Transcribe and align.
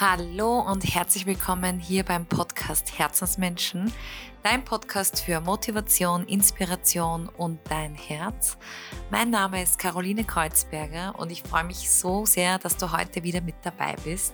Hallo 0.00 0.60
und 0.60 0.82
herzlich 0.82 1.26
willkommen 1.26 1.78
hier 1.78 2.02
beim 2.02 2.24
Podcast 2.24 2.98
Herzensmenschen, 2.98 3.92
dein 4.42 4.64
Podcast 4.64 5.20
für 5.20 5.40
Motivation, 5.42 6.26
Inspiration 6.26 7.28
und 7.28 7.60
dein 7.68 7.94
Herz. 7.94 8.56
Mein 9.10 9.28
Name 9.28 9.62
ist 9.62 9.78
Caroline 9.78 10.24
Kreuzberger 10.24 11.14
und 11.18 11.30
ich 11.30 11.42
freue 11.42 11.64
mich 11.64 11.90
so 11.90 12.24
sehr, 12.24 12.58
dass 12.58 12.78
du 12.78 12.90
heute 12.90 13.22
wieder 13.22 13.42
mit 13.42 13.56
dabei 13.62 13.94
bist. 14.02 14.32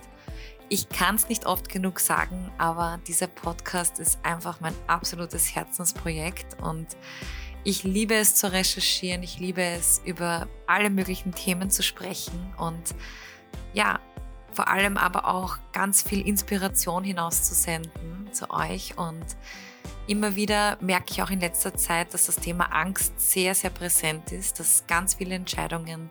Ich 0.69 0.87
kann 0.87 1.15
es 1.15 1.27
nicht 1.27 1.45
oft 1.45 1.67
genug 1.67 1.99
sagen, 1.99 2.51
aber 2.57 3.01
dieser 3.05 3.27
Podcast 3.27 3.99
ist 3.99 4.17
einfach 4.23 4.61
mein 4.61 4.73
absolutes 4.87 5.53
Herzensprojekt 5.55 6.63
und 6.63 6.87
ich 7.65 7.83
liebe 7.83 8.15
es 8.15 8.35
zu 8.35 8.51
recherchieren, 8.51 9.23
ich 9.23 9.39
liebe 9.39 9.61
es 9.61 10.01
über 10.05 10.47
alle 10.67 10.89
möglichen 10.89 11.33
Themen 11.33 11.69
zu 11.69 11.83
sprechen 11.83 12.53
und 12.57 12.95
ja, 13.73 13.99
vor 14.53 14.67
allem 14.67 14.97
aber 14.97 15.27
auch 15.27 15.57
ganz 15.73 16.01
viel 16.01 16.25
Inspiration 16.27 17.03
hinauszusenden 17.03 18.31
zu 18.31 18.49
euch. 18.49 18.97
Und 18.97 19.25
immer 20.07 20.35
wieder 20.35 20.77
merke 20.81 21.11
ich 21.11 21.21
auch 21.21 21.29
in 21.29 21.39
letzter 21.39 21.73
Zeit, 21.73 22.13
dass 22.13 22.25
das 22.25 22.37
Thema 22.37 22.65
Angst 22.65 23.19
sehr, 23.19 23.55
sehr 23.55 23.69
präsent 23.69 24.31
ist, 24.31 24.59
dass 24.59 24.85
ganz 24.87 25.15
viele 25.15 25.35
Entscheidungen 25.35 26.09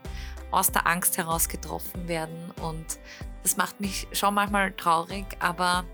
aus 0.51 0.73
der 0.73 0.87
Angst 0.87 1.19
heraus 1.19 1.49
getroffen 1.49 2.09
werden. 2.09 2.51
Und 2.63 2.99
das 3.43 3.57
macht 3.57 3.81
mich 3.81 4.09
schon 4.13 4.35
manchmal 4.35 4.73
traurig, 4.73 5.25
aber 5.41 5.85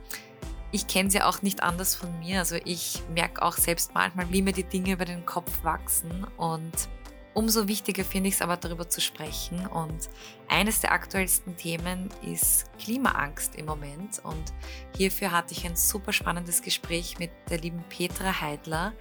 ich 0.70 0.86
kenne 0.86 1.10
sie 1.10 1.22
auch 1.22 1.42
nicht 1.42 1.62
anders 1.62 1.94
von 1.94 2.18
mir. 2.20 2.40
Also 2.40 2.56
ich 2.64 3.02
merke 3.14 3.42
auch 3.42 3.56
selbst 3.56 3.94
manchmal, 3.94 4.30
wie 4.30 4.42
mir 4.42 4.52
die 4.52 4.64
Dinge 4.64 4.92
über 4.92 5.04
den 5.04 5.24
Kopf 5.24 5.62
wachsen 5.62 6.26
und 6.36 6.88
Umso 7.34 7.66
wichtiger 7.66 8.04
finde 8.04 8.28
ich 8.28 8.36
es 8.36 8.42
aber 8.42 8.56
darüber 8.56 8.88
zu 8.88 9.00
sprechen. 9.00 9.66
Und 9.66 10.08
eines 10.48 10.80
der 10.80 10.92
aktuellsten 10.92 11.56
Themen 11.56 12.08
ist 12.22 12.66
Klimaangst 12.78 13.56
im 13.56 13.66
Moment. 13.66 14.20
Und 14.22 14.52
hierfür 14.96 15.32
hatte 15.32 15.52
ich 15.52 15.64
ein 15.64 15.76
super 15.76 16.12
spannendes 16.12 16.62
Gespräch 16.62 17.18
mit 17.18 17.30
der 17.50 17.58
lieben 17.58 17.84
Petra 17.88 18.40
Heidler. 18.40 18.92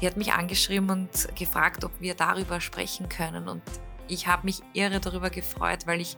Die 0.00 0.06
hat 0.06 0.16
mich 0.16 0.32
angeschrieben 0.32 0.90
und 0.90 1.10
gefragt, 1.36 1.84
ob 1.84 1.92
wir 2.00 2.14
darüber 2.14 2.60
sprechen 2.60 3.08
können. 3.08 3.48
Und 3.48 3.62
ich 4.08 4.26
habe 4.26 4.44
mich 4.44 4.62
irre 4.72 5.00
darüber 5.00 5.30
gefreut, 5.30 5.86
weil 5.86 6.00
ich 6.00 6.16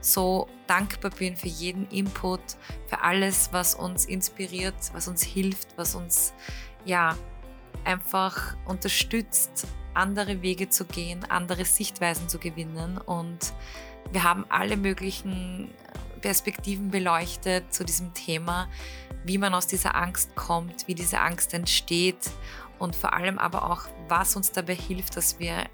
so 0.00 0.48
dankbar 0.66 1.10
bin 1.10 1.36
für 1.36 1.48
jeden 1.48 1.86
Input, 1.88 2.40
für 2.86 3.02
alles, 3.02 3.50
was 3.52 3.74
uns 3.74 4.06
inspiriert, 4.06 4.74
was 4.92 5.08
uns 5.08 5.22
hilft, 5.22 5.76
was 5.76 5.94
uns 5.94 6.32
ja 6.84 7.16
einfach 7.84 8.56
unterstützt, 8.66 9.66
andere 9.94 10.42
Wege 10.42 10.68
zu 10.68 10.84
gehen, 10.84 11.24
andere 11.28 11.64
Sichtweisen 11.64 12.28
zu 12.28 12.38
gewinnen. 12.38 12.98
Und 12.98 13.52
wir 14.12 14.24
haben 14.24 14.44
alle 14.48 14.76
möglichen 14.76 15.70
Perspektiven 16.20 16.90
beleuchtet 16.90 17.72
zu 17.72 17.84
diesem 17.84 18.12
Thema, 18.14 18.68
wie 19.24 19.38
man 19.38 19.54
aus 19.54 19.66
dieser 19.66 19.94
Angst 19.94 20.34
kommt, 20.34 20.86
wie 20.86 20.94
diese 20.94 21.20
Angst 21.20 21.54
entsteht 21.54 22.30
und 22.78 22.96
vor 22.96 23.12
allem 23.12 23.38
aber 23.38 23.70
auch, 23.70 23.82
was 24.08 24.36
uns 24.36 24.52
dabei 24.52 24.74
hilft, 24.74 25.16
dass 25.16 25.38
wir 25.38 25.64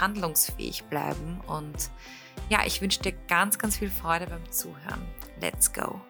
handlungsfähig 0.00 0.84
bleiben. 0.84 1.40
Und 1.46 1.90
ja, 2.48 2.60
ich 2.66 2.80
wünsche 2.80 3.00
dir 3.00 3.12
ganz, 3.28 3.58
ganz 3.58 3.78
viel 3.78 3.90
Freude 3.90 4.26
beim 4.26 4.50
Zuhören. 4.50 5.06
Let's 5.40 5.72
go! 5.72 6.00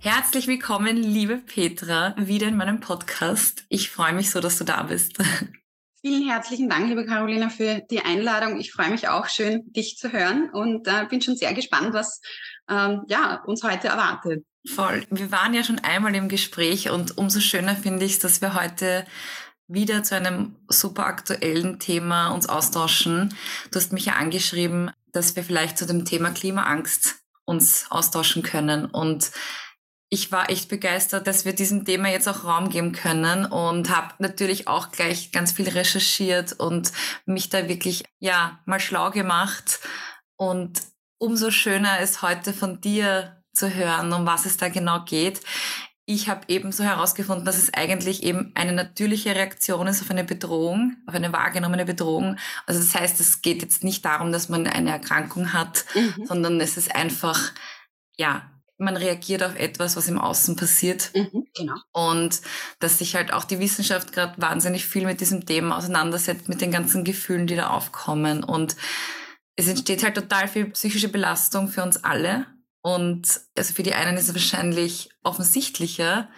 Herzlich 0.00 0.46
willkommen, 0.46 0.96
liebe 0.96 1.38
Petra, 1.38 2.14
wieder 2.16 2.46
in 2.46 2.56
meinem 2.56 2.80
Podcast. 2.80 3.64
Ich 3.68 3.90
freue 3.90 4.12
mich 4.12 4.30
so, 4.30 4.40
dass 4.40 4.58
du 4.58 4.64
da 4.64 4.82
bist. 4.82 5.18
Vielen 6.06 6.28
herzlichen 6.28 6.68
Dank, 6.68 6.88
liebe 6.88 7.04
Carolina, 7.04 7.48
für 7.48 7.82
die 7.90 7.98
Einladung. 7.98 8.60
Ich 8.60 8.70
freue 8.70 8.90
mich 8.90 9.08
auch 9.08 9.28
schön, 9.28 9.64
dich 9.72 9.96
zu 9.96 10.12
hören 10.12 10.50
und 10.52 10.86
äh, 10.86 11.04
bin 11.10 11.20
schon 11.20 11.34
sehr 11.34 11.52
gespannt, 11.52 11.94
was 11.94 12.20
ähm, 12.70 13.02
ja, 13.08 13.42
uns 13.44 13.64
heute 13.64 13.88
erwartet. 13.88 14.44
Voll. 14.68 15.04
Wir 15.10 15.32
waren 15.32 15.52
ja 15.52 15.64
schon 15.64 15.80
einmal 15.80 16.14
im 16.14 16.28
Gespräch 16.28 16.90
und 16.90 17.18
umso 17.18 17.40
schöner 17.40 17.74
finde 17.74 18.04
ich 18.04 18.12
es, 18.12 18.18
dass 18.20 18.40
wir 18.40 18.54
heute 18.54 19.04
wieder 19.66 20.04
zu 20.04 20.14
einem 20.14 20.54
super 20.68 21.06
aktuellen 21.06 21.80
Thema 21.80 22.28
uns 22.28 22.48
austauschen. 22.48 23.34
Du 23.72 23.80
hast 23.80 23.92
mich 23.92 24.06
ja 24.06 24.12
angeschrieben, 24.12 24.92
dass 25.12 25.34
wir 25.34 25.42
vielleicht 25.42 25.76
zu 25.76 25.86
dem 25.86 26.04
Thema 26.04 26.30
Klimaangst 26.30 27.16
uns 27.46 27.86
austauschen 27.90 28.44
können 28.44 28.84
und 28.84 29.32
ich 30.08 30.30
war 30.30 30.50
echt 30.50 30.68
begeistert, 30.68 31.26
dass 31.26 31.44
wir 31.44 31.52
diesem 31.52 31.84
Thema 31.84 32.08
jetzt 32.08 32.28
auch 32.28 32.44
Raum 32.44 32.68
geben 32.68 32.92
können 32.92 33.44
und 33.44 33.90
habe 33.90 34.14
natürlich 34.18 34.68
auch 34.68 34.92
gleich 34.92 35.32
ganz 35.32 35.52
viel 35.52 35.68
recherchiert 35.68 36.52
und 36.52 36.92
mich 37.24 37.48
da 37.48 37.68
wirklich 37.68 38.04
ja 38.20 38.60
mal 38.66 38.78
schlau 38.78 39.10
gemacht 39.10 39.80
und 40.36 40.80
umso 41.18 41.50
schöner 41.50 42.00
ist 42.00 42.22
heute 42.22 42.52
von 42.52 42.80
dir 42.80 43.42
zu 43.52 43.74
hören, 43.74 44.12
um 44.12 44.26
was 44.26 44.46
es 44.46 44.58
da 44.58 44.68
genau 44.68 45.04
geht. 45.04 45.40
Ich 46.08 46.28
habe 46.28 46.42
eben 46.48 46.70
so 46.70 46.84
herausgefunden, 46.84 47.44
dass 47.44 47.58
es 47.58 47.74
eigentlich 47.74 48.22
eben 48.22 48.52
eine 48.54 48.72
natürliche 48.72 49.34
Reaktion 49.34 49.88
ist 49.88 50.02
auf 50.02 50.10
eine 50.10 50.22
Bedrohung, 50.22 50.98
auf 51.06 51.14
eine 51.14 51.32
wahrgenommene 51.32 51.84
Bedrohung. 51.84 52.36
Also 52.66 52.80
das 52.80 52.94
heißt, 52.94 53.18
es 53.18 53.42
geht 53.42 53.62
jetzt 53.62 53.82
nicht 53.82 54.04
darum, 54.04 54.30
dass 54.30 54.48
man 54.48 54.68
eine 54.68 54.90
Erkrankung 54.90 55.52
hat, 55.52 55.84
mhm. 55.94 56.26
sondern 56.26 56.60
es 56.60 56.76
ist 56.76 56.94
einfach 56.94 57.50
ja 58.16 58.48
man 58.78 58.96
reagiert 58.96 59.42
auf 59.42 59.56
etwas, 59.56 59.96
was 59.96 60.08
im 60.08 60.18
Außen 60.18 60.56
passiert. 60.56 61.10
Mhm, 61.14 61.46
genau. 61.54 61.76
Und 61.92 62.40
dass 62.78 62.98
sich 62.98 63.14
halt 63.14 63.32
auch 63.32 63.44
die 63.44 63.58
Wissenschaft 63.58 64.12
gerade 64.12 64.34
wahnsinnig 64.40 64.84
viel 64.84 65.06
mit 65.06 65.20
diesem 65.20 65.46
Thema 65.46 65.78
auseinandersetzt, 65.78 66.48
mit 66.48 66.60
den 66.60 66.70
ganzen 66.70 67.04
Gefühlen, 67.04 67.46
die 67.46 67.56
da 67.56 67.70
aufkommen. 67.70 68.44
Und 68.44 68.76
es 69.56 69.68
entsteht 69.68 70.04
halt 70.04 70.14
total 70.14 70.48
viel 70.48 70.66
psychische 70.70 71.08
Belastung 71.08 71.68
für 71.68 71.82
uns 71.82 72.04
alle. 72.04 72.46
Und 72.82 73.40
also 73.56 73.74
für 73.74 73.82
die 73.82 73.94
einen 73.94 74.16
ist 74.16 74.28
es 74.28 74.34
wahrscheinlich 74.34 75.10
offensichtlicher. 75.24 76.28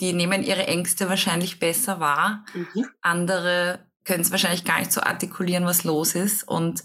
Die 0.00 0.12
nehmen 0.12 0.42
ihre 0.42 0.66
Ängste 0.66 1.08
wahrscheinlich 1.08 1.60
besser 1.60 2.00
wahr. 2.00 2.44
Mhm. 2.54 2.86
Andere 3.02 3.86
können 4.04 4.22
es 4.22 4.30
wahrscheinlich 4.30 4.64
gar 4.64 4.80
nicht 4.80 4.92
so 4.92 5.00
artikulieren, 5.00 5.64
was 5.64 5.84
los 5.84 6.14
ist. 6.14 6.42
Und 6.48 6.82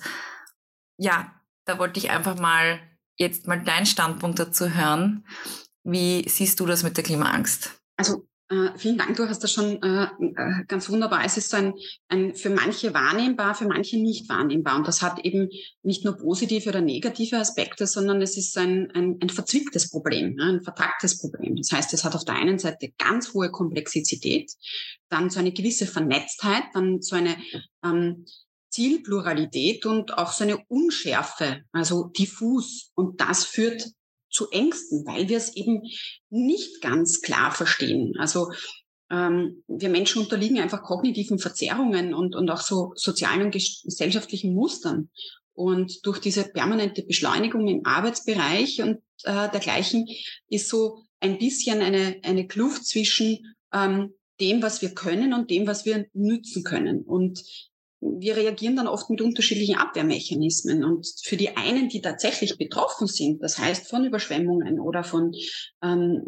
ja, 0.97 1.33
da 1.65 1.79
wollte 1.79 1.99
ich 1.99 2.11
einfach 2.11 2.37
mal 2.37 2.79
jetzt 3.17 3.47
mal 3.47 3.61
deinen 3.63 3.85
Standpunkt 3.85 4.39
dazu 4.39 4.73
hören. 4.73 5.25
Wie 5.83 6.27
siehst 6.27 6.59
du 6.59 6.65
das 6.65 6.83
mit 6.83 6.97
der 6.97 7.03
Klimaangst? 7.03 7.71
Also 7.95 8.27
äh, 8.49 8.77
vielen 8.77 8.97
Dank, 8.97 9.17
du 9.17 9.27
hast 9.27 9.43
das 9.43 9.51
schon 9.51 9.81
äh, 9.83 10.03
äh, 10.03 10.63
ganz 10.69 10.89
wunderbar. 10.89 11.25
Es 11.25 11.35
ist 11.35 11.49
so 11.49 11.57
ein, 11.57 11.73
ein 12.07 12.33
für 12.33 12.49
manche 12.49 12.93
wahrnehmbar, 12.93 13.55
für 13.55 13.67
manche 13.67 13.97
nicht 13.97 14.29
wahrnehmbar. 14.29 14.77
Und 14.77 14.87
das 14.87 15.01
hat 15.01 15.19
eben 15.25 15.49
nicht 15.83 16.05
nur 16.05 16.15
positive 16.15 16.69
oder 16.69 16.79
negative 16.79 17.37
Aspekte, 17.37 17.87
sondern 17.87 18.21
es 18.21 18.37
ist 18.37 18.57
ein, 18.57 18.89
ein, 18.91 19.17
ein 19.21 19.29
verzwicktes 19.29 19.89
Problem, 19.89 20.37
ein 20.39 20.61
vertragtes 20.61 21.19
Problem. 21.19 21.57
Das 21.57 21.73
heißt, 21.73 21.93
es 21.93 22.05
hat 22.05 22.15
auf 22.15 22.23
der 22.23 22.35
einen 22.35 22.57
Seite 22.57 22.93
ganz 22.97 23.33
hohe 23.33 23.51
Komplexität, 23.51 24.49
dann 25.09 25.29
so 25.29 25.39
eine 25.39 25.51
gewisse 25.51 25.85
Vernetztheit, 25.85 26.63
dann 26.73 27.01
so 27.01 27.17
eine 27.17 27.35
ähm, 27.83 28.25
Zielpluralität 28.77 29.87
und 29.87 30.19
auch 30.19 30.31
so 30.31 30.43
eine 30.43 30.59
Unschärfe, 30.67 31.63
also 31.71 32.11
diffus. 32.15 32.91
Und 32.93 33.19
das 33.19 33.43
führt 33.43 33.87
zu 34.29 34.51
Ängsten, 34.51 35.03
weil 35.07 35.29
wir 35.29 35.37
es 35.37 35.55
eben 35.55 35.81
nicht 36.29 36.79
ganz 36.81 37.21
klar 37.21 37.51
verstehen. 37.51 38.13
Also 38.19 38.51
ähm, 39.09 39.63
wir 39.67 39.89
Menschen 39.89 40.21
unterliegen 40.21 40.59
einfach 40.59 40.83
kognitiven 40.83 41.39
Verzerrungen 41.39 42.13
und, 42.13 42.35
und 42.35 42.51
auch 42.51 42.61
so 42.61 42.91
sozialen 42.93 43.41
und 43.41 43.51
gesellschaftlichen 43.51 44.53
Mustern. 44.53 45.09
Und 45.53 46.05
durch 46.05 46.19
diese 46.19 46.43
permanente 46.43 47.01
Beschleunigung 47.01 47.67
im 47.67 47.83
Arbeitsbereich 47.83 48.83
und 48.83 48.99
äh, 49.23 49.49
dergleichen 49.49 50.07
ist 50.49 50.69
so 50.69 50.99
ein 51.19 51.39
bisschen 51.39 51.81
eine, 51.81 52.19
eine 52.21 52.45
Kluft 52.45 52.85
zwischen 52.85 53.55
ähm, 53.73 54.13
dem, 54.39 54.61
was 54.61 54.83
wir 54.83 54.93
können 54.93 55.33
und 55.33 55.49
dem, 55.49 55.65
was 55.65 55.83
wir 55.83 56.05
nützen 56.13 56.63
können. 56.63 57.01
Und 57.01 57.43
wir 57.99 58.37
reagieren 58.37 58.75
dann 58.75 58.87
oft 58.87 59.09
mit 59.09 59.21
unterschiedlichen 59.21 59.77
Abwehrmechanismen. 59.77 60.83
Und 60.83 61.07
für 61.23 61.37
die 61.37 61.55
einen, 61.57 61.89
die 61.89 62.01
tatsächlich 62.01 62.57
betroffen 62.57 63.07
sind, 63.07 63.41
das 63.41 63.57
heißt 63.57 63.87
von 63.89 64.05
Überschwemmungen 64.05 64.79
oder 64.79 65.03
von 65.03 65.33
ähm, 65.83 66.21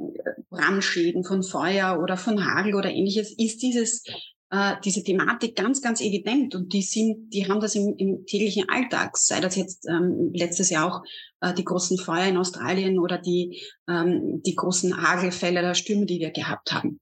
Brandschäden, 0.50 1.24
von 1.24 1.44
Feuer 1.44 2.00
oder 2.02 2.18
von 2.18 2.46
Hagel 2.46 2.76
oder 2.76 2.90
ähnliches, 2.90 3.32
ist 3.38 3.62
dieses 3.62 4.04
äh, 4.52 4.76
diese 4.84 5.04
Thematik 5.04 5.56
ganz, 5.56 5.82
ganz 5.82 6.02
evident 6.02 6.56
und 6.56 6.74
die 6.74 6.82
sind, 6.82 7.30
die 7.32 7.48
haben 7.48 7.60
das 7.60 7.76
im, 7.76 7.94
im 7.98 8.26
täglichen 8.26 8.68
Alltag, 8.68 9.16
sei 9.16 9.40
das 9.40 9.56
jetzt 9.56 9.88
ähm, 9.88 10.32
letztes 10.34 10.72
Jahr 10.72 10.88
auch 10.88 11.04
äh, 11.42 11.54
die 11.54 11.64
großen 11.64 12.00
Feuer 12.00 12.26
in 12.26 12.38
Australien 12.38 12.98
oder 12.98 13.20
die, 13.20 13.62
ähm, 13.88 14.42
die 14.44 14.56
großen 14.56 15.02
Hagelfälle 15.02 15.62
der 15.62 15.76
Stürme, 15.76 16.08
die 16.08 16.20
wir 16.20 16.32
gehabt 16.32 16.72
haben. 16.72 17.00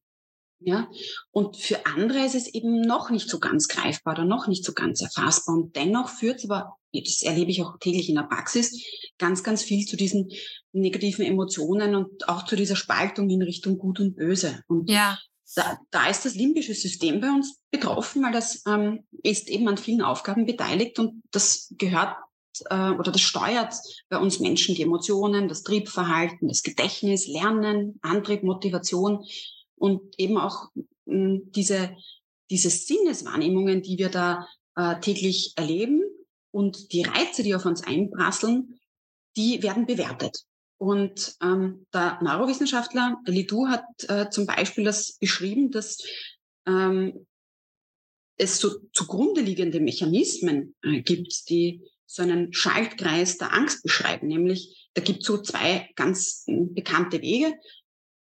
Ja, 0.59 0.89
und 1.31 1.56
für 1.56 1.86
andere 1.86 2.25
ist 2.25 2.33
es 2.33 2.48
eben 2.48 2.81
noch 2.81 3.12
nicht 3.12 3.30
so 3.30 3.39
ganz 3.39 3.68
greifbar 3.68 4.15
oder 4.15 4.25
noch 4.25 4.48
nicht 4.48 4.65
so 4.65 4.74
ganz 4.74 5.01
erfassbar. 5.01 5.56
Und 5.56 5.75
dennoch 5.75 6.09
führt 6.09 6.39
es 6.39 6.50
aber, 6.50 6.75
das 6.94 7.21
erlebe 7.21 7.51
ich 7.51 7.62
auch 7.62 7.77
täglich 7.80 8.09
in 8.09 8.15
der 8.15 8.24
Praxis, 8.24 8.83
ganz, 9.19 9.44
ganz 9.44 9.62
viel 9.62 9.86
zu 9.86 9.95
diesen 9.95 10.31
negativen 10.71 11.25
Emotionen 11.25 11.95
und 11.95 12.27
auch 12.27 12.44
zu 12.45 12.56
dieser 12.56 12.75
Spaltung 12.75 13.30
in 13.30 13.44
Richtung 13.44 13.77
Gut 13.77 14.00
und 14.00 14.15
Böse. 14.15 14.63
Und 14.68 14.89
ja. 14.89 15.19
da, 15.56 15.77
da 15.92 16.09
ist 16.09 16.25
das 16.25 16.33
limbische 16.33 16.74
System 16.74 17.21
bei 17.21 17.30
uns 17.30 17.60
betroffen, 17.69 18.24
weil 18.24 18.33
das 18.33 18.63
ähm, 18.68 19.06
ist 19.24 19.50
eben 19.50 19.68
an 19.68 19.77
vielen 19.77 20.01
Aufgaben 20.01 20.48
beteiligt 20.48 20.98
und 20.98 21.21
das 21.31 21.71
gehört 21.77 22.15
äh, 22.69 22.92
oder 22.92 23.12
das 23.12 23.21
steuert 23.21 23.75
bei 24.10 24.18
uns 24.18 24.39
Menschen 24.39 24.74
die 24.74 24.81
Emotionen, 24.81 25.48
das 25.48 25.62
Triebverhalten, 25.62 26.48
das 26.48 26.63
Gedächtnis, 26.63 27.27
Lernen, 27.27 28.00
Antrieb, 28.01 28.42
Motivation 28.42 29.24
und 29.77 30.01
eben 30.18 30.38
auch 30.38 30.69
hm, 31.06 31.51
diese, 31.51 31.95
diese 32.50 32.69
Sinneswahrnehmungen, 32.69 33.81
die 33.81 33.97
wir 33.97 34.09
da 34.09 34.47
äh, 34.75 35.00
täglich 35.00 35.53
erleben 35.56 36.03
und 36.51 36.91
die 36.94 37.03
Reize, 37.03 37.44
die 37.44 37.56
auf 37.56 37.65
uns 37.65 37.83
einprasseln, 37.83 38.79
die 39.35 39.62
werden 39.63 39.85
bewertet. 39.85 40.44
Und 40.79 41.35
ähm, 41.41 41.88
der 41.94 42.19
Neurowissenschaftler 42.21 43.18
Lidou 43.25 43.68
hat 43.68 43.85
äh, 44.07 44.29
zum 44.29 44.45
Beispiel 44.45 44.83
das 44.83 45.18
beschrieben, 45.18 45.71
dass 45.71 45.97
ähm, 46.68 47.25
es 48.38 48.59
so 48.59 48.79
zugrunde 48.94 49.41
liegende 49.41 49.79
Mechanismen 49.79 50.75
äh, 50.83 51.01
gibt, 51.01 51.50
die 51.50 51.81
so 52.06 52.21
einen 52.21 52.53
Schaltkreis 52.53 53.38
der 53.38 53.53
Angst 53.53 53.83
beschreiben. 53.83 54.27
Nämlich, 54.27 54.89
da 54.94 55.01
gibt 55.01 55.21
es 55.21 55.27
so 55.27 55.41
zwei 55.41 55.89
ganz 55.95 56.44
äh, 56.47 56.65
bekannte 56.69 57.21
Wege, 57.21 57.53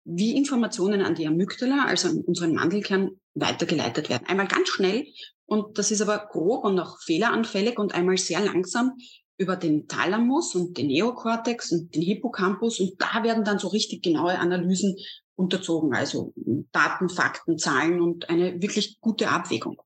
wie 0.06 0.37
Informationen 0.37 1.03
an 1.03 1.17
die 1.17 1.26
Amygdala, 1.26 1.85
also 1.85 2.08
an 2.08 2.20
unseren 2.20 2.55
Mandelkern, 2.55 3.11
weitergeleitet 3.35 4.08
werden. 4.08 4.26
Einmal 4.26 4.47
ganz 4.47 4.69
schnell, 4.69 5.06
und 5.47 5.79
das 5.79 5.91
ist 5.91 6.00
aber 6.00 6.26
grob 6.31 6.64
und 6.64 6.79
auch 6.79 6.99
fehleranfällig 7.00 7.79
und 7.79 7.94
einmal 7.94 8.17
sehr 8.17 8.41
langsam 8.41 8.93
über 9.37 9.56
den 9.56 9.87
Thalamus 9.87 10.55
und 10.55 10.79
den 10.79 10.87
Neokortex 10.87 11.73
und 11.73 11.94
den 11.94 12.03
Hippocampus. 12.03 12.81
Und 12.81 12.94
da 12.99 13.23
werden 13.23 13.44
dann 13.44 13.58
so 13.58 13.69
richtig 13.69 14.03
genaue 14.03 14.38
Analysen 14.38 14.97
unterzogen, 15.35 15.94
also 15.94 16.32
Daten, 16.73 17.08
Fakten, 17.08 17.58
Zahlen 17.58 18.00
und 18.00 18.31
eine 18.31 18.62
wirklich 18.62 18.99
gute 19.00 19.29
Abwägung. 19.29 19.76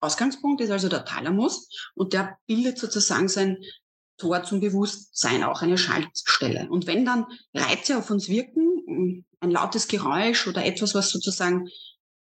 Ausgangspunkt 0.00 0.60
ist 0.60 0.70
also 0.70 0.88
der 0.88 1.04
Thalamus 1.04 1.68
und 1.94 2.12
der 2.12 2.36
bildet 2.46 2.78
sozusagen 2.78 3.28
sein 3.28 3.58
Tor 4.18 4.42
zum 4.42 4.60
Bewusstsein, 4.60 5.44
auch 5.44 5.62
eine 5.62 5.78
Schaltstelle. 5.78 6.68
Und 6.68 6.86
wenn 6.86 7.04
dann 7.04 7.26
Reize 7.54 7.96
auf 7.96 8.10
uns 8.10 8.28
wirken, 8.28 9.24
ein 9.40 9.50
lautes 9.50 9.88
Geräusch 9.88 10.46
oder 10.46 10.64
etwas, 10.64 10.94
was 10.94 11.10
sozusagen 11.10 11.68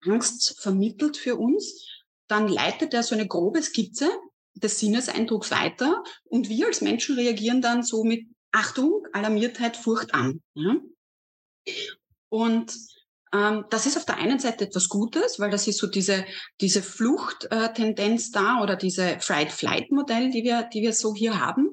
Angst 0.02 0.60
vermittelt 0.60 1.18
für 1.18 1.36
uns, 1.36 1.86
dann 2.28 2.48
leitet 2.48 2.94
er 2.94 3.04
so 3.04 3.16
eine 3.16 3.28
grobe 3.28 3.62
Skizze 3.62 4.10
des 4.54 4.80
Sinneseindrucks 4.80 5.52
weiter 5.52 6.04
und 6.26 6.50
wir 6.50 6.68
als 6.68 6.82
Menschen 6.82 7.16
reagieren 7.16 7.62
dann 7.62 7.84
so 7.84 8.04
mit 8.04 8.28
Achtung, 8.52 9.06
Alarmiertheit, 9.14 9.78
Furcht 9.78 10.14
an. 10.14 10.42
Ja? 10.56 10.78
Und 12.30 12.74
das 13.32 13.86
ist 13.86 13.98
auf 13.98 14.06
der 14.06 14.18
einen 14.18 14.40
Seite 14.40 14.66
etwas 14.66 14.88
Gutes, 14.88 15.40
weil 15.40 15.52
das 15.52 15.68
ist 15.68 15.80
so 15.80 15.88
diese, 15.88 16.26
diese 16.62 16.82
Fluchttendenz 16.82 18.32
da 18.32 18.62
oder 18.62 18.76
diese 18.76 19.20
Fright-Flight-Modell, 19.20 20.30
die 20.30 20.44
wir, 20.44 20.64
die 20.74 20.82
wir 20.82 20.94
so 20.94 21.14
hier 21.14 21.40
haben. 21.40 21.70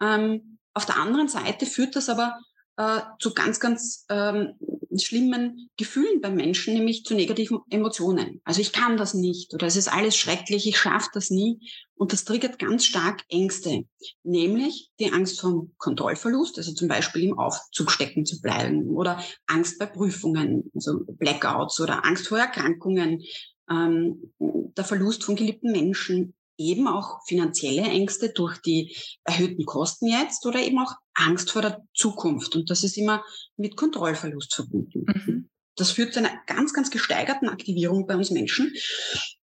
Ähm, 0.00 0.58
auf 0.74 0.86
der 0.86 0.96
anderen 0.96 1.28
Seite 1.28 1.66
führt 1.66 1.96
das 1.96 2.08
aber 2.08 2.38
äh, 2.82 3.00
zu 3.20 3.32
ganz, 3.32 3.60
ganz 3.60 4.06
ähm, 4.08 4.54
schlimmen 5.00 5.70
Gefühlen 5.76 6.20
beim 6.20 6.34
Menschen, 6.34 6.74
nämlich 6.74 7.04
zu 7.04 7.14
negativen 7.14 7.60
Emotionen. 7.70 8.40
Also 8.44 8.60
ich 8.60 8.72
kann 8.72 8.96
das 8.96 9.14
nicht 9.14 9.54
oder 9.54 9.66
es 9.68 9.76
ist 9.76 9.86
alles 9.86 10.16
schrecklich, 10.16 10.66
ich 10.66 10.78
schaffe 10.78 11.08
das 11.14 11.30
nie. 11.30 11.60
Und 11.94 12.12
das 12.12 12.24
triggert 12.24 12.58
ganz 12.58 12.84
stark 12.84 13.22
Ängste, 13.28 13.84
nämlich 14.24 14.90
die 14.98 15.12
Angst 15.12 15.40
vom 15.40 15.72
Kontrollverlust, 15.78 16.58
also 16.58 16.72
zum 16.72 16.88
Beispiel 16.88 17.22
im 17.22 17.38
Aufzug 17.38 17.92
stecken 17.92 18.26
zu 18.26 18.40
bleiben 18.40 18.88
oder 18.88 19.22
Angst 19.46 19.78
bei 19.78 19.86
Prüfungen, 19.86 20.68
also 20.74 21.04
Blackouts 21.06 21.80
oder 21.80 22.04
Angst 22.04 22.26
vor 22.26 22.38
Erkrankungen, 22.38 23.22
ähm, 23.70 24.32
der 24.40 24.84
Verlust 24.84 25.22
von 25.22 25.36
geliebten 25.36 25.70
Menschen, 25.70 26.34
eben 26.58 26.88
auch 26.88 27.20
finanzielle 27.26 27.82
Ängste 27.82 28.30
durch 28.30 28.58
die 28.58 28.96
erhöhten 29.24 29.64
Kosten 29.64 30.06
jetzt 30.06 30.44
oder 30.46 30.60
eben 30.60 30.78
auch 30.78 30.94
Angst 31.14 31.50
vor 31.50 31.62
der 31.62 31.82
Zukunft. 31.94 32.56
Und 32.56 32.70
das 32.70 32.84
ist 32.84 32.96
immer 32.96 33.24
mit 33.56 33.76
Kontrollverlust 33.76 34.54
verbunden. 34.54 35.04
Mhm. 35.06 35.50
Das 35.76 35.92
führt 35.92 36.12
zu 36.12 36.20
einer 36.20 36.32
ganz, 36.46 36.72
ganz 36.74 36.90
gesteigerten 36.90 37.48
Aktivierung 37.48 38.06
bei 38.06 38.16
uns 38.16 38.30
Menschen. 38.30 38.72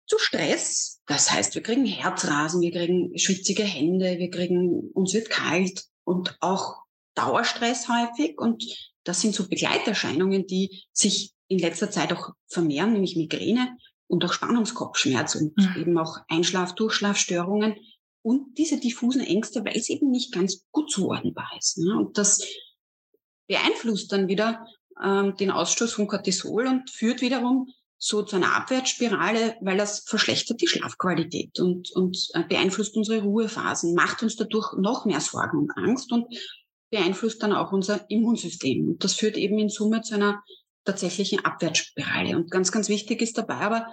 Zu 0.06 0.18
Stress. 0.18 1.00
Das 1.06 1.32
heißt, 1.32 1.54
wir 1.54 1.62
kriegen 1.62 1.84
Herzrasen, 1.84 2.60
wir 2.60 2.70
kriegen 2.70 3.16
schwitzige 3.18 3.64
Hände, 3.64 4.18
wir 4.18 4.30
kriegen, 4.30 4.90
uns 4.94 5.12
wird 5.14 5.30
kalt 5.30 5.84
und 6.04 6.36
auch 6.40 6.76
Dauerstress 7.14 7.88
häufig. 7.88 8.38
Und 8.38 8.64
das 9.04 9.20
sind 9.20 9.34
so 9.34 9.48
Begleiterscheinungen, 9.48 10.46
die 10.46 10.82
sich 10.92 11.32
in 11.48 11.58
letzter 11.58 11.90
Zeit 11.90 12.12
auch 12.12 12.30
vermehren, 12.48 12.92
nämlich 12.92 13.16
Migräne 13.16 13.76
und 14.08 14.24
auch 14.24 14.32
Spannungskopfschmerz 14.32 15.34
und 15.34 15.56
mhm. 15.56 15.80
eben 15.80 15.98
auch 15.98 16.18
Einschlaf-, 16.28 16.74
Durchschlafstörungen 16.74 17.76
und 18.26 18.58
diese 18.58 18.80
diffusen 18.80 19.20
Ängste, 19.20 19.64
weil 19.64 19.76
es 19.76 19.88
eben 19.88 20.10
nicht 20.10 20.32
ganz 20.32 20.64
gut 20.72 20.90
zuordnenbar 20.90 21.48
ist. 21.56 21.78
Ne? 21.78 21.96
Und 21.96 22.18
das 22.18 22.44
beeinflusst 23.46 24.10
dann 24.10 24.26
wieder 24.26 24.66
ähm, 25.00 25.36
den 25.36 25.52
Ausstoß 25.52 25.92
von 25.92 26.08
Cortisol 26.08 26.66
und 26.66 26.90
führt 26.90 27.20
wiederum 27.20 27.68
so 27.98 28.24
zu 28.24 28.34
einer 28.34 28.56
Abwärtsspirale, 28.56 29.54
weil 29.60 29.76
das 29.76 30.00
verschlechtert 30.00 30.60
die 30.60 30.66
Schlafqualität 30.66 31.60
und, 31.60 31.92
und 31.92 32.18
äh, 32.34 32.42
beeinflusst 32.42 32.96
unsere 32.96 33.22
Ruhephasen, 33.22 33.94
macht 33.94 34.24
uns 34.24 34.34
dadurch 34.34 34.72
noch 34.76 35.04
mehr 35.04 35.20
Sorgen 35.20 35.58
und 35.58 35.70
Angst 35.76 36.10
und 36.10 36.26
beeinflusst 36.90 37.40
dann 37.44 37.52
auch 37.52 37.70
unser 37.70 38.10
Immunsystem. 38.10 38.88
Und 38.88 39.04
das 39.04 39.14
führt 39.14 39.36
eben 39.36 39.60
in 39.60 39.68
Summe 39.68 40.02
zu 40.02 40.16
einer 40.16 40.42
tatsächlichen 40.84 41.44
Abwärtsspirale. 41.44 42.36
Und 42.36 42.50
ganz, 42.50 42.72
ganz 42.72 42.88
wichtig 42.88 43.22
ist 43.22 43.38
dabei 43.38 43.58
aber, 43.58 43.86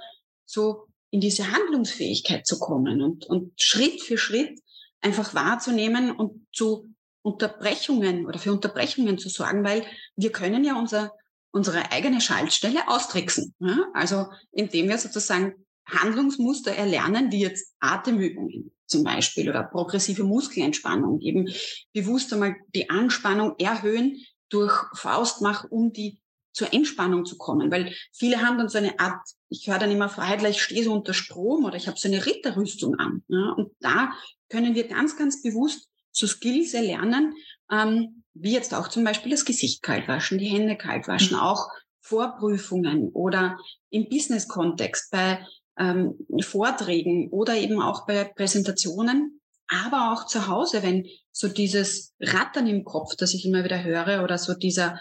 so 0.43 0.87
in 1.13 1.21
diese 1.21 1.51
Handlungsfähigkeit 1.51 2.47
zu 2.47 2.57
kommen 2.57 3.03
und, 3.03 3.27
und 3.27 3.53
Schritt 3.61 4.01
für 4.01 4.17
Schritt 4.17 4.59
einfach 4.99 5.35
wahrzunehmen 5.35 6.09
und 6.09 6.47
zu 6.51 6.89
Unterbrechungen 7.21 8.25
oder 8.25 8.39
für 8.39 8.51
Unterbrechungen 8.51 9.19
zu 9.19 9.29
sorgen, 9.29 9.63
weil 9.63 9.85
wir 10.15 10.31
können 10.31 10.63
ja 10.63 10.75
unser, 10.75 11.11
unsere 11.51 11.91
eigene 11.91 12.19
Schaltstelle 12.19 12.87
austricksen. 12.87 13.53
Ja? 13.59 13.91
Also 13.93 14.25
indem 14.51 14.89
wir 14.89 14.97
sozusagen 14.97 15.53
Handlungsmuster 15.85 16.71
erlernen, 16.71 17.31
wie 17.31 17.41
jetzt 17.41 17.75
Atemübungen 17.79 18.71
zum 18.87 19.03
Beispiel 19.03 19.47
oder 19.47 19.61
progressive 19.61 20.23
Muskelentspannung, 20.23 21.21
eben 21.21 21.47
bewusst 21.93 22.33
einmal 22.33 22.55
die 22.73 22.89
Anspannung 22.89 23.53
erhöhen 23.59 24.17
durch 24.49 24.73
Faustmach, 24.95 25.65
um 25.69 25.93
die 25.93 26.22
zur 26.53 26.73
Entspannung 26.73 27.25
zu 27.25 27.37
kommen. 27.37 27.71
Weil 27.71 27.93
viele 28.13 28.41
haben 28.41 28.57
dann 28.57 28.69
so 28.69 28.77
eine 28.77 28.99
Art, 28.99 29.21
ich 29.49 29.67
höre 29.67 29.79
dann 29.79 29.91
immer 29.91 30.09
Freiheit, 30.09 30.43
ich 30.49 30.61
stehe 30.61 30.83
so 30.83 30.93
unter 30.93 31.13
Strom 31.13 31.65
oder 31.65 31.75
ich 31.75 31.87
habe 31.87 31.99
so 31.99 32.07
eine 32.07 32.25
Ritterrüstung 32.25 32.95
an. 32.95 33.23
Ja, 33.27 33.53
und 33.57 33.71
da 33.79 34.13
können 34.49 34.75
wir 34.75 34.87
ganz, 34.87 35.17
ganz 35.17 35.41
bewusst 35.41 35.89
so 36.11 36.27
Skills 36.27 36.73
erlernen, 36.73 37.33
ähm, 37.71 38.23
wie 38.33 38.53
jetzt 38.53 38.73
auch 38.73 38.87
zum 38.87 39.03
Beispiel 39.03 39.31
das 39.31 39.45
Gesicht 39.45 39.81
kalt 39.81 40.07
waschen, 40.07 40.37
die 40.37 40.45
Hände 40.45 40.77
kalt 40.77 41.07
waschen, 41.07 41.37
mhm. 41.37 41.43
auch 41.43 41.67
Vorprüfungen 42.01 43.09
oder 43.09 43.57
im 43.89 44.09
Business-Kontext 44.09 45.11
bei 45.11 45.45
ähm, 45.77 46.15
Vorträgen 46.41 47.29
oder 47.29 47.55
eben 47.55 47.81
auch 47.81 48.05
bei 48.05 48.25
Präsentationen, 48.25 49.41
aber 49.67 50.11
auch 50.11 50.27
zu 50.27 50.47
Hause, 50.47 50.83
wenn 50.83 51.07
so 51.31 51.47
dieses 51.47 52.13
Rattern 52.19 52.67
im 52.67 52.83
Kopf, 52.83 53.15
das 53.15 53.33
ich 53.33 53.45
immer 53.45 53.63
wieder 53.63 53.83
höre, 53.83 54.23
oder 54.23 54.37
so 54.37 54.53
dieser 54.53 54.99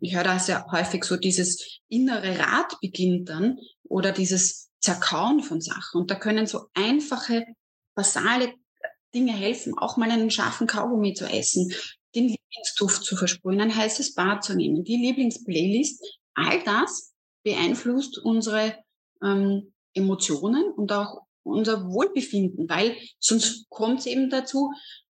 ich 0.00 0.14
höre 0.14 0.24
da 0.24 0.38
sehr 0.38 0.66
häufig 0.70 1.04
so 1.04 1.16
dieses 1.16 1.80
innere 1.88 2.38
Rad 2.38 2.80
beginnt 2.80 3.28
dann 3.28 3.58
oder 3.84 4.12
dieses 4.12 4.70
Zerkauen 4.80 5.42
von 5.42 5.60
Sachen. 5.60 6.00
Und 6.00 6.10
da 6.10 6.16
können 6.16 6.46
so 6.46 6.66
einfache, 6.74 7.44
basale 7.94 8.52
Dinge 9.14 9.32
helfen, 9.32 9.76
auch 9.76 9.96
mal 9.96 10.10
einen 10.10 10.30
scharfen 10.30 10.66
Kaugummi 10.66 11.14
zu 11.14 11.26
essen, 11.26 11.72
den 12.14 12.28
Lieblingsduft 12.28 13.04
zu 13.04 13.16
versprühen, 13.16 13.60
ein 13.60 13.74
heißes 13.74 14.14
Bad 14.14 14.42
zu 14.42 14.54
nehmen, 14.54 14.84
die 14.84 14.96
Lieblingsplaylist. 14.96 16.02
All 16.34 16.62
das 16.64 17.12
beeinflusst 17.42 18.18
unsere 18.18 18.76
ähm, 19.22 19.72
Emotionen 19.94 20.72
und 20.72 20.92
auch 20.92 21.22
unser 21.42 21.86
Wohlbefinden, 21.88 22.68
weil 22.68 22.96
sonst 23.18 23.68
kommt 23.68 24.00
es 24.00 24.06
eben 24.06 24.30
dazu, 24.30 24.72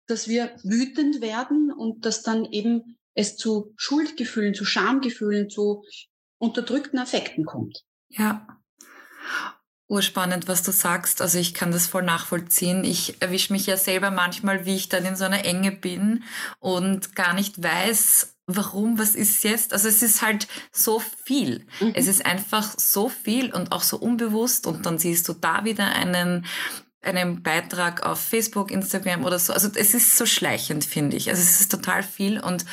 dass 0.08 0.28
wir 0.28 0.56
wütend 0.64 1.22
werden 1.22 1.72
und 1.72 2.06
dass 2.06 2.22
dann 2.22 2.46
eben 2.46 2.98
es 3.18 3.36
zu 3.36 3.74
Schuldgefühlen, 3.76 4.54
zu 4.54 4.64
Schamgefühlen, 4.64 5.50
zu 5.50 5.84
unterdrückten 6.38 7.00
Affekten 7.00 7.46
kommt. 7.46 7.84
Ja. 8.10 8.48
Urspannend, 9.90 10.48
was 10.48 10.64
du 10.64 10.72
sagst. 10.72 11.22
Also 11.22 11.40
ich 11.40 11.54
kann 11.54 11.72
das 11.72 11.88
voll 11.88 12.04
nachvollziehen. 12.04 12.84
Ich 12.84 13.22
erwische 13.22 13.54
mich 13.54 13.66
ja 13.66 13.76
selber 13.76 14.12
manchmal, 14.12 14.66
wie 14.66 14.76
ich 14.76 14.90
dann 14.90 15.06
in 15.06 15.16
so 15.16 15.26
einer 15.26 15.46
Enge 15.46 15.72
bin 15.72 16.24
und 16.60 17.16
gar 17.16 17.34
nicht 17.34 17.62
weiß, 17.62 18.36
warum, 18.46 19.00
was 19.00 19.16
ist 19.16 19.44
jetzt? 19.44 19.74
Also 19.74 19.88
es 19.88 20.04
ist 20.04 20.22
halt 20.22 20.48
so 20.72 21.00
viel. 21.00 21.66
Mhm. 21.80 21.94
Es 21.96 22.08
ist 22.08 22.26
einfach 22.26 22.78
so 22.78 23.10
viel 23.10 23.52
und 23.52 23.72
auch 23.72 23.82
so 23.82 23.98
unbewusst 23.98 24.68
und 24.68 24.86
dann 24.86 25.00
siehst 25.00 25.28
du 25.28 25.34
da 25.34 25.64
wieder 25.66 25.88
einen 25.88 26.46
einen 27.02 27.42
Beitrag 27.42 28.06
auf 28.06 28.20
Facebook, 28.20 28.72
Instagram 28.72 29.24
oder 29.24 29.40
so. 29.40 29.54
Also 29.54 29.70
es 29.74 29.94
ist 29.94 30.18
so 30.18 30.26
schleichend, 30.26 30.84
finde 30.86 31.18
ich. 31.18 31.30
Also 31.30 31.42
es 31.42 31.62
ist 31.62 31.72
total 31.72 32.04
viel 32.04 32.40
und 32.40 32.66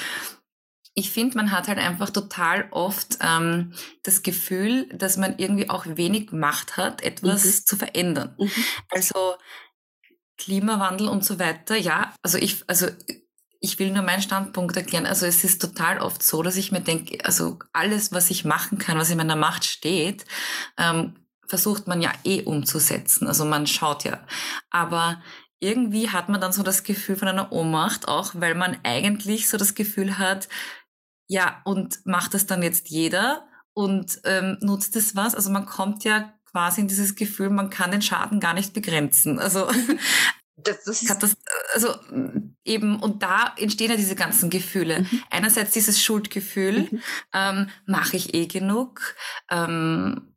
ich 0.94 1.10
finde, 1.10 1.36
man 1.36 1.50
hat 1.50 1.66
halt 1.66 1.78
einfach 1.78 2.10
total 2.10 2.68
oft 2.70 3.18
ähm, 3.20 3.72
das 4.04 4.22
Gefühl, 4.22 4.88
dass 4.94 5.16
man 5.16 5.38
irgendwie 5.38 5.68
auch 5.68 5.84
wenig 5.86 6.30
Macht 6.30 6.76
hat, 6.76 7.02
etwas 7.02 7.44
mhm. 7.44 7.66
zu 7.66 7.76
verändern. 7.76 8.34
Mhm. 8.38 8.50
Also 8.90 9.34
Klimawandel 10.38 11.08
und 11.08 11.24
so 11.24 11.38
weiter, 11.38 11.76
ja, 11.76 12.14
also 12.22 12.38
ich, 12.38 12.64
also 12.68 12.86
ich 13.60 13.78
will 13.78 13.90
nur 13.90 14.02
meinen 14.02 14.22
Standpunkt 14.22 14.76
erklären. 14.76 15.06
Also 15.06 15.26
es 15.26 15.42
ist 15.42 15.60
total 15.60 15.98
oft 15.98 16.22
so, 16.22 16.42
dass 16.42 16.56
ich 16.56 16.70
mir 16.70 16.80
denke, 16.80 17.24
also 17.24 17.58
alles, 17.72 18.12
was 18.12 18.30
ich 18.30 18.44
machen 18.44 18.78
kann, 18.78 18.98
was 18.98 19.10
in 19.10 19.16
meiner 19.16 19.36
Macht 19.36 19.64
steht, 19.64 20.24
ähm, 20.76 21.16
versucht 21.46 21.86
man 21.86 22.02
ja 22.02 22.12
eh 22.24 22.42
umzusetzen. 22.42 23.26
Also 23.26 23.44
man 23.44 23.66
schaut 23.66 24.04
ja. 24.04 24.20
Aber 24.70 25.22
irgendwie 25.60 26.10
hat 26.10 26.28
man 26.28 26.40
dann 26.40 26.52
so 26.52 26.62
das 26.62 26.82
Gefühl 26.82 27.16
von 27.16 27.28
einer 27.28 27.52
Ohnmacht, 27.52 28.06
auch 28.06 28.32
weil 28.34 28.54
man 28.54 28.76
eigentlich 28.82 29.48
so 29.48 29.56
das 29.56 29.74
Gefühl 29.74 30.18
hat, 30.18 30.48
ja, 31.26 31.62
und 31.64 32.04
macht 32.04 32.34
das 32.34 32.46
dann 32.46 32.62
jetzt 32.62 32.88
jeder 32.88 33.46
und 33.72 34.20
ähm, 34.24 34.58
nutzt 34.60 34.96
es 34.96 35.16
was? 35.16 35.34
Also 35.34 35.50
man 35.50 35.66
kommt 35.66 36.04
ja 36.04 36.32
quasi 36.50 36.80
in 36.80 36.88
dieses 36.88 37.16
Gefühl, 37.16 37.50
man 37.50 37.70
kann 37.70 37.90
den 37.90 38.02
Schaden 38.02 38.40
gar 38.40 38.54
nicht 38.54 38.72
begrenzen. 38.72 39.38
Also 39.38 39.68
das, 40.56 40.84
das 40.84 41.02
ist 41.02 41.36
also 41.74 41.94
eben, 42.64 43.00
und 43.00 43.22
da 43.22 43.52
entstehen 43.56 43.90
ja 43.90 43.96
diese 43.96 44.14
ganzen 44.14 44.50
Gefühle. 44.50 45.00
Mhm. 45.00 45.22
Einerseits 45.30 45.72
dieses 45.72 46.02
Schuldgefühl, 46.02 46.88
mhm. 46.90 47.02
ähm, 47.32 47.70
mache 47.86 48.16
ich 48.16 48.34
eh 48.34 48.46
genug? 48.46 49.14
Ähm, 49.50 50.34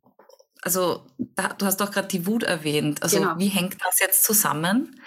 also 0.62 1.06
da, 1.18 1.48
du 1.48 1.66
hast 1.66 1.80
doch 1.80 1.92
gerade 1.92 2.08
die 2.08 2.26
Wut 2.26 2.42
erwähnt. 2.42 3.02
Also 3.02 3.20
genau. 3.20 3.38
wie 3.38 3.48
hängt 3.48 3.76
das 3.84 4.00
jetzt 4.00 4.24
zusammen? 4.24 5.00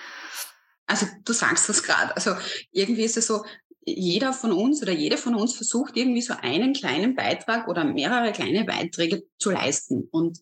Also 0.87 1.07
du 1.25 1.33
sagst 1.33 1.69
das 1.69 1.83
gerade. 1.83 2.15
Also 2.15 2.35
irgendwie 2.71 3.03
ist 3.03 3.17
es 3.17 3.27
so, 3.27 3.45
jeder 3.83 4.33
von 4.33 4.51
uns 4.51 4.81
oder 4.81 4.91
jede 4.91 5.17
von 5.17 5.35
uns 5.35 5.55
versucht 5.55 5.97
irgendwie 5.97 6.21
so 6.21 6.33
einen 6.39 6.73
kleinen 6.73 7.15
Beitrag 7.15 7.67
oder 7.67 7.83
mehrere 7.83 8.31
kleine 8.31 8.63
Beiträge 8.63 9.23
zu 9.39 9.51
leisten. 9.51 10.07
Und 10.11 10.39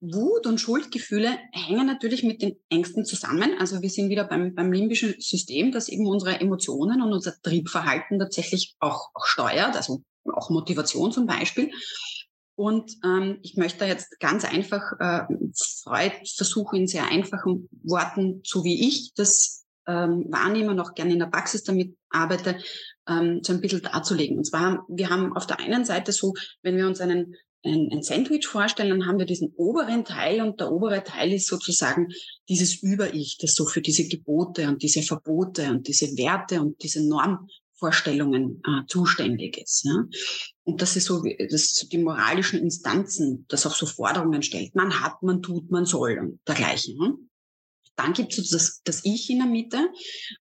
Wut 0.00 0.46
und 0.46 0.60
Schuldgefühle 0.60 1.38
hängen 1.52 1.86
natürlich 1.86 2.24
mit 2.24 2.42
den 2.42 2.56
Ängsten 2.68 3.04
zusammen. 3.04 3.52
Also 3.58 3.82
wir 3.82 3.90
sind 3.90 4.10
wieder 4.10 4.24
beim, 4.24 4.54
beim 4.54 4.72
limbischen 4.72 5.14
System, 5.20 5.70
das 5.70 5.88
eben 5.88 6.06
unsere 6.06 6.40
Emotionen 6.40 7.02
und 7.02 7.12
unser 7.12 7.40
Triebverhalten 7.40 8.18
tatsächlich 8.18 8.74
auch, 8.80 9.10
auch 9.14 9.26
steuert, 9.26 9.76
also 9.76 10.02
auch 10.24 10.50
Motivation 10.50 11.12
zum 11.12 11.26
Beispiel. 11.26 11.70
Und 12.56 12.96
ähm, 13.04 13.38
ich 13.42 13.56
möchte 13.56 13.84
jetzt 13.84 14.18
ganz 14.18 14.44
einfach 14.44 14.92
äh, 14.98 15.26
Freud 15.84 16.14
versuche 16.34 16.76
in 16.76 16.86
sehr 16.86 17.06
einfachen 17.06 17.68
Worten, 17.82 18.40
so 18.44 18.64
wie 18.64 18.88
ich 18.88 19.12
das 19.14 19.65
ähm, 19.86 20.26
wahrnehme 20.28 20.70
und 20.70 20.80
auch 20.80 20.94
gerne 20.94 21.12
in 21.12 21.18
der 21.18 21.26
Praxis 21.26 21.62
damit 21.62 21.96
arbeite, 22.10 22.58
ähm, 23.08 23.40
so 23.42 23.52
ein 23.52 23.60
bisschen 23.60 23.82
darzulegen. 23.82 24.38
Und 24.38 24.44
zwar, 24.44 24.84
wir 24.88 25.10
haben 25.10 25.36
auf 25.36 25.46
der 25.46 25.60
einen 25.60 25.84
Seite 25.84 26.12
so, 26.12 26.34
wenn 26.62 26.76
wir 26.76 26.86
uns 26.86 27.00
einen 27.00 27.34
ein, 27.66 27.88
ein 27.92 28.02
Sandwich 28.02 28.46
vorstellen, 28.46 28.90
dann 28.90 29.06
haben 29.06 29.18
wir 29.18 29.26
diesen 29.26 29.52
oberen 29.56 30.04
Teil 30.04 30.40
und 30.40 30.60
der 30.60 30.70
obere 30.70 31.02
Teil 31.02 31.32
ist 31.32 31.48
sozusagen 31.48 32.08
dieses 32.48 32.82
Über-Ich, 32.82 33.38
das 33.40 33.54
so 33.54 33.66
für 33.66 33.80
diese 33.80 34.06
Gebote 34.08 34.68
und 34.68 34.82
diese 34.82 35.02
Verbote 35.02 35.70
und 35.70 35.88
diese 35.88 36.06
Werte 36.16 36.60
und 36.60 36.82
diese 36.82 37.06
Normvorstellungen 37.06 38.62
äh, 38.64 38.86
zuständig 38.86 39.58
ist. 39.58 39.84
Ja? 39.84 40.04
Und 40.64 40.82
das 40.82 40.96
ist 40.96 41.06
so, 41.06 41.22
das 41.50 41.86
die 41.90 41.98
moralischen 41.98 42.60
Instanzen, 42.60 43.46
das 43.48 43.66
auch 43.66 43.74
so 43.74 43.86
Forderungen 43.86 44.42
stellt. 44.42 44.74
Man 44.74 45.02
hat, 45.02 45.22
man 45.22 45.42
tut, 45.42 45.70
man 45.70 45.86
soll 45.86 46.18
und 46.18 46.40
dergleichen. 46.46 46.96
Ja? 47.00 47.12
Dann 47.96 48.12
gibt 48.12 48.36
es 48.38 48.50
das, 48.50 48.82
das 48.84 49.00
Ich 49.04 49.30
in 49.30 49.38
der 49.38 49.48
Mitte. 49.48 49.88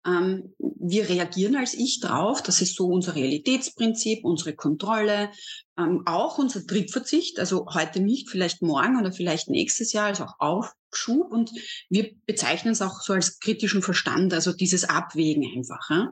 Ähm, 0.07 0.55
wir 0.59 1.09
reagieren 1.09 1.57
als 1.57 1.75
Ich 1.75 2.01
drauf. 2.01 2.43
Das 2.43 2.61
ist 2.61 2.75
so 2.75 2.87
unser 2.87 3.15
Realitätsprinzip, 3.15 4.25
unsere 4.25 4.55
Kontrolle, 4.55 5.31
ähm, 5.79 6.03
auch 6.07 6.39
unser 6.39 6.67
Triebverzicht. 6.67 7.39
Also 7.39 7.67
heute 7.73 8.01
nicht, 8.01 8.31
vielleicht 8.31 8.63
morgen 8.63 8.99
oder 8.99 9.13
vielleicht 9.13 9.49
nächstes 9.49 9.93
Jahr, 9.93 10.07
also 10.07 10.25
auch 10.39 10.73
Aufschub. 10.93 11.33
Und 11.33 11.51
wir 11.89 12.11
bezeichnen 12.27 12.73
es 12.73 12.83
auch 12.83 13.01
so 13.01 13.13
als 13.13 13.39
kritischen 13.39 13.83
Verstand, 13.83 14.33
also 14.35 14.53
dieses 14.53 14.85
Abwägen 14.85 15.45
einfach. 15.57 15.91
Ja? 15.91 16.11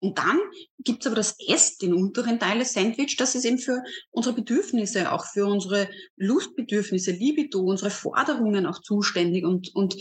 Und 0.00 0.18
dann 0.18 0.38
gibt's 0.80 1.06
aber 1.06 1.16
das 1.16 1.36
S, 1.48 1.78
den 1.78 1.94
unteren 1.94 2.38
Teil 2.38 2.58
des 2.58 2.74
Sandwich, 2.74 3.16
das 3.16 3.34
ist 3.34 3.46
eben 3.46 3.58
für 3.58 3.82
unsere 4.10 4.34
Bedürfnisse, 4.34 5.10
auch 5.10 5.24
für 5.24 5.46
unsere 5.46 5.88
Lustbedürfnisse, 6.16 7.12
Libido, 7.12 7.60
unsere 7.60 7.90
Forderungen 7.90 8.66
auch 8.66 8.82
zuständig 8.82 9.44
und, 9.44 9.74
und 9.74 9.96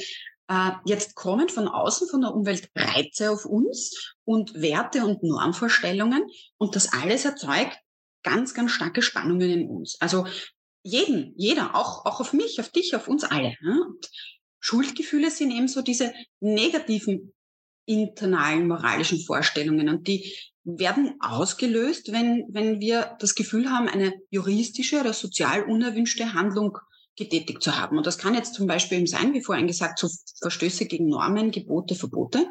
jetzt 0.86 1.16
kommen 1.16 1.50
von 1.50 1.68
außen, 1.68 2.08
von 2.08 2.22
der 2.22 2.34
Umwelt 2.34 2.70
Reize 2.76 3.32
auf 3.32 3.46
uns 3.46 4.16
und 4.26 4.54
Werte 4.62 5.06
und 5.06 5.24
Normvorstellungen 5.24 6.26
und 6.58 6.76
das 6.76 6.94
alles 6.94 7.26
erzeugt 7.26 7.78
ganz, 8.24 8.54
ganz 8.54 8.72
starke 8.72 9.02
Spannungen 9.02 9.50
in 9.50 9.70
uns. 9.70 9.98
Also 10.00 10.26
jeden, 10.84 11.34
jeder, 11.38 11.76
auch, 11.76 12.06
auch 12.06 12.20
auf 12.20 12.34
mich, 12.34 12.60
auf 12.60 12.70
dich, 12.70 12.96
auf 12.96 13.08
uns 13.08 13.24
alle. 13.24 13.56
Und 13.62 14.10
Schuldgefühle 14.60 15.30
sind 15.30 15.52
eben 15.52 15.68
so 15.68 15.82
diese 15.82 16.14
negativen 16.40 17.34
internalen 17.86 18.68
moralischen 18.68 19.20
Vorstellungen 19.20 19.90
und 19.90 20.08
die 20.08 20.34
werden 20.64 21.16
ausgelöst, 21.20 22.14
wenn, 22.14 22.46
wenn 22.50 22.80
wir 22.80 23.18
das 23.20 23.36
Gefühl 23.36 23.70
haben, 23.70 23.90
eine 23.90 24.14
juristische 24.30 25.02
oder 25.02 25.12
sozial 25.12 25.64
unerwünschte 25.64 26.34
Handlung 26.34 26.78
getätigt 27.16 27.62
zu 27.62 27.80
haben. 27.80 27.98
Und 27.98 28.08
das 28.08 28.18
kann 28.18 28.34
jetzt 28.34 28.56
zum 28.56 28.68
Beispiel 28.68 29.06
sein, 29.08 29.34
wie 29.34 29.44
vorhin 29.44 29.68
gesagt, 29.68 30.00
so 30.00 30.10
Verstöße 30.42 30.86
gegen 30.86 31.08
Normen, 31.08 31.52
Gebote, 31.52 31.96
Verbote 31.96 32.48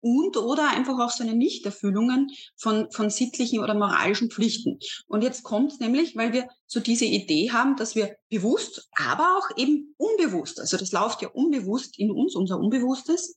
und 0.00 0.36
oder 0.36 0.68
einfach 0.68 0.98
auch 1.00 1.10
so 1.10 1.24
Nichterfüllungen 1.24 2.30
von, 2.56 2.90
von 2.92 3.10
sittlichen 3.10 3.58
oder 3.58 3.74
moralischen 3.74 4.30
Pflichten. 4.30 4.78
Und 5.08 5.22
jetzt 5.22 5.42
kommt 5.42 5.80
nämlich, 5.80 6.14
weil 6.14 6.32
wir 6.32 6.48
so 6.66 6.78
diese 6.78 7.06
Idee 7.06 7.50
haben, 7.50 7.76
dass 7.76 7.96
wir 7.96 8.16
bewusst, 8.30 8.88
aber 8.92 9.36
auch 9.36 9.56
eben 9.56 9.94
unbewusst, 9.96 10.60
also 10.60 10.76
das 10.76 10.92
läuft 10.92 11.22
ja 11.22 11.28
unbewusst 11.28 11.98
in 11.98 12.10
uns, 12.12 12.36
unser 12.36 12.58
Unbewusstes, 12.58 13.36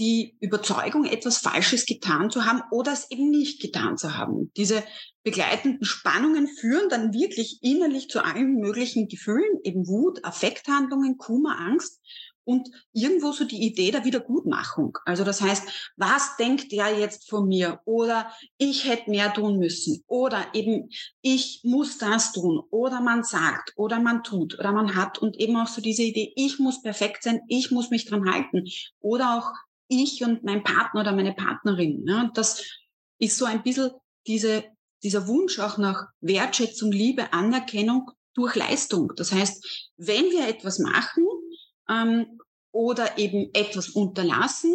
die 0.00 0.36
Überzeugung, 0.40 1.04
etwas 1.04 1.38
Falsches 1.38 1.84
getan 1.84 2.30
zu 2.30 2.46
haben 2.46 2.62
oder 2.70 2.92
es 2.92 3.10
eben 3.10 3.30
nicht 3.30 3.60
getan 3.60 3.98
zu 3.98 4.16
haben. 4.16 4.50
Diese 4.56 4.82
begleitenden 5.22 5.84
Spannungen 5.84 6.48
führen 6.48 6.88
dann 6.88 7.12
wirklich 7.12 7.58
innerlich 7.62 8.08
zu 8.08 8.24
allen 8.24 8.54
möglichen 8.56 9.08
Gefühlen, 9.08 9.60
eben 9.62 9.86
Wut, 9.86 10.24
Affekthandlungen, 10.24 11.18
Kummer, 11.18 11.60
Angst 11.60 12.00
und 12.44 12.68
irgendwo 12.92 13.32
so 13.32 13.44
die 13.44 13.62
Idee 13.62 13.90
der 13.90 14.04
Wiedergutmachung. 14.04 14.96
Also 15.04 15.22
das 15.22 15.42
heißt, 15.42 15.92
was 15.96 16.36
denkt 16.36 16.72
der 16.72 16.98
jetzt 16.98 17.28
von 17.28 17.46
mir? 17.46 17.80
Oder 17.84 18.32
ich 18.56 18.88
hätte 18.88 19.10
mehr 19.10 19.32
tun 19.32 19.58
müssen. 19.58 20.02
Oder 20.06 20.46
eben 20.54 20.88
ich 21.20 21.60
muss 21.62 21.98
das 21.98 22.32
tun. 22.32 22.62
Oder 22.70 23.00
man 23.02 23.22
sagt 23.22 23.74
oder 23.76 24.00
man 24.00 24.24
tut 24.24 24.58
oder 24.58 24.72
man 24.72 24.96
hat 24.96 25.18
und 25.18 25.38
eben 25.38 25.56
auch 25.56 25.68
so 25.68 25.80
diese 25.80 26.02
Idee, 26.02 26.32
ich 26.34 26.58
muss 26.58 26.82
perfekt 26.82 27.22
sein, 27.22 27.42
ich 27.48 27.70
muss 27.70 27.90
mich 27.90 28.06
dran 28.06 28.28
halten. 28.28 28.64
Oder 29.00 29.38
auch 29.38 29.52
ich 29.90 30.22
und 30.24 30.44
mein 30.44 30.62
Partner 30.62 31.02
oder 31.02 31.12
meine 31.12 31.34
Partnerin. 31.34 32.06
Ja, 32.06 32.30
das 32.34 32.64
ist 33.18 33.36
so 33.36 33.44
ein 33.44 33.62
bisschen 33.62 33.90
diese, 34.26 34.64
dieser 35.02 35.26
Wunsch 35.26 35.58
auch 35.58 35.76
nach 35.76 36.06
Wertschätzung, 36.20 36.92
Liebe, 36.92 37.32
Anerkennung 37.32 38.10
durch 38.34 38.54
Leistung. 38.54 39.12
Das 39.16 39.32
heißt, 39.32 39.90
wenn 39.96 40.24
wir 40.30 40.48
etwas 40.48 40.78
machen 40.78 41.26
ähm, 41.88 42.38
oder 42.72 43.18
eben 43.18 43.50
etwas 43.52 43.90
unterlassen, 43.90 44.74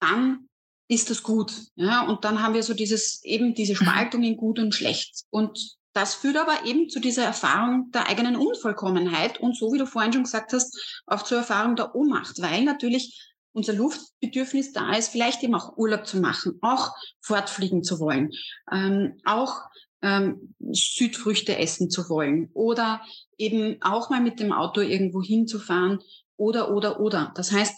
dann 0.00 0.48
ist 0.88 1.08
das 1.08 1.22
gut. 1.22 1.52
Ja, 1.76 2.06
und 2.06 2.24
dann 2.24 2.42
haben 2.42 2.54
wir 2.54 2.62
so 2.62 2.74
dieses, 2.74 3.24
eben 3.24 3.54
diese 3.54 3.72
mhm. 3.72 3.86
Spaltung 3.86 4.22
in 4.22 4.36
gut 4.36 4.58
und 4.58 4.74
schlecht. 4.74 5.24
Und 5.30 5.78
das 5.92 6.14
führt 6.14 6.36
aber 6.36 6.66
eben 6.66 6.88
zu 6.88 7.00
dieser 7.00 7.24
Erfahrung 7.24 7.90
der 7.92 8.08
eigenen 8.08 8.36
Unvollkommenheit 8.36 9.40
und 9.40 9.56
so 9.56 9.72
wie 9.72 9.78
du 9.78 9.86
vorhin 9.86 10.12
schon 10.12 10.22
gesagt 10.24 10.52
hast, 10.52 11.02
auch 11.06 11.22
zur 11.22 11.38
Erfahrung 11.38 11.74
der 11.74 11.94
Ohnmacht, 11.94 12.40
weil 12.40 12.64
natürlich 12.64 13.29
unser 13.60 13.74
Luftbedürfnis 13.74 14.72
da 14.72 14.94
ist, 14.94 15.08
vielleicht 15.08 15.42
eben 15.42 15.54
auch 15.54 15.76
Urlaub 15.76 16.06
zu 16.06 16.18
machen, 16.18 16.58
auch 16.62 16.92
fortfliegen 17.20 17.82
zu 17.82 18.00
wollen, 18.00 18.30
ähm, 18.72 19.20
auch 19.26 19.52
ähm, 20.00 20.54
Südfrüchte 20.72 21.58
essen 21.58 21.90
zu 21.90 22.08
wollen 22.08 22.48
oder 22.54 23.02
eben 23.36 23.76
auch 23.82 24.08
mal 24.08 24.22
mit 24.22 24.40
dem 24.40 24.50
Auto 24.50 24.80
irgendwo 24.80 25.22
hinzufahren 25.22 25.98
oder, 26.36 26.74
oder, 26.74 27.00
oder. 27.00 27.32
Das 27.34 27.52
heißt, 27.52 27.74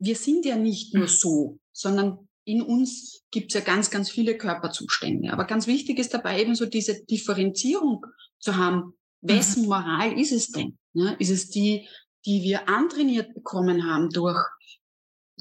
wir 0.00 0.16
sind 0.16 0.44
ja 0.44 0.56
nicht 0.56 0.94
nur 0.94 1.06
so, 1.06 1.60
sondern 1.70 2.28
in 2.44 2.60
uns 2.60 3.22
gibt 3.30 3.52
es 3.52 3.54
ja 3.54 3.64
ganz, 3.64 3.88
ganz 3.88 4.10
viele 4.10 4.36
Körperzustände. 4.36 5.32
Aber 5.32 5.44
ganz 5.44 5.68
wichtig 5.68 6.00
ist 6.00 6.12
dabei 6.12 6.40
eben 6.40 6.56
so 6.56 6.66
diese 6.66 7.04
Differenzierung 7.04 8.04
zu 8.40 8.56
haben. 8.56 8.94
Wessen 9.20 9.62
mhm. 9.62 9.68
Moral 9.68 10.18
ist 10.18 10.32
es 10.32 10.48
denn? 10.48 10.76
Ja, 10.92 11.12
ist 11.12 11.30
es 11.30 11.50
die, 11.50 11.88
die 12.26 12.42
wir 12.42 12.68
antrainiert 12.68 13.32
bekommen 13.32 13.86
haben 13.86 14.10
durch 14.10 14.42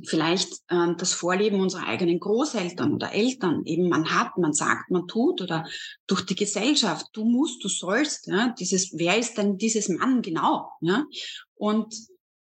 vielleicht 0.06 0.54
äh, 0.70 0.96
das 0.98 1.14
Vorleben 1.14 1.60
unserer 1.60 1.88
eigenen 1.88 2.20
Großeltern 2.20 2.94
oder 2.94 3.14
Eltern, 3.14 3.64
eben 3.66 3.90
man 3.90 4.10
hat, 4.10 4.38
man 4.38 4.54
sagt, 4.54 4.90
man 4.90 5.08
tut 5.08 5.42
oder 5.42 5.66
durch 6.08 6.26
die 6.26 6.36
Gesellschaft, 6.36 7.08
du 7.14 7.26
musst, 7.26 7.64
du 7.64 7.68
sollst, 7.68 8.28
ja, 8.28 8.54
dieses, 8.58 8.94
wer 8.98 9.18
ist 9.18 9.38
denn 9.38 9.58
dieses 9.58 9.90
Mann 9.90 10.22
genau? 10.22 10.70
Ja? 10.82 11.06
Und 11.56 11.96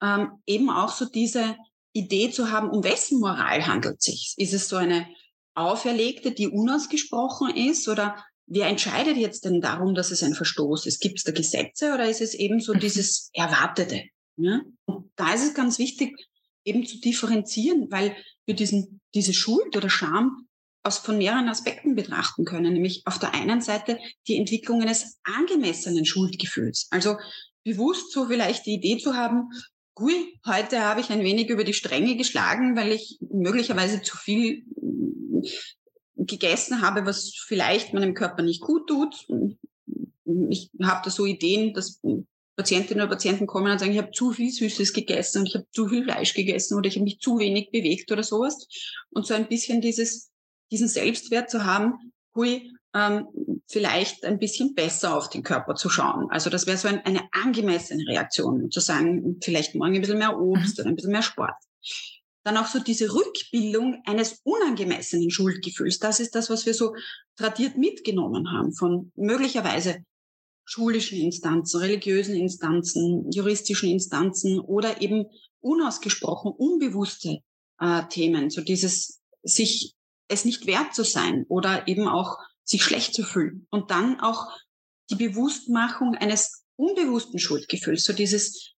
ähm, 0.02 0.32
eben 0.46 0.70
auch 0.70 0.90
so 0.90 1.06
diese 1.06 1.56
Idee 1.92 2.30
zu 2.30 2.50
haben, 2.50 2.70
um 2.70 2.84
wessen 2.84 3.18
Moral 3.18 3.66
handelt 3.66 3.98
es 3.98 4.04
sich? 4.04 4.34
Ist 4.38 4.54
es 4.54 4.68
so 4.68 4.76
eine 4.76 5.06
auferlegte, 5.54 6.30
die 6.30 6.48
unausgesprochen 6.48 7.54
ist 7.54 7.88
oder 7.88 8.24
wer 8.46 8.68
entscheidet 8.68 9.16
jetzt 9.16 9.44
denn 9.44 9.60
darum, 9.60 9.94
dass 9.94 10.10
es 10.10 10.22
ein 10.22 10.34
Verstoß 10.34 10.86
ist? 10.86 11.00
Gibt 11.00 11.18
es 11.18 11.24
da 11.24 11.32
Gesetze 11.32 11.92
oder 11.92 12.08
ist 12.08 12.20
es 12.20 12.34
eben 12.34 12.60
so 12.60 12.74
mhm. 12.74 12.80
dieses 12.80 13.30
Erwartete? 13.32 14.04
Ja? 14.36 14.60
Und 14.84 15.10
da 15.16 15.34
ist 15.34 15.44
es 15.44 15.54
ganz 15.54 15.78
wichtig, 15.78 16.16
eben 16.64 16.86
zu 16.86 17.00
differenzieren, 17.00 17.90
weil 17.90 18.16
wir 18.46 18.54
diesen, 18.54 19.00
diese 19.14 19.34
Schuld 19.34 19.76
oder 19.76 19.88
Scham 19.88 20.46
aus 20.82 20.98
von 20.98 21.18
mehreren 21.18 21.48
Aspekten 21.48 21.94
betrachten 21.94 22.44
können, 22.44 22.72
nämlich 22.72 23.02
auf 23.04 23.18
der 23.18 23.34
einen 23.34 23.60
Seite 23.60 23.98
die 24.26 24.36
Entwicklung 24.36 24.82
eines 24.82 25.18
angemessenen 25.24 26.06
Schuldgefühls. 26.06 26.88
Also 26.90 27.16
bewusst 27.64 28.12
so 28.12 28.26
vielleicht 28.26 28.66
die 28.66 28.74
Idee 28.74 28.98
zu 28.98 29.14
haben, 29.14 29.50
hui, 29.98 30.38
heute 30.46 30.80
habe 30.80 31.00
ich 31.00 31.10
ein 31.10 31.22
wenig 31.22 31.50
über 31.50 31.64
die 31.64 31.74
Stränge 31.74 32.16
geschlagen, 32.16 32.76
weil 32.76 32.92
ich 32.92 33.18
möglicherweise 33.20 34.00
zu 34.00 34.16
viel 34.16 34.64
mm, 34.80 35.42
gegessen 36.16 36.80
habe, 36.80 37.04
was 37.04 37.34
vielleicht 37.34 37.92
meinem 37.92 38.14
Körper 38.14 38.42
nicht 38.42 38.62
gut 38.62 38.88
tut. 38.88 39.26
Ich 40.48 40.70
habe 40.82 41.00
da 41.04 41.10
so 41.10 41.26
Ideen, 41.26 41.74
dass 41.74 42.00
Patientinnen 42.60 43.02
oder 43.02 43.10
Patienten 43.10 43.46
kommen 43.46 43.72
und 43.72 43.78
sagen, 43.78 43.92
ich 43.92 43.98
habe 43.98 44.10
zu 44.10 44.32
viel 44.32 44.50
Süßes 44.50 44.92
gegessen 44.92 45.38
und 45.38 45.46
ich 45.46 45.54
habe 45.54 45.66
zu 45.72 45.88
viel 45.88 46.04
Fleisch 46.04 46.34
gegessen 46.34 46.76
oder 46.76 46.88
ich 46.88 46.96
habe 46.96 47.04
mich 47.04 47.18
zu 47.18 47.38
wenig 47.38 47.70
bewegt 47.70 48.12
oder 48.12 48.22
sowas. 48.22 48.68
Und 49.10 49.26
so 49.26 49.32
ein 49.32 49.48
bisschen 49.48 49.80
dieses, 49.80 50.30
diesen 50.70 50.88
Selbstwert 50.88 51.48
zu 51.48 51.64
haben, 51.64 52.12
hui, 52.34 52.70
ähm, 52.94 53.28
vielleicht 53.66 54.24
ein 54.26 54.38
bisschen 54.38 54.74
besser 54.74 55.16
auf 55.16 55.30
den 55.30 55.42
Körper 55.42 55.74
zu 55.74 55.88
schauen. 55.88 56.26
Also 56.30 56.50
das 56.50 56.66
wäre 56.66 56.76
so 56.76 56.88
ein, 56.88 57.04
eine 57.06 57.22
angemessene 57.32 58.04
Reaktion, 58.06 58.70
zu 58.70 58.80
sagen, 58.80 59.38
vielleicht 59.42 59.74
morgen 59.74 59.94
ein 59.94 60.00
bisschen 60.02 60.18
mehr 60.18 60.38
Obst 60.38 60.76
mhm. 60.76 60.82
oder 60.82 60.90
ein 60.90 60.96
bisschen 60.96 61.12
mehr 61.12 61.22
Sport. 61.22 61.54
Dann 62.44 62.58
auch 62.58 62.66
so 62.66 62.78
diese 62.78 63.14
Rückbildung 63.14 64.02
eines 64.04 64.40
unangemessenen 64.44 65.30
Schuldgefühls. 65.30 65.98
Das 65.98 66.20
ist 66.20 66.34
das, 66.34 66.50
was 66.50 66.66
wir 66.66 66.74
so 66.74 66.94
tradiert 67.36 67.78
mitgenommen 67.78 68.50
haben 68.52 68.72
von 68.72 69.12
möglicherweise 69.14 70.04
schulischen 70.70 71.18
Instanzen, 71.18 71.80
religiösen 71.80 72.36
Instanzen, 72.36 73.28
juristischen 73.32 73.90
Instanzen 73.90 74.60
oder 74.60 75.02
eben 75.02 75.26
unausgesprochen 75.60 76.52
unbewusste 76.52 77.40
äh, 77.80 78.02
Themen. 78.08 78.50
So 78.50 78.60
dieses 78.60 79.20
sich 79.42 79.94
es 80.28 80.44
nicht 80.44 80.68
wert 80.68 80.94
zu 80.94 81.02
sein 81.02 81.44
oder 81.48 81.88
eben 81.88 82.06
auch 82.06 82.38
sich 82.62 82.84
schlecht 82.84 83.14
zu 83.14 83.24
fühlen. 83.24 83.66
Und 83.70 83.90
dann 83.90 84.20
auch 84.20 84.46
die 85.10 85.16
Bewusstmachung 85.16 86.14
eines 86.14 86.64
unbewussten 86.76 87.40
Schuldgefühls, 87.40 88.04
so 88.04 88.12
dieses 88.12 88.74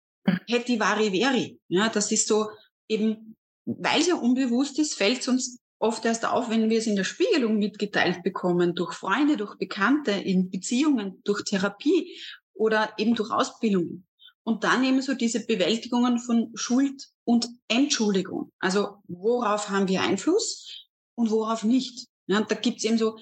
Hetty 0.49 0.80
vari 0.80 1.11
veri. 1.11 1.61
Ja, 1.68 1.90
das 1.90 2.11
ist 2.11 2.26
so 2.26 2.49
eben, 2.88 3.37
weil 3.66 4.00
es 4.00 4.06
ja 4.06 4.14
unbewusst 4.14 4.78
ist, 4.78 4.94
fällt 4.94 5.20
es 5.20 5.28
uns 5.28 5.58
oft 5.82 6.04
erst 6.04 6.24
auf, 6.24 6.48
wenn 6.48 6.70
wir 6.70 6.78
es 6.78 6.86
in 6.86 6.96
der 6.96 7.04
Spiegelung 7.04 7.58
mitgeteilt 7.58 8.22
bekommen, 8.22 8.74
durch 8.74 8.94
Freunde, 8.94 9.36
durch 9.36 9.56
Bekannte, 9.56 10.12
in 10.12 10.48
Beziehungen, 10.50 11.20
durch 11.24 11.42
Therapie 11.42 12.16
oder 12.54 12.92
eben 12.98 13.14
durch 13.14 13.30
Ausbildungen. 13.30 14.06
Und 14.44 14.64
dann 14.64 14.84
eben 14.84 15.02
so 15.02 15.14
diese 15.14 15.44
Bewältigungen 15.44 16.18
von 16.18 16.50
Schuld 16.54 17.08
und 17.24 17.48
Entschuldigung. 17.68 18.52
Also 18.58 18.96
worauf 19.08 19.68
haben 19.70 19.88
wir 19.88 20.02
Einfluss 20.02 20.88
und 21.14 21.30
worauf 21.30 21.64
nicht? 21.64 22.06
Ja, 22.26 22.40
da 22.40 22.54
gibt's 22.54 22.84
eben 22.84 22.98
so 22.98 23.18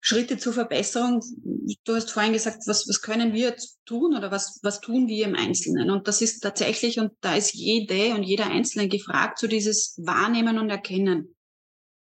Schritte 0.00 0.38
zur 0.38 0.52
Verbesserung. 0.52 1.22
Du 1.84 1.94
hast 1.94 2.10
vorhin 2.10 2.32
gesagt, 2.32 2.66
was, 2.66 2.88
was 2.88 3.00
können 3.00 3.32
wir 3.32 3.56
tun 3.86 4.16
oder 4.16 4.30
was, 4.30 4.60
was 4.62 4.80
tun 4.80 5.08
wir 5.08 5.26
im 5.26 5.34
Einzelnen? 5.34 5.90
Und 5.90 6.06
das 6.08 6.20
ist 6.20 6.40
tatsächlich, 6.40 6.98
und 6.98 7.12
da 7.20 7.36
ist 7.36 7.54
jede 7.54 8.14
und 8.14 8.22
jeder 8.22 8.46
Einzelne 8.46 8.88
gefragt, 8.88 9.38
so 9.38 9.46
dieses 9.46 9.94
Wahrnehmen 10.04 10.58
und 10.58 10.70
Erkennen. 10.70 11.34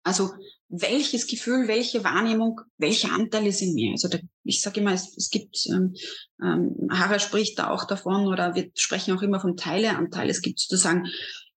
Also 0.05 0.31
welches 0.69 1.25
Gefühl, 1.27 1.67
welche 1.67 2.03
Wahrnehmung, 2.03 2.61
welche 2.77 3.09
Anteile 3.09 3.51
sind 3.51 3.73
mir? 3.73 3.91
Also 3.91 4.07
da, 4.07 4.19
ich 4.43 4.61
sage 4.61 4.79
immer, 4.79 4.93
es, 4.93 5.17
es 5.17 5.29
gibt, 5.31 5.65
ähm, 5.67 5.95
ähm, 6.41 6.87
Hara 6.91 7.17
spricht 7.17 7.57
da 7.57 7.71
auch 7.71 7.85
davon 7.85 8.27
oder 8.27 8.55
wir 8.55 8.69
sprechen 8.75 9.17
auch 9.17 9.23
immer 9.23 9.39
vom 9.39 9.57
Teileanteil. 9.57 10.29
Es 10.29 10.41
gibt 10.41 10.59
sozusagen 10.59 11.07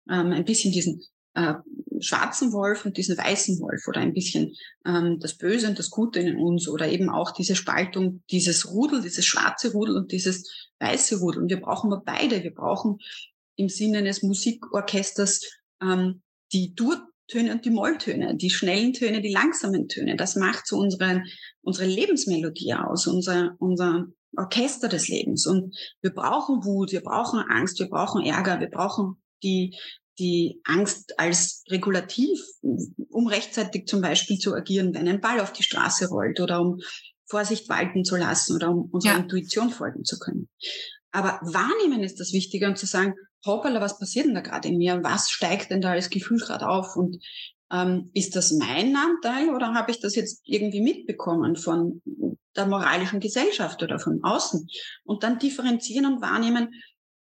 ähm, 0.09 0.31
ein 0.31 0.45
bisschen 0.45 0.71
diesen 0.71 1.03
äh, 1.33 1.55
schwarzen 1.99 2.53
Wolf 2.53 2.85
und 2.85 2.95
diesen 2.95 3.17
weißen 3.17 3.59
Wolf 3.59 3.85
oder 3.87 3.99
ein 3.99 4.13
bisschen 4.13 4.55
ähm, 4.85 5.19
das 5.19 5.37
Böse 5.37 5.67
und 5.67 5.77
das 5.77 5.89
Gute 5.89 6.19
in 6.19 6.37
uns 6.37 6.69
oder 6.69 6.87
eben 6.87 7.09
auch 7.09 7.31
diese 7.31 7.55
Spaltung, 7.55 8.23
dieses 8.31 8.71
Rudel, 8.71 9.01
dieses 9.01 9.25
schwarze 9.25 9.73
Rudel 9.73 9.97
und 9.97 10.13
dieses 10.13 10.69
weiße 10.79 11.19
Rudel. 11.19 11.43
Und 11.43 11.49
wir 11.49 11.59
brauchen 11.59 11.91
aber 11.91 12.03
beide. 12.05 12.43
Wir 12.43 12.53
brauchen 12.53 12.99
im 13.57 13.67
Sinne 13.67 13.97
eines 13.97 14.23
Musikorchesters 14.23 15.41
ähm, 15.81 16.21
die 16.53 16.73
Durtöne 17.27 17.51
und 17.51 17.65
die 17.65 17.69
Molltöne, 17.69 18.35
die 18.35 18.49
schnellen 18.49 18.93
Töne, 18.93 19.21
die 19.21 19.31
langsamen 19.31 19.87
Töne. 19.87 20.15
Das 20.15 20.35
macht 20.35 20.65
so 20.65 20.77
unsere, 20.77 21.23
unsere 21.61 21.87
Lebensmelodie 21.87 22.73
aus, 22.73 23.07
unser, 23.07 23.55
unser 23.59 24.07
Orchester 24.35 24.87
des 24.87 25.07
Lebens. 25.07 25.45
Und 25.45 25.75
wir 26.01 26.11
brauchen 26.11 26.63
Wut, 26.63 26.91
wir 26.91 27.01
brauchen 27.01 27.39
Angst, 27.49 27.79
wir 27.79 27.89
brauchen 27.89 28.25
Ärger, 28.25 28.59
wir 28.59 28.69
brauchen 28.69 29.21
die, 29.43 29.77
die 30.19 30.61
Angst 30.63 31.19
als 31.19 31.63
regulativ, 31.69 32.39
um 32.61 33.27
rechtzeitig 33.27 33.87
zum 33.87 34.01
Beispiel 34.01 34.37
zu 34.37 34.55
agieren, 34.55 34.93
wenn 34.93 35.07
ein 35.07 35.21
Ball 35.21 35.39
auf 35.39 35.51
die 35.51 35.63
Straße 35.63 36.07
rollt 36.07 36.39
oder 36.39 36.61
um 36.61 36.79
Vorsicht 37.25 37.67
walten 37.67 38.05
zu 38.05 38.15
lassen 38.15 38.55
oder 38.55 38.71
um 38.71 38.89
unserer 38.89 39.13
ja. 39.13 39.19
Intuition 39.19 39.69
folgen 39.69 40.05
zu 40.05 40.17
können. 40.17 40.47
Aber 41.11 41.39
wahrnehmen 41.41 42.03
ist 42.03 42.19
das 42.19 42.31
Wichtige 42.31 42.67
und 42.67 42.77
zu 42.77 42.85
sagen, 42.85 43.15
hoppala, 43.45 43.81
was 43.81 43.99
passiert 43.99 44.25
denn 44.25 44.35
da 44.35 44.41
gerade 44.41 44.67
in 44.67 44.77
mir? 44.77 45.03
Was 45.03 45.29
steigt 45.29 45.71
denn 45.71 45.81
da 45.81 45.91
als 45.91 46.09
Gefühl 46.09 46.39
gerade 46.39 46.67
auf? 46.67 46.95
Und 46.95 47.23
ähm, 47.71 48.11
ist 48.13 48.35
das 48.35 48.51
mein 48.51 48.95
Anteil 48.95 49.49
oder 49.53 49.73
habe 49.73 49.91
ich 49.91 49.99
das 49.99 50.15
jetzt 50.15 50.41
irgendwie 50.45 50.81
mitbekommen 50.81 51.55
von 51.55 52.01
der 52.55 52.65
moralischen 52.65 53.19
Gesellschaft 53.19 53.83
oder 53.83 53.99
von 53.99 54.23
außen? 54.23 54.67
Und 55.03 55.23
dann 55.23 55.39
differenzieren 55.39 56.05
und 56.05 56.21
wahrnehmen, 56.21 56.69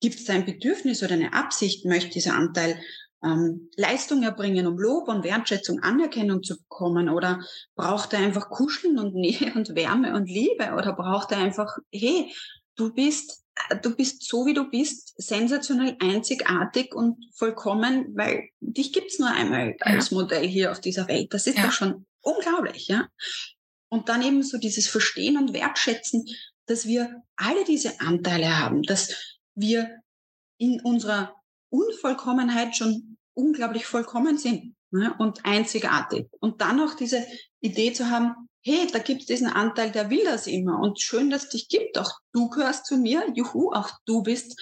Gibt 0.03 0.19
es 0.19 0.29
ein 0.29 0.43
Bedürfnis 0.43 1.01
oder 1.01 1.13
eine 1.13 1.31
Absicht, 1.31 1.85
möchte 1.85 2.09
dieser 2.09 2.33
Anteil 2.33 2.77
ähm, 3.23 3.69
Leistung 3.77 4.21
erbringen, 4.21 4.67
um 4.67 4.77
Lob 4.77 5.07
und 5.07 5.23
Wertschätzung, 5.23 5.79
Anerkennung 5.79 6.43
zu 6.43 6.57
bekommen? 6.57 7.07
Oder 7.07 7.39
braucht 7.75 8.11
er 8.11 8.19
einfach 8.19 8.49
Kuscheln 8.49 8.99
und 8.99 9.15
Nähe 9.15 9.53
und 9.55 9.77
Wärme 9.77 10.13
und 10.13 10.25
Liebe? 10.25 10.73
Oder 10.73 10.91
braucht 10.91 11.31
er 11.31 11.37
einfach, 11.37 11.77
hey, 11.89 12.33
du 12.75 12.93
bist, 12.93 13.42
du 13.81 13.95
bist 13.95 14.27
so 14.27 14.45
wie 14.45 14.53
du 14.53 14.69
bist, 14.69 15.13
sensationell 15.21 15.95
einzigartig 15.99 16.93
und 16.93 17.17
vollkommen, 17.35 18.15
weil 18.15 18.49
dich 18.59 18.93
gibt's 18.93 19.19
nur 19.19 19.29
einmal 19.29 19.75
als 19.79 20.11
Modell 20.11 20.47
hier 20.47 20.71
auf 20.71 20.81
dieser 20.81 21.07
Welt. 21.07 21.33
Das 21.33 21.47
ist 21.47 21.57
ja. 21.57 21.65
doch 21.65 21.71
schon 21.71 22.05
unglaublich, 22.21 22.87
ja. 22.87 23.07
Und 23.89 24.09
dann 24.09 24.23
eben 24.23 24.41
so 24.41 24.57
dieses 24.57 24.87
Verstehen 24.87 25.37
und 25.37 25.53
Wertschätzen, 25.53 26.25
dass 26.65 26.87
wir 26.87 27.21
alle 27.35 27.63
diese 27.65 27.99
Anteile 27.99 28.57
haben, 28.57 28.81
dass 28.83 29.37
wir 29.55 29.99
in 30.57 30.81
unserer 30.81 31.35
Unvollkommenheit 31.69 32.75
schon 32.75 33.17
unglaublich 33.33 33.85
vollkommen 33.85 34.37
sind 34.37 34.75
ne, 34.91 35.13
und 35.19 35.45
einzigartig. 35.45 36.27
Und 36.39 36.61
dann 36.61 36.79
auch 36.79 36.95
diese 36.95 37.25
Idee 37.59 37.93
zu 37.93 38.09
haben, 38.09 38.49
hey, 38.63 38.87
da 38.91 38.99
gibt 38.99 39.21
es 39.21 39.27
diesen 39.27 39.47
Anteil, 39.47 39.91
der 39.91 40.09
will 40.09 40.23
das 40.23 40.47
immer 40.47 40.79
und 40.79 41.01
schön, 41.01 41.29
dass 41.29 41.43
es 41.43 41.49
dich 41.49 41.67
gibt. 41.67 41.97
Auch 41.97 42.11
du 42.31 42.49
gehörst 42.49 42.85
zu 42.85 42.97
mir, 42.97 43.25
juhu, 43.35 43.71
auch 43.73 43.91
du 44.05 44.23
bist 44.23 44.59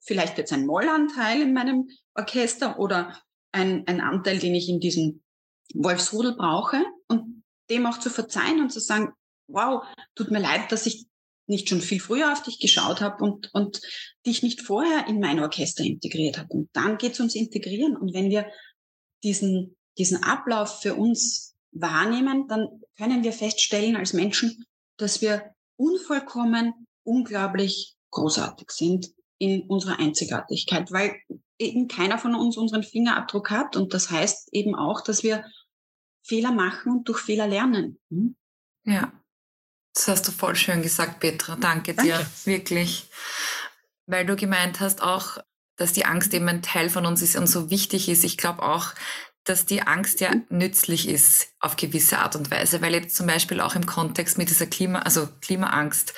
vielleicht 0.00 0.38
jetzt 0.38 0.52
ein 0.52 0.66
Mollanteil 0.66 1.42
in 1.42 1.52
meinem 1.52 1.88
Orchester 2.14 2.78
oder 2.78 3.20
ein, 3.52 3.86
ein 3.86 4.00
Anteil, 4.00 4.38
den 4.38 4.54
ich 4.54 4.68
in 4.68 4.80
diesem 4.80 5.22
Wolfsrudel 5.74 6.34
brauche 6.34 6.82
und 7.08 7.44
dem 7.70 7.86
auch 7.86 7.98
zu 7.98 8.10
verzeihen 8.10 8.60
und 8.60 8.72
zu 8.72 8.80
sagen, 8.80 9.12
wow, 9.48 9.84
tut 10.14 10.30
mir 10.30 10.40
leid, 10.40 10.72
dass 10.72 10.86
ich 10.86 11.06
nicht 11.46 11.68
schon 11.68 11.80
viel 11.80 12.00
früher 12.00 12.32
auf 12.32 12.42
dich 12.42 12.58
geschaut 12.58 13.00
habe 13.00 13.22
und, 13.22 13.52
und 13.52 13.80
dich 14.26 14.42
nicht 14.42 14.62
vorher 14.62 15.06
in 15.08 15.20
mein 15.20 15.40
Orchester 15.40 15.84
integriert 15.84 16.38
habe. 16.38 16.48
Und 16.48 16.70
dann 16.72 16.98
geht 16.98 17.12
es 17.12 17.20
ums 17.20 17.34
Integrieren. 17.34 17.96
Und 17.96 18.14
wenn 18.14 18.30
wir 18.30 18.50
diesen, 19.22 19.76
diesen 19.98 20.22
Ablauf 20.22 20.80
für 20.80 20.94
uns 20.94 21.51
wahrnehmen, 21.72 22.48
dann 22.48 22.68
können 22.96 23.24
wir 23.24 23.32
feststellen 23.32 23.96
als 23.96 24.12
Menschen, 24.12 24.64
dass 24.98 25.20
wir 25.20 25.54
unvollkommen, 25.76 26.86
unglaublich 27.02 27.96
großartig 28.10 28.70
sind 28.70 29.08
in 29.38 29.62
unserer 29.62 29.98
Einzigartigkeit, 29.98 30.92
weil 30.92 31.16
eben 31.58 31.88
keiner 31.88 32.18
von 32.18 32.34
uns 32.34 32.56
unseren 32.56 32.82
Fingerabdruck 32.82 33.50
hat. 33.50 33.76
Und 33.76 33.94
das 33.94 34.10
heißt 34.10 34.52
eben 34.52 34.74
auch, 34.74 35.00
dass 35.00 35.22
wir 35.22 35.44
Fehler 36.22 36.52
machen 36.52 36.92
und 36.92 37.08
durch 37.08 37.20
Fehler 37.20 37.48
lernen. 37.48 37.98
Hm? 38.10 38.36
Ja. 38.84 39.12
Das 39.94 40.08
hast 40.08 40.28
du 40.28 40.32
voll 40.32 40.56
schön 40.56 40.80
gesagt, 40.80 41.20
Petra. 41.20 41.56
Danke 41.56 41.94
dir, 41.94 42.18
Danke. 42.18 42.30
wirklich. 42.44 43.10
Weil 44.06 44.24
du 44.24 44.36
gemeint 44.36 44.80
hast 44.80 45.02
auch, 45.02 45.38
dass 45.76 45.92
die 45.92 46.06
Angst 46.06 46.32
eben 46.32 46.48
ein 46.48 46.62
Teil 46.62 46.88
von 46.88 47.04
uns 47.04 47.20
ist 47.20 47.36
und 47.36 47.46
so 47.46 47.70
wichtig 47.70 48.08
ist. 48.08 48.24
Ich 48.24 48.38
glaube 48.38 48.62
auch, 48.62 48.94
dass 49.44 49.66
die 49.66 49.82
Angst 49.82 50.20
ja 50.20 50.32
nützlich 50.50 51.08
ist 51.08 51.48
auf 51.58 51.76
gewisse 51.76 52.18
Art 52.18 52.36
und 52.36 52.50
Weise, 52.50 52.80
weil 52.80 52.94
jetzt 52.94 53.16
zum 53.16 53.26
Beispiel 53.26 53.60
auch 53.60 53.74
im 53.74 53.86
Kontext 53.86 54.38
mit 54.38 54.50
dieser 54.50 54.66
Klima, 54.66 55.00
also 55.00 55.28
Klimaangst, 55.40 56.14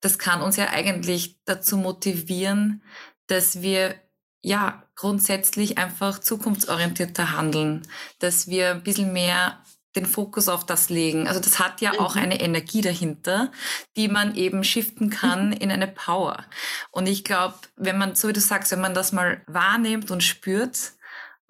das 0.00 0.18
kann 0.18 0.42
uns 0.42 0.56
ja 0.56 0.68
eigentlich 0.70 1.38
dazu 1.44 1.76
motivieren, 1.76 2.82
dass 3.26 3.62
wir 3.62 3.94
ja 4.42 4.82
grundsätzlich 4.96 5.78
einfach 5.78 6.18
zukunftsorientierter 6.18 7.32
handeln, 7.32 7.82
dass 8.18 8.48
wir 8.48 8.72
ein 8.72 8.82
bisschen 8.82 9.12
mehr 9.12 9.62
den 9.96 10.06
Fokus 10.06 10.48
auf 10.48 10.66
das 10.66 10.90
legen. 10.90 11.28
Also 11.28 11.40
das 11.40 11.58
hat 11.58 11.80
ja 11.80 11.92
mhm. 11.92 11.98
auch 12.00 12.16
eine 12.16 12.40
Energie 12.40 12.80
dahinter, 12.80 13.52
die 13.96 14.08
man 14.08 14.34
eben 14.34 14.64
shiften 14.64 15.08
kann 15.08 15.48
mhm. 15.48 15.52
in 15.52 15.70
eine 15.70 15.86
Power. 15.86 16.44
Und 16.90 17.06
ich 17.06 17.24
glaube, 17.24 17.54
wenn 17.76 17.96
man, 17.96 18.14
so 18.14 18.28
wie 18.28 18.32
du 18.32 18.40
sagst, 18.40 18.72
wenn 18.72 18.80
man 18.80 18.94
das 18.94 19.12
mal 19.12 19.42
wahrnimmt 19.46 20.10
und 20.10 20.22
spürt, 20.22 20.92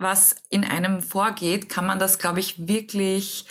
was 0.05 0.37
in 0.49 0.63
einem 0.63 1.03
vorgeht, 1.03 1.69
kann 1.69 1.87
man 1.87 1.99
das, 1.99 2.21
glaube 2.21 2.39
ich, 2.39 2.69
wirklich 2.69 3.47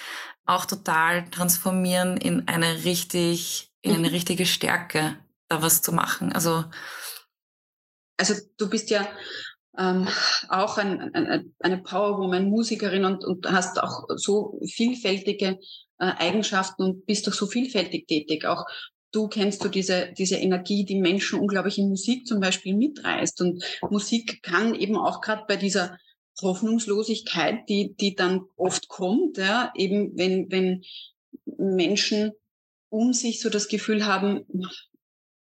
auch 0.46 0.66
total 0.66 1.30
transformieren 1.30 2.16
in 2.16 2.48
eine 2.48 2.86
richtig, 2.86 3.72
in 3.82 3.96
eine 3.96 4.08
mhm. 4.08 4.14
richtige 4.14 4.46
Stärke, 4.46 5.18
da 5.50 5.62
was 5.62 5.82
zu 5.82 5.92
machen. 5.92 6.32
Also, 6.32 6.64
also 8.18 8.36
du 8.58 8.70
bist 8.70 8.90
ja 8.90 9.06
ähm, 9.78 10.08
auch 10.50 10.78
ein, 10.78 11.14
ein, 11.14 11.54
eine 11.60 11.78
Powerwoman, 11.80 12.50
Musikerin 12.50 13.06
und, 13.06 13.26
und 13.26 13.52
hast 13.52 13.82
auch 13.82 14.06
so 14.16 14.60
vielfältige 14.66 15.60
äh, 15.98 16.12
Eigenschaften 16.18 16.84
und 16.84 17.06
bist 17.06 17.28
doch 17.28 17.34
so 17.34 17.48
vielfältig 17.48 18.08
tätig. 18.08 18.46
Auch 18.46 18.66
du 19.12 19.28
kennst 19.28 19.64
du 19.64 19.70
diese, 19.70 20.12
diese 20.18 20.36
Energie, 20.36 20.86
die 20.86 21.00
Menschen 21.00 21.40
unglaublich 21.40 21.78
in 21.78 21.90
Musik 21.90 22.28
zum 22.28 22.40
Beispiel 22.40 22.76
mitreißt. 22.76 23.42
Und 23.42 23.64
Musik 23.90 24.44
kann 24.44 24.76
eben 24.76 24.98
auch 24.98 25.22
gerade 25.22 25.46
bei 25.48 25.56
dieser 25.56 25.98
Hoffnungslosigkeit, 26.42 27.68
die, 27.70 27.94
die 27.96 28.16
dann 28.16 28.42
oft 28.56 28.88
kommt, 28.88 29.38
ja, 29.38 29.72
eben 29.76 30.18
wenn, 30.18 30.52
wenn 30.52 30.84
Menschen 31.46 32.32
um 32.90 33.14
sich 33.14 33.42
so 33.42 33.50
das 33.50 33.68
Gefühl 33.68 34.06
haben, 34.06 34.46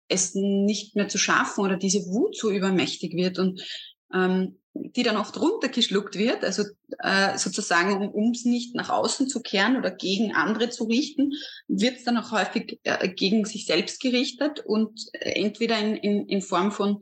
es 0.07 0.35
nicht 0.35 0.95
mehr 0.95 1.07
zu 1.07 1.17
schaffen 1.17 1.61
oder 1.61 1.77
diese 1.77 2.05
Wut 2.07 2.35
so 2.35 2.49
übermächtig 2.49 3.13
wird 3.13 3.39
und 3.39 3.61
ähm, 4.13 4.57
die 4.73 5.03
dann 5.03 5.17
oft 5.17 5.39
runtergeschluckt 5.39 6.17
wird, 6.17 6.45
also 6.45 6.63
äh, 6.99 7.37
sozusagen, 7.37 8.09
um 8.09 8.31
es 8.31 8.45
nicht 8.45 8.73
nach 8.73 8.89
außen 8.89 9.27
zu 9.27 9.41
kehren 9.41 9.75
oder 9.75 9.91
gegen 9.91 10.33
andere 10.33 10.69
zu 10.69 10.85
richten, 10.85 11.33
wird 11.67 11.97
es 11.97 12.03
dann 12.05 12.17
auch 12.17 12.31
häufig 12.31 12.79
äh, 12.83 13.09
gegen 13.09 13.43
sich 13.43 13.65
selbst 13.65 13.99
gerichtet 13.99 14.61
und 14.65 15.09
entweder 15.13 15.77
in, 15.77 15.95
in, 15.97 16.27
in 16.27 16.41
Form 16.41 16.71
von 16.71 17.01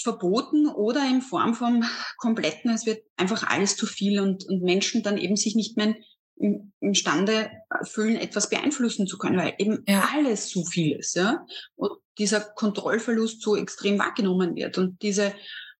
Verboten 0.00 0.68
oder 0.68 1.04
in 1.08 1.22
Form 1.22 1.54
von 1.54 1.84
kompletten, 2.16 2.70
es 2.70 2.86
wird 2.86 3.02
einfach 3.16 3.48
alles 3.48 3.76
zu 3.76 3.86
viel 3.86 4.20
und, 4.20 4.48
und 4.48 4.62
Menschen 4.62 5.02
dann 5.02 5.18
eben 5.18 5.36
sich 5.36 5.54
nicht 5.54 5.76
mehr 5.76 5.94
im, 6.36 6.72
imstande 6.80 7.50
fühlen, 7.82 8.16
etwas 8.16 8.48
beeinflussen 8.48 9.06
zu 9.06 9.18
können, 9.18 9.38
weil 9.38 9.54
eben 9.58 9.82
ja. 9.88 10.08
alles 10.14 10.48
zu 10.48 10.64
viel 10.64 10.96
ist, 10.96 11.16
ja. 11.16 11.44
Und 11.74 11.92
dieser 12.18 12.40
Kontrollverlust 12.40 13.42
so 13.42 13.56
extrem 13.56 13.98
wahrgenommen 13.98 14.54
wird 14.54 14.78
und 14.78 15.02
diese 15.02 15.34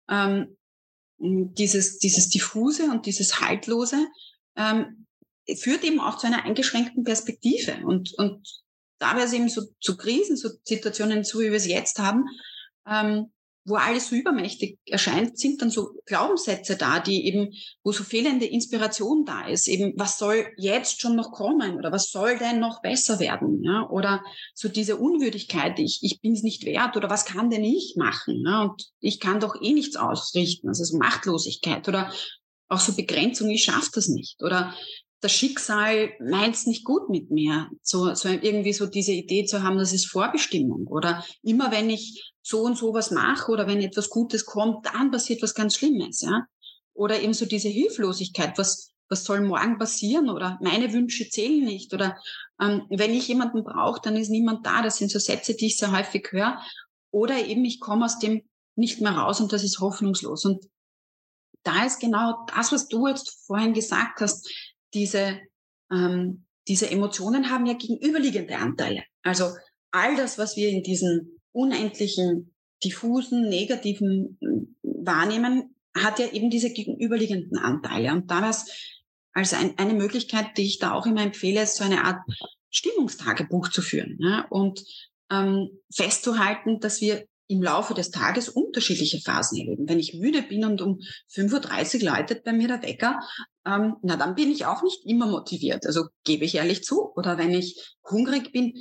ähm, 0.08 0.56
dieses, 1.18 1.98
dieses 1.98 2.28
diffuse 2.28 2.84
und 2.84 3.06
dieses 3.06 3.40
haltlose 3.40 4.06
ähm, 4.56 5.06
führt 5.56 5.84
eben 5.84 6.00
auch 6.00 6.18
zu 6.18 6.26
einer 6.26 6.44
eingeschränkten 6.44 7.04
Perspektive. 7.04 7.84
Und, 7.84 8.14
und 8.18 8.46
da 8.98 9.14
wäre 9.16 9.26
es 9.26 9.32
eben 9.32 9.48
so 9.48 9.62
zu 9.80 9.96
Krisen, 9.96 10.36
so 10.36 10.50
Situationen, 10.62 11.24
so 11.24 11.40
wie 11.40 11.44
wir 11.44 11.54
es 11.54 11.66
jetzt 11.66 11.98
haben, 11.98 12.24
ähm, 12.86 13.32
wo 13.68 13.76
alles 13.76 14.08
so 14.08 14.16
übermächtig 14.16 14.78
erscheint, 14.86 15.38
sind 15.38 15.60
dann 15.60 15.70
so 15.70 15.90
Glaubenssätze 16.06 16.76
da, 16.76 17.00
die 17.00 17.26
eben, 17.26 17.52
wo 17.82 17.92
so 17.92 18.02
fehlende 18.02 18.46
Inspiration 18.46 19.24
da 19.24 19.46
ist, 19.46 19.68
eben, 19.68 19.92
was 19.96 20.18
soll 20.18 20.46
jetzt 20.56 21.00
schon 21.00 21.16
noch 21.16 21.32
kommen 21.32 21.76
oder 21.76 21.92
was 21.92 22.10
soll 22.10 22.38
denn 22.38 22.60
noch 22.60 22.80
besser 22.82 23.20
werden, 23.20 23.62
ja, 23.62 23.88
oder 23.90 24.22
so 24.54 24.68
diese 24.68 24.96
Unwürdigkeit, 24.96 25.78
ich, 25.78 26.00
ich 26.02 26.20
bin 26.20 26.32
es 26.32 26.42
nicht 26.42 26.64
wert 26.64 26.96
oder 26.96 27.10
was 27.10 27.24
kann 27.24 27.50
denn 27.50 27.64
ich 27.64 27.94
machen, 27.96 28.42
ja? 28.46 28.62
und 28.62 28.88
ich 29.00 29.20
kann 29.20 29.40
doch 29.40 29.60
eh 29.60 29.72
nichts 29.72 29.96
ausrichten, 29.96 30.68
also 30.68 30.84
so 30.84 30.96
Machtlosigkeit 30.98 31.86
oder 31.88 32.12
auch 32.68 32.80
so 32.80 32.94
Begrenzung, 32.94 33.48
ich 33.50 33.64
schaffe 33.64 33.90
das 33.94 34.08
nicht. 34.08 34.42
Oder 34.42 34.74
das 35.20 35.32
Schicksal 35.32 36.10
meint's 36.20 36.66
nicht 36.66 36.84
gut 36.84 37.10
mit 37.10 37.30
mir. 37.30 37.70
So, 37.82 38.14
so 38.14 38.28
irgendwie 38.28 38.72
so 38.72 38.86
diese 38.86 39.12
Idee 39.12 39.44
zu 39.44 39.62
haben, 39.62 39.78
das 39.78 39.92
ist 39.92 40.06
Vorbestimmung. 40.06 40.86
Oder 40.86 41.24
immer 41.42 41.72
wenn 41.72 41.90
ich 41.90 42.32
so 42.42 42.62
und 42.62 42.78
so 42.78 42.94
was 42.94 43.10
mache 43.10 43.50
oder 43.50 43.66
wenn 43.66 43.80
etwas 43.80 44.10
Gutes 44.10 44.46
kommt, 44.46 44.86
dann 44.86 45.10
passiert 45.10 45.42
was 45.42 45.54
ganz 45.54 45.76
Schlimmes, 45.76 46.20
ja. 46.20 46.46
Oder 46.94 47.20
eben 47.20 47.34
so 47.34 47.46
diese 47.46 47.68
Hilflosigkeit, 47.68 48.58
was, 48.58 48.92
was 49.08 49.24
soll 49.24 49.40
morgen 49.40 49.78
passieren 49.78 50.30
oder 50.30 50.58
meine 50.62 50.92
Wünsche 50.92 51.28
zählen 51.28 51.64
nicht 51.64 51.94
oder 51.94 52.16
ähm, 52.60 52.86
wenn 52.88 53.14
ich 53.14 53.28
jemanden 53.28 53.64
brauche, 53.64 54.00
dann 54.02 54.16
ist 54.16 54.30
niemand 54.30 54.66
da. 54.66 54.82
Das 54.82 54.98
sind 54.98 55.10
so 55.10 55.18
Sätze, 55.18 55.54
die 55.54 55.66
ich 55.66 55.76
sehr 55.76 55.92
häufig 55.92 56.28
höre. 56.30 56.60
Oder 57.10 57.44
eben 57.46 57.64
ich 57.64 57.80
komme 57.80 58.04
aus 58.04 58.18
dem 58.18 58.42
nicht 58.76 59.00
mehr 59.00 59.12
raus 59.12 59.40
und 59.40 59.52
das 59.52 59.64
ist 59.64 59.80
hoffnungslos. 59.80 60.44
Und 60.44 60.64
da 61.64 61.84
ist 61.84 62.00
genau 62.00 62.46
das, 62.54 62.72
was 62.72 62.88
du 62.88 63.06
jetzt 63.06 63.44
vorhin 63.46 63.74
gesagt 63.74 64.20
hast, 64.20 64.48
diese, 64.94 65.40
ähm, 65.92 66.44
diese 66.66 66.90
Emotionen 66.90 67.50
haben 67.50 67.66
ja 67.66 67.74
gegenüberliegende 67.74 68.56
Anteile. 68.56 69.04
Also 69.22 69.50
all 69.90 70.16
das, 70.16 70.38
was 70.38 70.56
wir 70.56 70.68
in 70.68 70.82
diesen 70.82 71.40
unendlichen, 71.52 72.54
diffusen, 72.84 73.48
negativen 73.48 74.38
äh, 74.40 74.46
wahrnehmen, 74.82 75.74
hat 75.96 76.18
ja 76.18 76.30
eben 76.30 76.50
diese 76.50 76.72
gegenüberliegenden 76.72 77.58
Anteile. 77.58 78.12
Und 78.12 78.30
da 78.30 78.42
war 78.42 78.50
es 78.50 78.66
als 79.32 79.54
ein, 79.54 79.76
eine 79.78 79.94
Möglichkeit, 79.94 80.56
die 80.56 80.66
ich 80.66 80.78
da 80.78 80.92
auch 80.92 81.06
immer 81.06 81.22
empfehle, 81.22 81.62
ist 81.62 81.76
so 81.76 81.84
eine 81.84 82.04
Art 82.04 82.20
Stimmungstagebuch 82.70 83.68
zu 83.68 83.82
führen 83.82 84.18
ja, 84.20 84.46
und 84.50 84.84
ähm, 85.30 85.70
festzuhalten, 85.92 86.80
dass 86.80 87.00
wir 87.00 87.26
im 87.48 87.62
Laufe 87.62 87.94
des 87.94 88.10
Tages 88.10 88.48
unterschiedliche 88.48 89.20
Phasen 89.20 89.58
erleben. 89.58 89.88
Wenn 89.88 89.98
ich 89.98 90.14
müde 90.14 90.42
bin 90.42 90.64
und 90.64 90.82
um 90.82 91.00
5.30 91.34 92.04
Uhr 92.04 92.10
läutet 92.10 92.44
bei 92.44 92.52
mir 92.52 92.68
der 92.68 92.82
Wecker, 92.82 93.20
ähm, 93.66 93.96
na 94.02 94.16
dann 94.16 94.34
bin 94.34 94.50
ich 94.50 94.66
auch 94.66 94.82
nicht 94.82 95.04
immer 95.06 95.26
motiviert. 95.26 95.86
Also 95.86 96.06
gebe 96.24 96.44
ich 96.44 96.54
ehrlich 96.54 96.84
zu. 96.84 97.10
Oder 97.16 97.38
wenn 97.38 97.50
ich 97.50 97.96
hungrig 98.08 98.52
bin, 98.52 98.74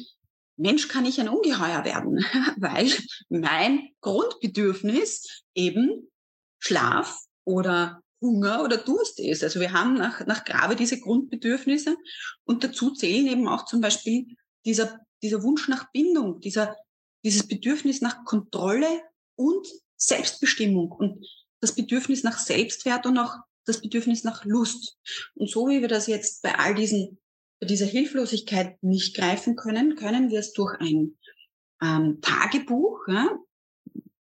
Mensch, 0.58 0.88
kann 0.88 1.06
ich 1.06 1.19
ein 1.19 1.30
Ungeheuer 1.30 1.86
werden, 1.86 2.25
weil 2.58 2.91
mein 3.30 3.89
Grundbedürfnis 4.01 5.43
eben 5.56 6.10
Schlaf 6.60 7.17
oder 7.45 8.01
Hunger 8.19 8.63
oder 8.63 8.77
Durst 8.77 9.19
ist. 9.19 9.43
Also 9.43 9.60
wir 9.60 9.73
haben 9.73 9.93
nach, 9.93 10.25
nach 10.25 10.43
Grabe 10.43 10.75
diese 10.75 10.99
Grundbedürfnisse 10.99 11.95
und 12.43 12.63
dazu 12.63 12.91
zählen 12.91 13.27
eben 13.27 13.47
auch 13.47 13.65
zum 13.65 13.80
Beispiel 13.80 14.25
dieser, 14.65 14.99
dieser 15.21 15.43
Wunsch 15.43 15.67
nach 15.67 15.91
Bindung, 15.91 16.39
dieser, 16.39 16.75
dieses 17.28 17.48
Bedürfnis 17.48 18.02
nach 18.02 18.24
Kontrolle 18.24 18.88
und 19.36 19.68
Selbstbestimmung 19.98 20.92
und 20.92 21.28
das 21.60 21.76
Bedürfnis 21.76 22.24
nach 22.24 22.40
Selbstwert 22.40 23.06
und 23.06 23.18
auch 23.18 23.36
das 23.66 23.82
Bedürfnis 23.82 24.24
nach 24.24 24.46
Lust. 24.46 24.98
Und 25.36 25.50
so 25.50 25.68
wie 25.68 25.82
wir 25.82 25.90
das 25.90 26.08
jetzt 26.08 26.42
bei 26.42 26.58
all 26.58 26.74
diesen 26.74 27.20
bei 27.60 27.68
dieser 27.68 27.88
Hilflosigkeit 27.88 28.82
nicht 28.84 29.16
greifen 29.16 29.56
können, 29.56 29.96
können 29.96 30.30
wir 30.30 30.40
es 30.40 30.54
durch 30.54 30.80
ein 30.80 31.18
ähm, 31.82 32.20
Tagebuch, 32.22 33.08
ja, 33.08 33.36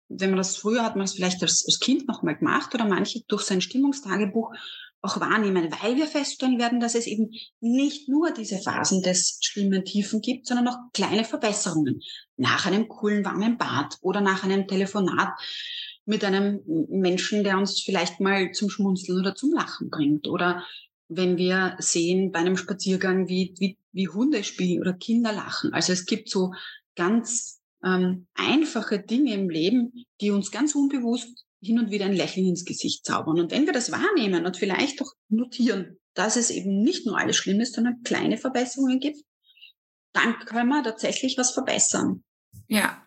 wenn 0.10 0.32
man 0.32 0.38
das 0.38 0.58
früher 0.58 0.84
hat 0.84 0.96
man 0.96 1.06
das 1.06 1.14
vielleicht 1.14 1.42
als, 1.42 1.64
als 1.66 1.80
Kind 1.80 2.08
nochmal 2.08 2.36
gemacht 2.38 2.76
oder 2.76 2.86
manche 2.86 3.24
durch 3.28 3.44
sein 3.44 3.62
Stimmungstagebuch 3.62 4.54
auch 5.02 5.20
wahrnehmen, 5.20 5.70
weil 5.82 5.96
wir 5.96 6.06
feststellen 6.06 6.60
werden, 6.60 6.80
dass 6.80 6.96
es 6.96 7.08
eben 7.08 7.32
nicht 7.60 8.08
nur 8.08 8.32
diese 8.32 8.60
Phasen 8.60 9.02
des 9.02 9.40
schlimmen 9.42 9.84
Tiefen 9.84 10.22
gibt, 10.22 10.46
sondern 10.46 10.68
auch 10.68 10.78
kleine 10.94 11.24
Verbesserungen. 11.24 12.02
Nach 12.38 12.66
einem 12.66 12.88
coolen 12.88 13.26
warmen 13.26 13.58
Bad 13.58 13.98
oder 14.02 14.22
nach 14.22 14.44
einem 14.44 14.68
Telefonat 14.68 15.30
mit 16.06 16.24
einem 16.24 16.62
Menschen, 16.90 17.44
der 17.44 17.58
uns 17.58 17.82
vielleicht 17.82 18.20
mal 18.20 18.52
zum 18.52 18.70
Schmunzeln 18.70 19.20
oder 19.20 19.36
zum 19.36 19.54
Lachen 19.54 19.90
bringt 19.90 20.28
oder 20.28 20.64
wenn 21.08 21.38
wir 21.38 21.76
sehen 21.80 22.32
bei 22.32 22.40
einem 22.40 22.56
Spaziergang, 22.56 23.28
wie, 23.28 23.54
wie, 23.60 23.78
wie 23.92 24.08
Hunde 24.08 24.44
spielen 24.44 24.82
oder 24.82 24.94
Kinder 24.94 25.34
lachen. 25.34 25.74
Also 25.74 25.92
es 25.92 26.06
gibt 26.06 26.30
so 26.30 26.54
ganz 26.96 27.62
ähm, 27.84 28.28
einfache 28.34 29.00
Dinge 29.00 29.34
im 29.34 29.50
Leben, 29.50 30.06
die 30.22 30.32
uns 30.32 30.52
ganz 30.52 30.74
unbewusst 30.74 31.46
hin 31.62 31.80
und 31.80 31.92
wieder 31.92 32.06
ein 32.06 32.14
Lächeln 32.14 32.48
ins 32.48 32.66
Gesicht 32.66 33.06
zaubern. 33.06 33.40
Und 33.40 33.52
wenn 33.52 33.66
wir 33.66 33.74
das 33.74 33.92
wahrnehmen 33.92 34.46
und 34.46 34.58
vielleicht 34.58 35.02
auch 35.02 35.12
notieren, 35.30 35.98
dass 36.14 36.36
es 36.36 36.50
eben 36.50 36.82
nicht 36.82 37.06
nur 37.06 37.18
alles 37.18 37.38
schlimm 37.38 37.62
ist, 37.62 37.76
sondern 37.76 38.02
kleine 38.04 38.38
Verbesserungen 38.38 39.00
gibt, 39.00 39.22
dann 40.14 40.38
können 40.40 40.70
wir 40.70 40.84
tatsächlich 40.84 41.38
was 41.38 41.52
verbessern. 41.52 42.24
Ja, 42.68 43.02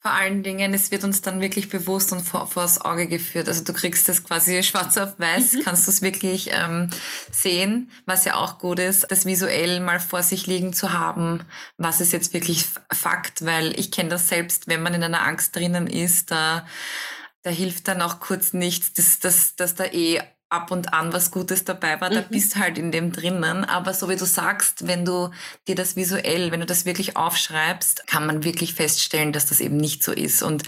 vor 0.00 0.10
allen 0.10 0.42
Dingen, 0.42 0.74
es 0.74 0.90
wird 0.90 1.04
uns 1.04 1.20
dann 1.20 1.40
wirklich 1.40 1.68
bewusst 1.68 2.12
und 2.12 2.20
vor, 2.20 2.46
vors 2.46 2.80
Auge 2.80 3.06
geführt. 3.06 3.48
Also 3.48 3.62
du 3.62 3.72
kriegst 3.72 4.08
das 4.08 4.24
quasi 4.24 4.62
schwarz 4.64 4.96
auf 4.96 5.18
weiß, 5.18 5.52
mhm. 5.52 5.62
kannst 5.62 5.86
du 5.86 5.90
es 5.90 6.02
wirklich 6.02 6.50
ähm, 6.52 6.90
sehen, 7.30 7.90
was 8.06 8.24
ja 8.24 8.36
auch 8.36 8.58
gut 8.58 8.78
ist, 8.78 9.10
das 9.10 9.26
visuell 9.26 9.80
mal 9.80 10.00
vor 10.00 10.22
sich 10.22 10.46
liegen 10.46 10.72
zu 10.72 10.92
haben, 10.92 11.44
was 11.76 12.00
ist 12.00 12.12
jetzt 12.12 12.32
wirklich 12.32 12.64
Fakt, 12.92 13.44
weil 13.44 13.78
ich 13.78 13.90
kenne 13.90 14.08
das 14.08 14.28
selbst, 14.28 14.68
wenn 14.68 14.82
man 14.82 14.94
in 14.94 15.02
einer 15.02 15.22
Angst 15.22 15.54
drinnen 15.54 15.86
ist, 15.86 16.30
da, 16.30 16.66
da 17.42 17.50
hilft 17.50 17.88
dann 17.88 18.02
auch 18.02 18.20
kurz 18.20 18.52
nichts, 18.52 18.92
dass, 18.92 19.18
dass, 19.18 19.56
dass 19.56 19.74
da 19.74 19.84
eh 19.84 20.20
ab 20.48 20.70
und 20.70 20.92
an 20.92 21.12
was 21.14 21.30
Gutes 21.30 21.64
dabei 21.64 22.00
war, 22.00 22.10
da 22.10 22.20
mhm. 22.20 22.28
bist 22.30 22.56
halt 22.56 22.76
in 22.76 22.92
dem 22.92 23.10
drinnen. 23.10 23.64
Aber 23.64 23.94
so 23.94 24.08
wie 24.08 24.16
du 24.16 24.26
sagst, 24.26 24.86
wenn 24.86 25.04
du 25.04 25.30
dir 25.66 25.74
das 25.74 25.96
visuell, 25.96 26.52
wenn 26.52 26.60
du 26.60 26.66
das 26.66 26.84
wirklich 26.84 27.16
aufschreibst, 27.16 28.06
kann 28.06 28.26
man 28.26 28.44
wirklich 28.44 28.74
feststellen, 28.74 29.32
dass 29.32 29.46
das 29.46 29.60
eben 29.60 29.78
nicht 29.78 30.04
so 30.04 30.12
ist. 30.12 30.42
Und 30.42 30.64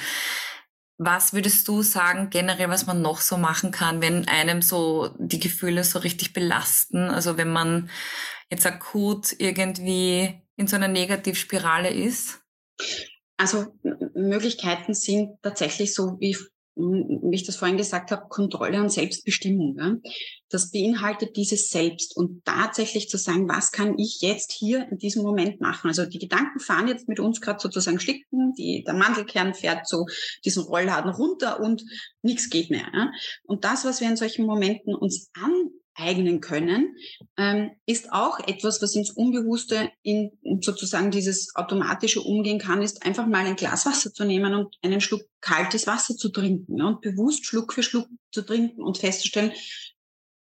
Was 0.96 1.32
würdest 1.32 1.66
du 1.66 1.82
sagen, 1.82 2.30
generell, 2.30 2.70
was 2.70 2.86
man 2.86 3.02
noch 3.02 3.20
so 3.20 3.36
machen 3.36 3.72
kann, 3.72 4.00
wenn 4.00 4.28
einem 4.28 4.62
so 4.62 5.10
die 5.18 5.40
Gefühle 5.40 5.82
so 5.82 5.98
richtig 5.98 6.32
belasten? 6.32 7.10
Also 7.10 7.36
wenn 7.36 7.52
man 7.52 7.90
jetzt 8.48 8.64
akut 8.64 9.34
irgendwie 9.38 10.40
in 10.56 10.68
so 10.68 10.76
einer 10.76 10.86
Negativspirale 10.86 11.90
ist? 11.90 12.40
Also 13.36 13.74
Möglichkeiten 14.14 14.94
sind 14.94 15.42
tatsächlich 15.42 15.92
so, 15.94 16.16
wie, 16.20 16.36
wie 16.76 17.34
ich 17.34 17.44
das 17.44 17.56
vorhin 17.56 17.76
gesagt 17.76 18.10
habe, 18.10 18.28
Kontrolle 18.28 18.80
und 18.80 18.90
Selbstbestimmung. 18.90 19.76
Ja? 19.78 19.96
Das 20.48 20.70
beinhaltet 20.70 21.36
dieses 21.36 21.70
Selbst 21.70 22.16
und 22.16 22.44
tatsächlich 22.44 23.08
zu 23.08 23.16
sagen, 23.16 23.48
was 23.48 23.70
kann 23.70 23.98
ich 23.98 24.20
jetzt 24.20 24.52
hier 24.52 24.88
in 24.90 24.98
diesem 24.98 25.22
Moment 25.22 25.60
machen? 25.60 25.88
Also 25.88 26.04
die 26.06 26.18
Gedanken 26.18 26.58
fahren 26.58 26.88
jetzt 26.88 27.08
mit 27.08 27.20
uns 27.20 27.40
gerade 27.40 27.60
sozusagen 27.60 28.00
Schlitten, 28.00 28.54
die, 28.58 28.82
der 28.84 28.94
Mandelkern 28.94 29.54
fährt 29.54 29.86
so 29.86 30.06
diesen 30.44 30.64
Rollladen 30.64 31.12
runter 31.12 31.60
und 31.60 31.82
nichts 32.22 32.50
geht 32.50 32.70
mehr. 32.70 32.86
Ja? 32.92 33.10
Und 33.44 33.64
das, 33.64 33.84
was 33.84 34.00
wir 34.00 34.08
in 34.08 34.16
solchen 34.16 34.44
Momenten 34.44 34.94
uns 34.94 35.30
an 35.34 35.52
eignen 35.94 36.40
können, 36.40 36.96
ähm, 37.36 37.70
ist 37.86 38.12
auch 38.12 38.40
etwas, 38.40 38.82
was 38.82 38.94
ins 38.94 39.10
Unbewusste 39.10 39.90
in 40.02 40.32
sozusagen 40.60 41.10
dieses 41.10 41.54
automatische 41.54 42.20
Umgehen 42.20 42.58
kann, 42.58 42.82
ist 42.82 43.04
einfach 43.04 43.26
mal 43.26 43.46
ein 43.46 43.56
Glas 43.56 43.86
Wasser 43.86 44.12
zu 44.12 44.24
nehmen 44.24 44.54
und 44.54 44.76
einen 44.82 45.00
Schluck 45.00 45.22
kaltes 45.40 45.86
Wasser 45.86 46.16
zu 46.16 46.30
trinken 46.30 46.82
und 46.82 47.00
bewusst 47.00 47.46
Schluck 47.46 47.72
für 47.72 47.82
Schluck 47.82 48.08
zu 48.32 48.42
trinken 48.42 48.82
und 48.82 48.98
festzustellen, 48.98 49.52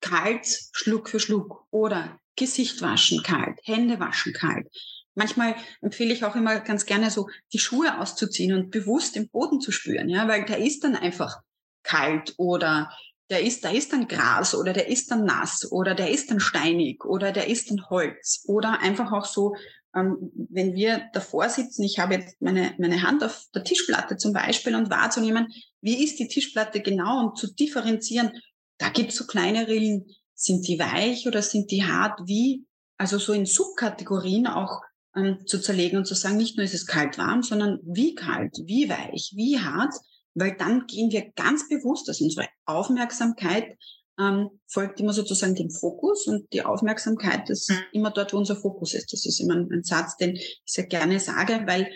kalt 0.01 0.47
Schluck 0.73 1.09
für 1.09 1.21
Schluck 1.21 1.67
oder 1.71 2.19
Gesicht 2.37 2.83
waschen 2.83 3.23
kalt, 3.23 3.59
Hände 3.65 4.01
waschen 4.01 4.33
kalt. 4.33 4.67
Manchmal 5.15 5.55
empfehle 5.81 6.13
ich 6.13 6.25
auch 6.25 6.35
immer 6.35 6.59
ganz 6.61 6.87
gerne 6.87 7.11
so, 7.11 7.29
die 7.53 7.59
Schuhe 7.59 8.01
auszuziehen 8.01 8.53
und 8.53 8.71
bewusst 8.71 9.15
den 9.15 9.29
Boden 9.29 9.61
zu 9.61 9.71
spüren, 9.71 10.09
ja, 10.09 10.27
weil 10.27 10.45
der 10.45 10.59
ist 10.59 10.83
dann 10.83 10.97
einfach 10.97 11.41
kalt 11.85 12.35
oder 12.37 12.91
der 13.31 13.43
ist, 13.43 13.65
da 13.65 13.71
ist 13.71 13.93
dann 13.93 14.09
Gras 14.09 14.55
oder 14.55 14.73
der 14.73 14.89
ist 14.89 15.11
dann 15.11 15.25
nass 15.25 15.71
oder 15.71 15.95
der 15.95 16.11
ist 16.11 16.31
dann 16.31 16.41
steinig 16.41 17.05
oder 17.05 17.33
der 17.33 17.49
ist 17.49 17.71
dann 17.71 17.89
Holz 17.89 18.45
oder 18.47 18.81
einfach 18.81 19.13
auch 19.13 19.25
so, 19.25 19.55
ähm, 19.95 20.31
wenn 20.51 20.75
wir 20.75 21.09
davor 21.13 21.49
sitzen, 21.49 21.83
ich 21.85 21.99
habe 21.99 22.15
jetzt 22.15 22.41
meine, 22.43 22.75
meine 22.79 23.03
Hand 23.03 23.25
auf 23.25 23.47
der 23.55 23.65
Tischplatte 23.65 24.17
zum 24.17 24.33
Beispiel 24.33 24.75
und 24.75 24.91
wahrzunehmen, 24.91 25.49
wie 25.81 26.03
ist 26.05 26.19
die 26.19 26.29
Tischplatte 26.29 26.81
genau 26.81 27.21
und 27.21 27.39
zu 27.39 27.53
differenzieren, 27.55 28.33
da 28.79 28.89
gibt 28.89 29.11
es 29.11 29.17
so 29.17 29.27
kleine 29.27 29.69
Rillen, 29.69 30.07
sind 30.35 30.67
die 30.67 30.79
weich 30.79 31.27
oder 31.27 31.43
sind 31.43 31.71
die 31.71 31.85
hart, 31.85 32.21
wie, 32.27 32.67
also 32.99 33.19
so 33.19 33.33
in 33.33 33.47
Subkategorien 33.47 34.47
auch 34.49 34.83
ähm, 35.17 35.47
zu 35.47 35.61
zerlegen 35.61 35.99
und 35.99 36.07
zu 36.07 36.15
sagen, 36.15 36.37
nicht 36.37 36.57
nur 36.57 36.65
ist 36.65 36.75
es 36.75 36.87
kalt 36.87 37.17
warm, 37.19 37.43
sondern 37.43 37.79
wie 37.85 38.15
kalt, 38.15 38.57
wie 38.67 38.89
weich, 38.89 39.33
wie 39.37 39.61
hart, 39.61 39.95
weil 40.35 40.57
dann 40.57 40.87
gehen 40.87 41.11
wir 41.11 41.33
ganz 41.37 41.69
bewusst, 41.69 42.09
also 42.09 42.25
unsere 42.25 42.49
Aufmerksamkeit 42.67 43.77
ähm, 44.19 44.51
folgt 44.67 45.01
immer 45.01 45.13
sozusagen 45.13 45.55
dem 45.55 45.71
Fokus 45.71 46.27
und 46.27 46.53
die 46.53 46.65
Aufmerksamkeit 46.65 47.51
ist 47.51 47.71
mhm. 47.71 47.79
immer 47.93 48.11
dort, 48.11 48.33
wo 48.33 48.39
unser 48.39 48.57
Fokus 48.57 48.95
ist. 48.95 49.13
Das 49.13 49.27
ist 49.27 49.41
immer 49.41 49.55
ein, 49.55 49.69
ein 49.73 49.83
Satz, 49.83 50.17
den 50.17 50.37
ich 50.37 50.63
sehr 50.65 50.87
gerne 50.87 51.19
sage, 51.19 51.63
weil 51.67 51.91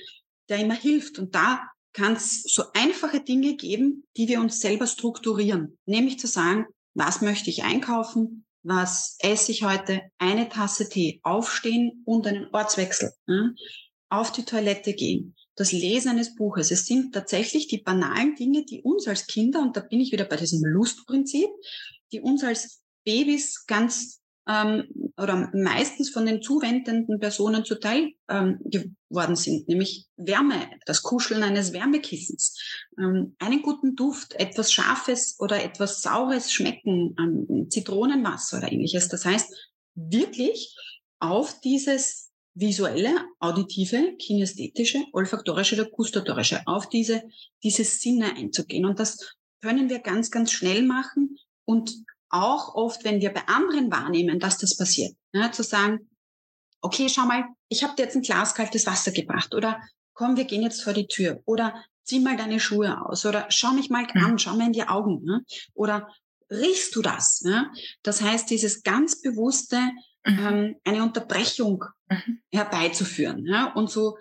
der 0.49 0.59
immer 0.59 0.75
hilft. 0.75 1.19
Und 1.19 1.35
da 1.35 1.63
kann 1.93 2.15
es 2.15 2.43
so 2.43 2.65
einfache 2.75 3.21
Dinge 3.21 3.57
geben, 3.57 4.05
die 4.17 4.29
wir 4.29 4.41
uns 4.41 4.61
selber 4.61 4.87
strukturieren. 4.87 5.79
Nämlich 5.87 6.19
zu 6.19 6.27
sagen, 6.27 6.67
was 6.95 7.21
möchte 7.21 7.51
ich 7.51 7.63
einkaufen, 7.63 8.45
was 8.63 9.17
esse 9.21 9.53
ich 9.53 9.63
heute, 9.63 10.03
eine 10.19 10.49
Tasse 10.49 10.89
Tee, 10.89 11.21
aufstehen 11.23 12.03
und 12.05 12.27
einen 12.27 12.49
Ortswechsel, 12.53 13.13
ja? 13.27 13.51
Auf 14.11 14.33
die 14.33 14.45
Toilette 14.45 14.95
gehen, 14.95 15.35
das 15.55 15.73
Lesen 15.73 16.11
eines 16.11 16.35
Buches. 16.35 16.71
Es 16.71 16.87
sind 16.87 17.13
tatsächlich 17.15 17.69
die 17.69 17.83
banalen 17.83 18.35
Dinge, 18.37 18.65
die 18.65 18.83
uns 18.83 19.07
als 19.07 19.27
Kinder, 19.27 19.61
und 19.61 19.77
da 19.77 19.81
bin 19.81 20.01
ich 20.01 20.13
wieder 20.13 20.25
bei 20.25 20.37
diesem 20.37 20.63
Lustprinzip, 20.65 21.49
die 22.13 22.21
uns 22.21 22.43
als 22.45 22.81
Babys 23.05 23.67
ganz 23.67 24.21
ähm, 24.49 25.13
oder 25.17 25.51
meistens 25.53 26.11
von 26.11 26.25
den 26.25 26.43
zuwendenden 26.43 27.21
Personen 27.21 27.65
zuteil 27.65 28.13
ähm, 28.29 28.59
geworden 28.65 29.37
sind, 29.37 29.69
nämlich 29.69 30.07
Wärme, 30.17 30.71
das 30.87 31.03
Kuscheln 31.03 31.43
eines 31.43 31.73
Wärmekissens, 31.73 32.59
ähm, 32.99 33.37
einen 33.39 33.63
guten 33.63 33.95
Duft, 33.95 34.35
etwas 34.35 34.73
Scharfes 34.73 35.37
oder 35.39 35.63
etwas 35.63 36.01
Saures 36.01 36.51
schmecken, 36.51 37.15
ähm, 37.19 37.69
Zitronenwasser 37.71 38.59
oder 38.59 38.73
ähnliches. 38.73 39.09
Das 39.09 39.25
heißt, 39.27 39.55
wirklich 39.95 40.75
auf 41.19 41.61
dieses 41.61 42.28
visuelle, 42.59 43.15
auditive, 43.39 44.17
kinästhetische, 44.19 45.05
olfaktorische 45.13 45.77
oder 45.77 45.91
gustatorische, 45.91 46.63
auf 46.67 46.89
diese, 46.89 47.23
diese 47.63 47.85
Sinne 47.85 48.35
einzugehen. 48.35 48.85
Und 48.85 48.99
das 48.99 49.37
können 49.61 49.89
wir 49.89 50.01
ganz, 50.01 50.31
ganz 50.31 50.53
schnell 50.53 50.83
machen 50.83 51.37
und 51.65 51.93
auch 52.31 52.75
oft, 52.75 53.05
wenn 53.05 53.21
wir 53.21 53.33
bei 53.33 53.47
anderen 53.47 53.91
wahrnehmen, 53.91 54.39
dass 54.39 54.59
das 54.59 54.77
passiert, 54.77 55.15
ja, 55.33 55.51
zu 55.51 55.63
sagen, 55.63 56.11
okay, 56.81 57.09
schau 57.09 57.25
mal, 57.25 57.45
ich 57.69 57.83
habe 57.83 57.95
dir 57.97 58.05
jetzt 58.05 58.17
ein 58.17 58.23
Glas 58.23 58.55
kaltes 58.55 58.87
Wasser 58.87 59.13
gebracht 59.13 59.55
oder 59.55 59.81
komm, 60.13 60.37
wir 60.37 60.45
gehen 60.45 60.63
jetzt 60.63 60.83
vor 60.83 60.93
die 60.93 61.07
Tür 61.07 61.43
oder 61.47 61.85
zieh 62.05 62.21
mal 62.21 62.37
deine 62.37 62.61
Schuhe 62.61 63.05
aus 63.07 63.25
oder 63.25 63.47
schau 63.51 63.73
mich 63.73 63.91
mal 63.91 64.07
an, 64.15 64.33
mhm. 64.33 64.39
schau 64.39 64.55
mir 64.55 64.67
in 64.67 64.73
die 64.73 64.87
Augen 64.87 65.23
ja, 65.25 65.41
oder 65.75 66.09
riechst 66.51 66.95
du 66.97 67.03
das? 67.03 67.43
Ja? 67.45 67.71
Das 68.03 68.23
heißt, 68.23 68.51
dieses 68.51 68.83
ganz 68.83 69.21
bewusste 69.21 69.79
mhm. 70.25 70.39
ähm, 70.39 70.77
eine 70.85 71.03
Unterbrechung 71.03 71.85
mhm. 72.09 72.41
herbeizuführen. 72.53 73.45
Ja? 73.47 73.73
Und 73.73 73.91
so 73.91 74.19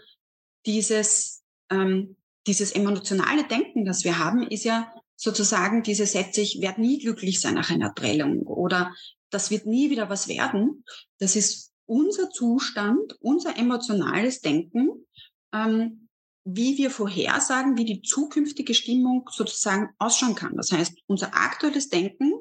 dieses, 0.66 1.44
ähm, 1.70 2.18
dieses 2.46 2.72
emotionale 2.72 3.48
Denken, 3.48 3.86
das 3.86 4.04
wir 4.04 4.20
haben, 4.20 4.48
ist 4.48 4.64
ja 4.64 4.94
sozusagen 5.16 5.84
diese 5.84 6.06
Sätze, 6.06 6.42
ich 6.42 6.62
werde 6.62 6.82
nie 6.82 7.00
glücklich 7.00 7.42
sein 7.42 7.56
nach 7.56 7.72
einer 7.72 7.94
Trennung 7.96 8.44
oder 8.44 8.94
das 9.30 9.52
wird 9.52 9.66
nie 9.66 9.90
wieder 9.90 10.10
was 10.10 10.28
werden. 10.28 10.84
Das 11.20 11.36
ist 11.36 11.74
unser 11.86 12.30
Zustand, 12.30 13.18
unser 13.20 13.58
emotionales 13.58 14.42
Denken, 14.42 15.08
ähm, 15.54 16.08
wie 16.46 16.78
wir 16.78 16.92
vorhersagen, 16.92 17.78
wie 17.78 17.86
die 17.86 18.02
zukünftige 18.02 18.74
Stimmung 18.74 19.28
sozusagen 19.32 19.90
ausschauen 19.98 20.36
kann. 20.36 20.56
Das 20.56 20.72
heißt, 20.72 20.98
unser 21.08 21.36
aktuelles 21.36 21.90
Denken 21.90 22.34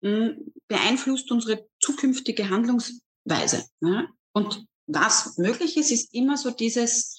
beeinflusst 0.00 1.30
unsere 1.30 1.66
zukünftige 1.80 2.48
Handlungsweise. 2.48 3.66
Ne? 3.80 4.08
Und 4.32 4.66
was 4.86 5.36
möglich 5.38 5.76
ist, 5.76 5.90
ist 5.90 6.14
immer 6.14 6.36
so 6.36 6.50
dieses 6.50 7.18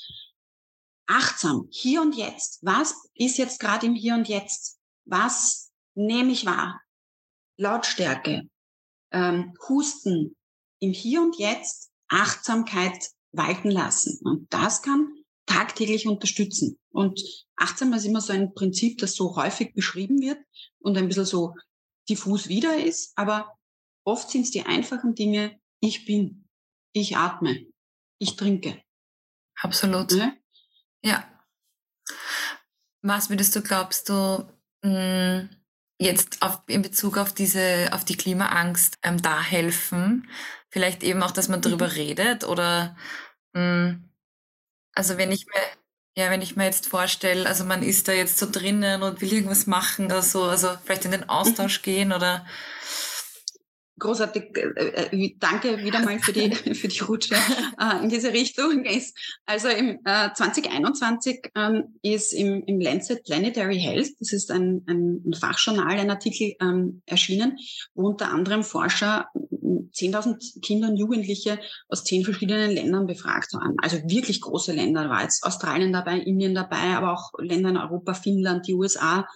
achtsam, 1.08 1.68
hier 1.70 2.02
und 2.02 2.16
jetzt. 2.16 2.60
Was 2.62 2.96
ist 3.14 3.38
jetzt 3.38 3.60
gerade 3.60 3.86
im 3.86 3.96
Hier 3.96 4.16
und 4.16 4.28
Jetzt? 4.28 4.80
Was 5.06 5.72
nehme 5.96 6.32
ich 6.32 6.46
wahr? 6.46 6.82
Lautstärke, 7.58 8.50
ähm, 9.12 9.54
Husten, 9.68 10.36
im 10.80 10.94
Hier 10.94 11.22
und 11.22 11.38
Jetzt 11.38 11.92
Achtsamkeit 12.08 13.10
walten 13.32 13.72
lassen. 13.72 14.20
Und 14.24 14.52
das 14.54 14.82
kann 14.82 15.14
tagtäglich 15.46 16.08
unterstützen. 16.08 16.78
Und 16.90 17.22
achtsam 17.56 17.94
ist 17.94 18.06
immer 18.06 18.22
so 18.22 18.34
ein 18.34 18.54
Prinzip, 18.54 18.98
das 18.98 19.16
so 19.16 19.36
häufig 19.36 19.74
beschrieben 19.74 20.20
wird 20.22 20.40
und 20.80 20.98
ein 20.98 21.08
bisschen 21.08 21.26
so 21.26 21.56
diffus 22.10 22.48
wieder 22.48 22.78
ist, 22.78 23.14
aber 23.16 23.58
oft 24.04 24.30
sind 24.30 24.44
es 24.44 24.52
die 24.52 24.66
einfachen 24.66 25.16
Dinge, 25.16 25.60
ich 25.80 26.06
bin, 26.06 26.48
ich 26.94 27.18
atme, 27.18 27.66
ich 28.20 28.36
trinke. 28.36 28.82
Absolut. 29.62 30.12
Ja. 30.12 30.34
ja. 31.04 31.28
Was 33.02 33.30
würdest 33.30 33.56
du, 33.56 33.62
glaubst 33.62 34.10
du, 34.10 34.48
mh, 34.84 35.44
mm, 35.44 35.50
jetzt 36.00 36.42
auf, 36.42 36.62
in 36.68 36.82
Bezug 36.82 37.18
auf 37.18 37.34
diese, 37.34 37.90
auf 37.92 38.06
die 38.06 38.18
Klimaangst 38.18 38.98
ähm, 39.04 39.22
da 39.22 39.42
helfen? 39.42 40.30
Vielleicht 40.70 41.04
eben 41.04 41.22
auch, 41.24 41.32
dass 41.32 41.50
man 41.50 41.62
darüber 41.62 41.88
mhm. 41.88 41.94
redet 41.94 42.44
oder 42.44 42.96
mh, 43.54 43.62
mm, 43.62 44.10
also 44.94 45.18
wenn 45.18 45.32
ich 45.32 45.46
mir 45.46 45.81
ja, 46.16 46.30
wenn 46.30 46.42
ich 46.42 46.56
mir 46.56 46.66
jetzt 46.66 46.88
vorstelle, 46.88 47.48
also 47.48 47.64
man 47.64 47.84
ist 47.84 48.08
da 48.08 48.12
jetzt 48.12 48.38
so 48.38 48.50
drinnen 48.50 49.02
und 49.02 49.22
will 49.22 49.32
irgendwas 49.32 49.66
machen 49.66 50.06
oder 50.06 50.22
so, 50.22 50.44
also 50.44 50.70
vielleicht 50.84 51.06
in 51.06 51.12
den 51.12 51.30
Austausch 51.30 51.82
gehen 51.84 52.12
oder 52.12 52.46
großartig. 54.02 54.58
Äh, 54.58 55.06
äh, 55.12 55.36
danke 55.40 55.78
wieder 55.78 56.02
mal 56.02 56.20
für 56.20 56.34
die, 56.34 56.52
für 56.76 56.88
die 56.88 57.00
Rutsche 57.00 57.36
äh, 57.36 58.04
in 58.04 58.10
diese 58.10 58.34
Richtung. 58.34 58.84
Ist, 58.84 59.18
also 59.46 59.70
im 59.70 60.00
äh, 60.04 60.34
2021 60.34 61.52
ähm, 61.56 61.96
ist 62.02 62.34
im, 62.34 62.64
im 62.66 62.82
Lancet 62.82 63.24
Planetary 63.24 63.80
Health, 63.80 64.12
das 64.20 64.34
ist 64.34 64.52
ein, 64.52 64.84
ein, 64.88 65.34
Fachjournal, 65.34 66.00
ein 66.00 66.10
Artikel 66.10 66.56
ähm, 66.60 67.02
erschienen, 67.06 67.58
wo 67.94 68.08
unter 68.08 68.32
anderem 68.32 68.64
Forscher 68.64 69.28
10.000 69.34 70.62
Kinder 70.62 70.90
und 70.90 70.98
Jugendliche 70.98 71.60
aus 71.88 72.04
zehn 72.04 72.24
verschiedenen 72.24 72.72
Ländern 72.72 73.08
befragt 73.08 73.54
waren. 73.54 73.76
Also 73.82 73.98
wirklich 73.98 74.42
große 74.42 74.74
Länder. 74.74 75.10
War 75.10 75.24
jetzt 75.24 75.44
Australien 75.44 75.94
dabei, 75.94 76.18
Indien 76.18 76.56
dabei, 76.56 76.96
aber 76.96 77.14
auch 77.14 77.32
Länder 77.38 77.70
in 77.70 77.78
Europa, 77.78 78.14
Finnland, 78.14 78.68
die 78.68 78.74
USA 78.74 79.28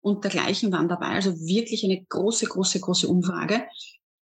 und 0.00 0.22
dergleichen 0.22 0.70
waren 0.70 0.88
dabei. 0.88 1.08
Also 1.08 1.32
wirklich 1.40 1.84
eine 1.84 2.04
große, 2.04 2.46
große, 2.46 2.78
große 2.80 3.08
Umfrage 3.08 3.64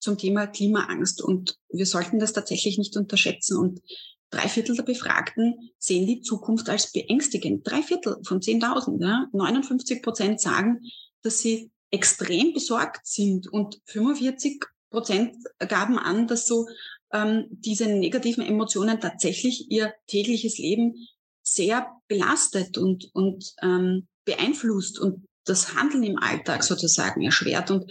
zum 0.07 0.17
Thema 0.17 0.47
Klimaangst. 0.47 1.21
Und 1.21 1.59
wir 1.69 1.85
sollten 1.85 2.19
das 2.19 2.33
tatsächlich 2.33 2.79
nicht 2.79 2.97
unterschätzen. 2.97 3.59
Und 3.59 3.83
drei 4.31 4.49
Viertel 4.49 4.77
der 4.77 4.85
Befragten 4.85 5.73
sehen 5.79 6.07
die 6.07 6.21
Zukunft 6.21 6.69
als 6.71 6.93
beängstigend. 6.93 7.69
Drei 7.69 7.83
Viertel 7.83 8.17
von 8.25 8.41
10.000. 8.41 9.03
Ja? 9.05 9.27
59 9.33 10.03
Prozent 10.03 10.41
sagen, 10.41 10.81
dass 11.23 11.41
sie 11.41 11.73
extrem 11.91 12.53
besorgt 12.53 13.07
sind 13.07 13.53
und 13.53 13.81
45 13.87 14.63
Prozent 14.91 15.35
gaben 15.59 15.99
an, 15.99 16.29
dass 16.29 16.47
so 16.47 16.69
ähm, 17.13 17.47
diese 17.51 17.87
negativen 17.87 18.45
Emotionen 18.45 19.01
tatsächlich 19.01 19.71
ihr 19.71 19.93
tägliches 20.07 20.59
Leben 20.59 20.95
sehr 21.43 21.89
belastet 22.07 22.79
und, 22.79 23.11
und 23.13 23.55
ähm, 23.61 24.07
beeinflusst 24.25 25.01
und 25.01 25.27
das 25.45 25.75
Handeln 25.75 26.05
im 26.05 26.19
Alltag 26.19 26.63
sozusagen 26.63 27.23
erschwert. 27.23 27.71
Und 27.71 27.91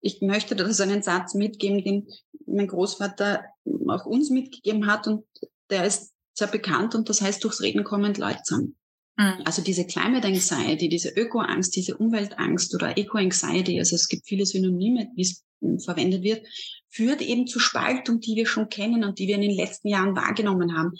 ich 0.00 0.20
möchte 0.22 0.56
da 0.56 0.70
so 0.72 0.82
einen 0.82 1.02
Satz 1.02 1.34
mitgeben, 1.34 1.84
den 1.84 2.08
mein 2.46 2.68
Großvater 2.68 3.44
auch 3.88 4.06
uns 4.06 4.30
mitgegeben 4.30 4.86
hat 4.86 5.06
und 5.06 5.24
der 5.68 5.84
ist 5.84 6.12
sehr 6.34 6.48
bekannt 6.48 6.94
und 6.94 7.08
das 7.08 7.20
heißt, 7.20 7.42
durchs 7.44 7.60
Reden 7.60 7.84
kommen 7.84 8.14
Leutsam. 8.14 8.74
Mhm. 9.16 9.42
Also 9.44 9.62
diese 9.62 9.86
Climate 9.86 10.26
Anxiety, 10.26 10.88
diese 10.88 11.10
Ökoangst, 11.10 11.76
diese 11.76 11.96
Umweltangst 11.96 12.74
oder 12.74 12.96
Eco-Anxiety, 12.96 13.78
also 13.78 13.96
es 13.96 14.08
gibt 14.08 14.26
viele 14.26 14.46
Synonyme, 14.46 15.08
wie 15.14 15.22
es 15.22 15.44
verwendet 15.84 16.22
wird, 16.22 16.46
führt 16.88 17.20
eben 17.20 17.46
zu 17.46 17.58
Spaltung, 17.58 18.20
die 18.20 18.34
wir 18.34 18.46
schon 18.46 18.68
kennen 18.68 19.04
und 19.04 19.18
die 19.18 19.28
wir 19.28 19.34
in 19.34 19.42
den 19.42 19.54
letzten 19.54 19.88
Jahren 19.88 20.16
wahrgenommen 20.16 20.76
haben. 20.76 20.92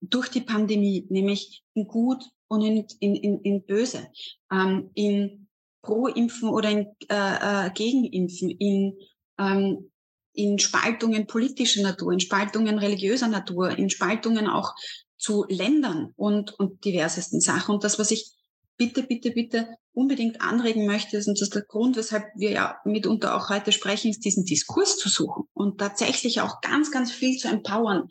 Durch 0.00 0.28
die 0.28 0.40
Pandemie, 0.40 1.06
nämlich 1.10 1.62
in 1.74 1.86
Gut 1.86 2.24
und 2.48 2.62
in, 2.62 2.86
in, 3.00 3.14
in, 3.14 3.40
in 3.40 3.64
Böse, 3.64 4.08
ähm, 4.50 4.90
in 4.94 5.43
Pro-Impfen 5.84 6.48
oder 6.48 6.70
in 6.70 6.86
äh, 7.08 7.66
äh, 7.66 7.70
Gegenimpfen, 7.70 8.50
in, 8.50 8.98
ähm, 9.38 9.90
in 10.32 10.58
Spaltungen 10.58 11.26
politischer 11.26 11.82
Natur, 11.82 12.12
in 12.12 12.20
Spaltungen 12.20 12.78
religiöser 12.78 13.28
Natur, 13.28 13.70
in 13.78 13.90
Spaltungen 13.90 14.48
auch 14.48 14.74
zu 15.16 15.44
Ländern 15.48 16.12
und, 16.16 16.58
und 16.58 16.84
diversesten 16.84 17.40
Sachen. 17.40 17.76
Und 17.76 17.84
das, 17.84 17.98
was 17.98 18.10
ich 18.10 18.32
bitte, 18.76 19.04
bitte, 19.04 19.30
bitte 19.30 19.68
unbedingt 19.92 20.40
anregen 20.40 20.86
möchte, 20.86 21.16
und 21.18 21.40
das 21.40 21.42
ist 21.42 21.54
der 21.54 21.62
Grund, 21.62 21.96
weshalb 21.96 22.24
wir 22.34 22.50
ja 22.50 22.76
mitunter 22.84 23.36
auch 23.36 23.48
heute 23.48 23.70
sprechen, 23.70 24.10
ist 24.10 24.24
diesen 24.24 24.44
Diskurs 24.44 24.96
zu 24.96 25.08
suchen 25.08 25.44
und 25.52 25.78
tatsächlich 25.78 26.40
auch 26.40 26.60
ganz, 26.60 26.90
ganz 26.90 27.12
viel 27.12 27.36
zu 27.38 27.48
empowern 27.48 28.08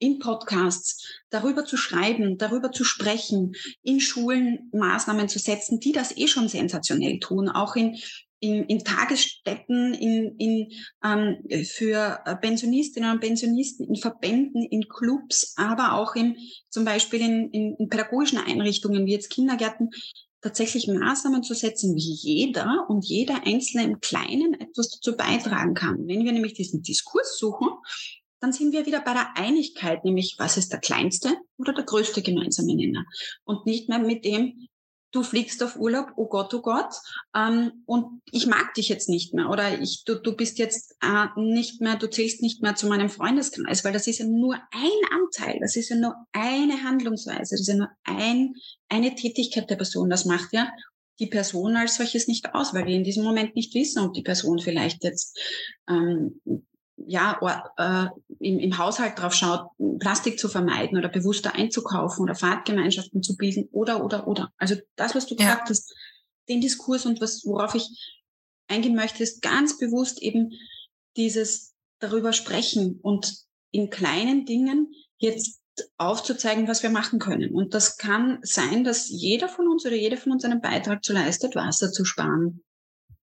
in 0.00 0.18
Podcasts, 0.18 1.06
darüber 1.28 1.64
zu 1.64 1.76
schreiben, 1.76 2.38
darüber 2.38 2.72
zu 2.72 2.82
sprechen, 2.82 3.52
in 3.82 4.00
Schulen 4.00 4.70
Maßnahmen 4.72 5.28
zu 5.28 5.38
setzen, 5.38 5.78
die 5.78 5.92
das 5.92 6.16
eh 6.16 6.26
schon 6.26 6.48
sensationell 6.48 7.20
tun, 7.20 7.48
auch 7.48 7.76
in, 7.76 7.96
in, 8.40 8.64
in 8.64 8.82
Tagesstätten, 8.82 9.94
in, 9.94 10.34
in, 10.38 10.72
ähm, 11.04 11.64
für 11.64 12.24
Pensionistinnen 12.40 13.12
und 13.12 13.20
Pensionisten, 13.20 13.86
in 13.86 13.96
Verbänden, 13.96 14.62
in 14.64 14.88
Clubs, 14.88 15.54
aber 15.56 15.92
auch 15.92 16.16
in, 16.16 16.36
zum 16.70 16.84
Beispiel 16.84 17.20
in, 17.20 17.50
in, 17.50 17.76
in 17.78 17.88
pädagogischen 17.88 18.38
Einrichtungen 18.38 19.06
wie 19.06 19.12
jetzt 19.12 19.30
Kindergärten, 19.30 19.90
tatsächlich 20.42 20.88
Maßnahmen 20.88 21.42
zu 21.42 21.52
setzen, 21.52 21.94
wie 21.94 22.14
jeder 22.14 22.86
und 22.88 23.04
jeder 23.04 23.46
Einzelne 23.46 23.84
im 23.84 24.00
Kleinen 24.00 24.54
etwas 24.54 24.88
dazu 24.88 25.14
beitragen 25.14 25.74
kann. 25.74 26.06
Wenn 26.06 26.24
wir 26.24 26.32
nämlich 26.32 26.54
diesen 26.54 26.82
Diskurs 26.82 27.36
suchen, 27.36 27.68
dann 28.40 28.52
sind 28.52 28.72
wir 28.72 28.86
wieder 28.86 29.00
bei 29.00 29.12
der 29.12 29.36
Einigkeit, 29.36 30.04
nämlich 30.04 30.36
was 30.38 30.56
ist 30.56 30.72
der 30.72 30.80
kleinste 30.80 31.36
oder 31.58 31.72
der 31.72 31.84
größte 31.84 32.22
gemeinsame 32.22 32.74
Nenner. 32.74 33.04
Und 33.44 33.66
nicht 33.66 33.88
mehr 33.88 33.98
mit 33.98 34.24
dem, 34.24 34.68
du 35.12 35.22
fliegst 35.22 35.62
auf 35.62 35.76
Urlaub, 35.76 36.12
oh 36.16 36.28
Gott, 36.28 36.54
oh 36.54 36.62
Gott, 36.62 36.94
ähm, 37.34 37.82
und 37.86 38.22
ich 38.30 38.46
mag 38.46 38.74
dich 38.74 38.88
jetzt 38.88 39.08
nicht 39.08 39.34
mehr 39.34 39.50
oder 39.50 39.80
ich, 39.80 40.04
du, 40.04 40.14
du 40.14 40.36
bist 40.36 40.58
jetzt 40.58 40.96
äh, 41.02 41.26
nicht 41.36 41.80
mehr, 41.80 41.96
du 41.96 42.08
zählst 42.08 42.42
nicht 42.42 42.62
mehr 42.62 42.76
zu 42.76 42.86
meinem 42.86 43.10
Freundeskreis, 43.10 43.84
weil 43.84 43.92
das 43.92 44.06
ist 44.06 44.18
ja 44.18 44.26
nur 44.26 44.54
ein 44.54 45.00
Anteil, 45.10 45.58
das 45.60 45.76
ist 45.76 45.88
ja 45.88 45.96
nur 45.96 46.14
eine 46.32 46.82
Handlungsweise, 46.84 47.50
das 47.50 47.60
ist 47.60 47.68
ja 47.68 47.76
nur 47.76 47.90
ein, 48.04 48.54
eine 48.88 49.14
Tätigkeit 49.14 49.68
der 49.68 49.76
Person. 49.76 50.10
Das 50.10 50.24
macht 50.24 50.52
ja 50.52 50.70
die 51.18 51.26
Person 51.26 51.76
als 51.76 51.96
solches 51.96 52.28
nicht 52.28 52.54
aus, 52.54 52.72
weil 52.72 52.86
wir 52.86 52.94
in 52.94 53.04
diesem 53.04 53.24
Moment 53.24 53.54
nicht 53.54 53.74
wissen, 53.74 54.02
ob 54.02 54.14
die 54.14 54.22
Person 54.22 54.58
vielleicht 54.58 55.04
jetzt 55.04 55.38
ähm, 55.88 56.40
ja, 57.06 57.38
äh, 57.76 58.06
im, 58.38 58.58
im 58.58 58.78
Haushalt 58.78 59.18
drauf 59.18 59.34
schaut, 59.34 59.68
Plastik 59.98 60.38
zu 60.38 60.48
vermeiden 60.48 60.98
oder 60.98 61.08
bewusster 61.08 61.54
einzukaufen 61.54 62.22
oder 62.22 62.34
Fahrtgemeinschaften 62.34 63.22
zu 63.22 63.36
bilden 63.36 63.68
oder, 63.72 64.04
oder, 64.04 64.26
oder. 64.26 64.52
Also 64.58 64.76
das, 64.96 65.14
was 65.14 65.26
du 65.26 65.34
ja. 65.34 65.46
gesagt 65.46 65.70
hast, 65.70 65.94
den 66.48 66.60
Diskurs 66.60 67.06
und 67.06 67.20
was, 67.20 67.44
worauf 67.44 67.74
ich 67.74 67.88
eingehen 68.68 68.94
möchte, 68.94 69.22
ist 69.22 69.42
ganz 69.42 69.78
bewusst 69.78 70.22
eben 70.22 70.52
dieses 71.16 71.74
darüber 71.98 72.32
sprechen 72.32 72.98
und 73.02 73.44
in 73.72 73.90
kleinen 73.90 74.46
Dingen 74.46 74.92
jetzt 75.18 75.60
aufzuzeigen, 75.96 76.68
was 76.68 76.82
wir 76.82 76.90
machen 76.90 77.18
können. 77.18 77.54
Und 77.54 77.74
das 77.74 77.96
kann 77.96 78.38
sein, 78.42 78.84
dass 78.84 79.08
jeder 79.08 79.48
von 79.48 79.68
uns 79.68 79.86
oder 79.86 79.96
jede 79.96 80.16
von 80.16 80.32
uns 80.32 80.44
einen 80.44 80.60
Beitrag 80.60 81.04
zu 81.04 81.12
leistet, 81.12 81.54
Wasser 81.54 81.92
zu 81.92 82.04
sparen, 82.04 82.62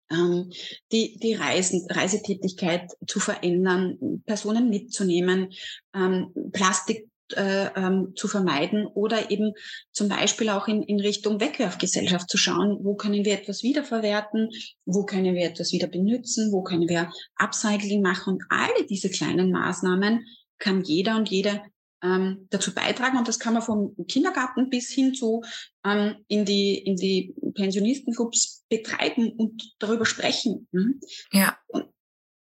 die, 0.10 1.20
die 1.22 1.34
Reisen, 1.34 1.86
Reisetätigkeit 1.90 2.92
zu 3.08 3.20
verändern, 3.20 4.22
Personen 4.26 4.70
mitzunehmen, 4.70 5.50
ähm, 5.94 6.34
Plastik 6.54 7.10
äh, 7.36 7.68
ähm, 7.76 8.14
zu 8.16 8.30
vermeiden 8.30 8.88
oder 8.88 9.30
eben 9.32 9.52
zum 9.92 10.08
Beispiel 10.08 10.48
auch 10.48 10.70
in, 10.70 10.82
in 10.84 11.02
Richtung 11.02 11.42
Wegwerfgesellschaft 11.42 12.30
zu 12.30 12.38
schauen, 12.38 12.78
wo 12.84 12.96
können 12.96 13.26
wir 13.26 13.34
etwas 13.34 13.64
wiederverwerten, 13.64 14.50
wo 14.86 15.04
können 15.04 15.36
wir 15.36 15.46
etwas 15.46 15.74
wieder 15.74 15.88
benutzen, 15.88 16.54
wo 16.54 16.64
können 16.64 16.88
wir 16.88 17.12
Upcycling 17.36 18.02
machen. 18.02 18.36
Und 18.36 18.44
alle 18.50 18.86
diese 18.90 19.10
kleinen 19.10 19.52
Maßnahmen 19.52 20.26
kann 20.58 20.84
jeder 20.84 21.18
und 21.18 21.30
jede 21.30 21.62
ähm, 22.04 22.48
dazu 22.50 22.74
beitragen. 22.74 23.18
Und 23.18 23.28
das 23.28 23.40
kann 23.40 23.54
man 23.54 23.64
vom 23.64 23.96
Kindergarten 24.08 24.70
bis 24.70 24.90
hin 24.90 25.14
zu 25.14 25.44
ähm, 25.86 26.16
in 26.28 26.46
die, 26.46 26.78
in 26.78 26.96
die 26.96 27.34
Pensionistengroups 27.56 28.66
betreiben 28.70 29.32
und 29.32 29.76
darüber 29.80 30.06
sprechen. 30.06 30.68
Mhm. 30.72 31.00
Ja. 31.32 31.58
Und, 31.68 31.88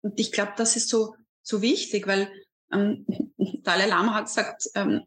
und 0.03 0.19
ich 0.19 0.33
glaube, 0.33 0.53
das 0.57 0.77
ist 0.77 0.89
so, 0.89 1.15
so 1.43 1.63
wichtig, 1.63 2.07
weil 2.07 2.29
ähm, 2.73 3.07
Dalai 3.63 3.87
Lama 3.87 4.15
hat 4.15 4.27
gesagt, 4.27 4.69
ähm, 4.75 5.03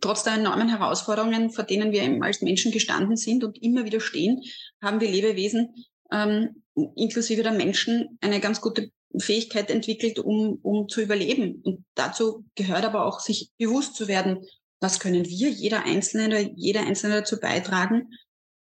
trotz 0.00 0.24
der 0.24 0.34
enormen 0.34 0.68
Herausforderungen, 0.68 1.50
vor 1.50 1.64
denen 1.64 1.92
wir 1.92 2.02
eben 2.02 2.22
als 2.22 2.42
Menschen 2.42 2.72
gestanden 2.72 3.16
sind 3.16 3.44
und 3.44 3.62
immer 3.62 3.84
wieder 3.84 4.00
stehen, 4.00 4.42
haben 4.82 5.00
wir 5.00 5.10
Lebewesen 5.10 5.74
ähm, 6.12 6.62
inklusive 6.96 7.42
der 7.42 7.52
Menschen 7.52 8.18
eine 8.20 8.40
ganz 8.40 8.60
gute 8.60 8.90
Fähigkeit 9.18 9.70
entwickelt, 9.70 10.18
um, 10.18 10.58
um 10.62 10.88
zu 10.88 11.02
überleben. 11.02 11.62
Und 11.62 11.84
dazu 11.94 12.44
gehört 12.54 12.84
aber 12.84 13.06
auch, 13.06 13.20
sich 13.20 13.50
bewusst 13.58 13.94
zu 13.94 14.08
werden, 14.08 14.44
was 14.80 14.98
können 14.98 15.24
wir, 15.26 15.50
jeder 15.50 15.84
Einzelne 15.84 16.52
jeder 16.56 16.80
Einzelne 16.80 17.16
dazu 17.20 17.38
beitragen, 17.38 18.10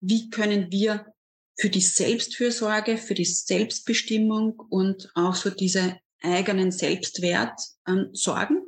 wie 0.01 0.29
können 0.31 0.71
wir 0.71 1.07
für 1.59 1.71
die 1.71 1.81
Selbstfürsorge, 1.81 2.97
für 2.97 3.15
die 3.15 3.25
Selbstbestimmung 3.25 4.59
und 4.71 5.11
auch 5.15 5.35
so 5.35 5.51
diese 5.51 5.99
eigenen 6.23 6.73
Selbstwert 6.73 7.61
ähm, 7.87 8.11
sorgen 8.13 8.63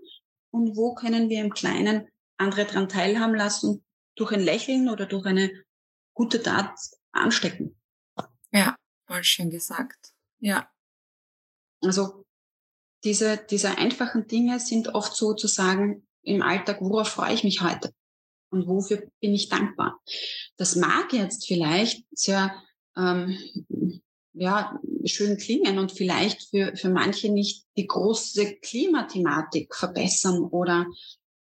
und 0.51 0.77
wo 0.77 0.95
können 0.95 1.29
wir 1.29 1.41
im 1.41 1.53
Kleinen 1.53 2.09
andere 2.39 2.65
daran 2.65 2.89
teilhaben 2.89 3.35
lassen, 3.35 3.85
durch 4.15 4.33
ein 4.33 4.41
Lächeln 4.41 4.89
oder 4.89 5.07
durch 5.07 5.27
eine 5.27 5.51
gute 6.15 6.43
Tat 6.43 6.75
anstecken. 7.13 7.81
Ja, 8.53 8.77
voll 9.07 9.25
schön 9.25 9.51
gesagt. 9.51 10.13
Ja, 10.41 10.69
also 11.83 12.25
diese, 13.05 13.41
diese 13.51 13.79
einfachen 13.79 14.27
Dinge 14.27 14.61
sind 14.61 14.95
oft 14.95 15.17
sozusagen 15.17 16.07
im 16.23 16.43
Alltag, 16.43 16.81
worauf 16.81 17.09
freue 17.09 17.35
ich 17.35 17.45
mich 17.45 17.63
heute 17.63 17.93
und 18.51 18.69
wofür 18.69 19.03
bin 19.21 19.35
ich 19.35 19.49
dankbar. 19.49 20.01
Das 20.57 20.77
mag 20.77 21.13
jetzt 21.13 21.47
vielleicht 21.47 22.05
sehr 22.13 22.55
ähm, 22.97 23.37
ja, 24.35 24.81
schön 25.05 25.37
klingen 25.37 25.79
und 25.79 25.93
vielleicht 25.93 26.49
für, 26.51 26.77
für 26.77 26.91
manche 26.91 27.31
nicht 27.31 27.67
die 27.77 27.87
große 27.87 28.57
Klimathematik 28.57 29.75
verbessern 29.75 30.43
oder 30.43 30.87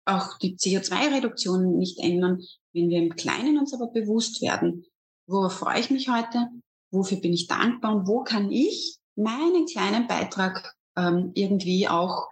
auch 0.06 0.38
die 0.40 0.58
CO2-Reduktion 0.58 1.78
nicht 1.78 2.00
ändern, 2.00 2.42
wenn 2.74 2.90
wir 2.90 3.00
im 3.00 3.16
Kleinen 3.16 3.58
uns 3.58 3.74
aber 3.74 3.88
bewusst 3.88 4.42
werden, 4.42 4.86
worauf 5.28 5.54
freue 5.54 5.80
ich 5.80 5.92
mich 5.92 6.10
heute, 6.10 6.48
wofür 6.92 7.20
bin 7.20 7.32
ich 7.32 7.48
dankbar 7.48 7.96
und 7.96 8.08
wo 8.08 8.24
kann 8.24 8.52
ich 8.52 8.98
meinen 9.16 9.66
kleinen 9.66 10.08
Beitrag 10.08 10.76
ähm, 10.96 11.32
irgendwie 11.34 11.88
auch 11.88 12.28